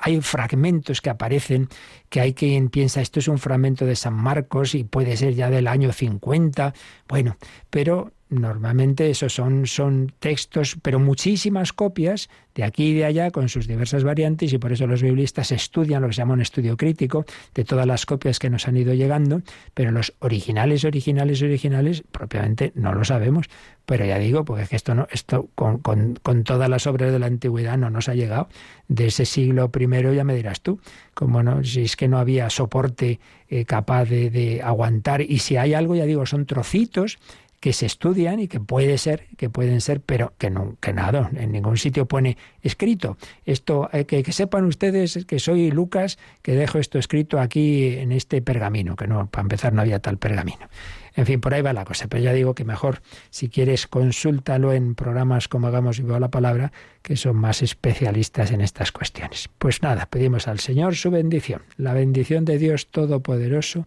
hay 0.00 0.20
fragmentos 0.20 1.00
que 1.00 1.10
aparecen 1.10 1.68
que 2.08 2.20
hay 2.20 2.34
quien 2.34 2.68
piensa 2.68 3.00
esto 3.00 3.20
es 3.20 3.28
un 3.28 3.38
fragmento 3.38 3.86
de 3.86 3.96
San 3.96 4.14
Marcos 4.14 4.74
y 4.74 4.84
puede 4.84 5.16
ser 5.16 5.34
ya 5.34 5.50
del 5.50 5.66
año 5.66 5.92
50. 5.92 6.74
Bueno, 7.08 7.36
pero 7.70 8.12
Normalmente 8.32 9.10
esos 9.10 9.34
son, 9.34 9.66
son 9.66 10.10
textos, 10.18 10.78
pero 10.80 10.98
muchísimas 10.98 11.74
copias 11.74 12.30
de 12.54 12.64
aquí 12.64 12.88
y 12.88 12.94
de 12.94 13.04
allá 13.04 13.30
con 13.30 13.50
sus 13.50 13.66
diversas 13.66 14.04
variantes 14.04 14.54
y 14.54 14.58
por 14.58 14.72
eso 14.72 14.86
los 14.86 15.02
biblistas 15.02 15.52
estudian 15.52 16.00
lo 16.00 16.08
que 16.08 16.14
se 16.14 16.22
llama 16.22 16.32
un 16.32 16.40
estudio 16.40 16.78
crítico 16.78 17.26
de 17.54 17.64
todas 17.64 17.86
las 17.86 18.06
copias 18.06 18.38
que 18.38 18.48
nos 18.48 18.66
han 18.68 18.78
ido 18.78 18.94
llegando, 18.94 19.42
pero 19.74 19.90
los 19.90 20.14
originales, 20.20 20.84
originales, 20.84 21.42
originales, 21.42 22.04
propiamente 22.10 22.72
no 22.74 22.94
lo 22.94 23.04
sabemos. 23.04 23.50
Pero 23.84 24.06
ya 24.06 24.18
digo, 24.18 24.44
porque 24.44 24.62
es 24.62 24.68
que 24.68 24.76
esto 24.76 24.94
no, 24.94 25.08
esto 25.10 25.48
con, 25.54 25.78
con, 25.78 26.44
todas 26.44 26.70
las 26.70 26.86
obras 26.86 27.12
de 27.12 27.18
la 27.18 27.26
antigüedad 27.26 27.76
no 27.76 27.90
nos 27.90 28.08
ha 28.08 28.14
llegado. 28.14 28.48
De 28.88 29.06
ese 29.06 29.26
siglo 29.26 29.70
primero 29.70 30.12
ya 30.12 30.24
me 30.24 30.34
dirás 30.34 30.60
tú, 30.60 30.80
como 31.14 31.42
no, 31.42 31.64
si 31.64 31.82
es 31.82 31.96
que 31.96 32.06
no 32.06 32.18
había 32.18 32.48
soporte 32.48 33.18
eh, 33.48 33.64
capaz 33.64 34.04
de, 34.04 34.30
de 34.30 34.62
aguantar, 34.62 35.20
y 35.20 35.40
si 35.40 35.56
hay 35.56 35.74
algo, 35.74 35.96
ya 35.96 36.04
digo, 36.04 36.24
son 36.26 36.46
trocitos 36.46 37.18
que 37.62 37.72
se 37.72 37.86
estudian 37.86 38.40
y 38.40 38.48
que 38.48 38.58
puede 38.58 38.98
ser, 38.98 39.28
que 39.36 39.48
pueden 39.48 39.80
ser, 39.80 40.00
pero 40.00 40.32
que 40.36 40.50
no, 40.50 40.76
nada, 40.92 41.30
en 41.36 41.52
ningún 41.52 41.76
sitio 41.76 42.06
pone 42.06 42.36
escrito. 42.60 43.16
Esto, 43.44 43.88
eh, 43.92 44.04
que, 44.04 44.24
que, 44.24 44.32
sepan 44.32 44.64
ustedes 44.64 45.24
que 45.26 45.38
soy 45.38 45.70
Lucas, 45.70 46.18
que 46.42 46.56
dejo 46.56 46.80
esto 46.80 46.98
escrito 46.98 47.38
aquí 47.38 47.98
en 47.98 48.10
este 48.10 48.42
pergamino, 48.42 48.96
que 48.96 49.06
no, 49.06 49.28
para 49.30 49.42
empezar 49.42 49.72
no 49.72 49.80
había 49.80 50.00
tal 50.00 50.18
pergamino. 50.18 50.68
En 51.14 51.24
fin, 51.24 51.40
por 51.40 51.54
ahí 51.54 51.62
va 51.62 51.72
la 51.72 51.84
cosa, 51.84 52.08
pero 52.08 52.20
ya 52.20 52.32
digo 52.32 52.56
que 52.56 52.64
mejor, 52.64 53.00
si 53.30 53.48
quieres, 53.48 53.86
consúltalo 53.86 54.72
en 54.72 54.96
programas 54.96 55.46
como 55.46 55.68
Hagamos 55.68 56.00
Viva 56.00 56.18
la 56.18 56.32
Palabra, 56.32 56.72
que 57.02 57.14
son 57.14 57.36
más 57.36 57.62
especialistas 57.62 58.50
en 58.50 58.60
estas 58.60 58.90
cuestiones. 58.90 59.48
Pues 59.58 59.82
nada, 59.82 60.06
pedimos 60.06 60.48
al 60.48 60.58
Señor 60.58 60.96
su 60.96 61.12
bendición, 61.12 61.62
la 61.76 61.94
bendición 61.94 62.44
de 62.44 62.58
Dios 62.58 62.88
Todopoderoso, 62.88 63.86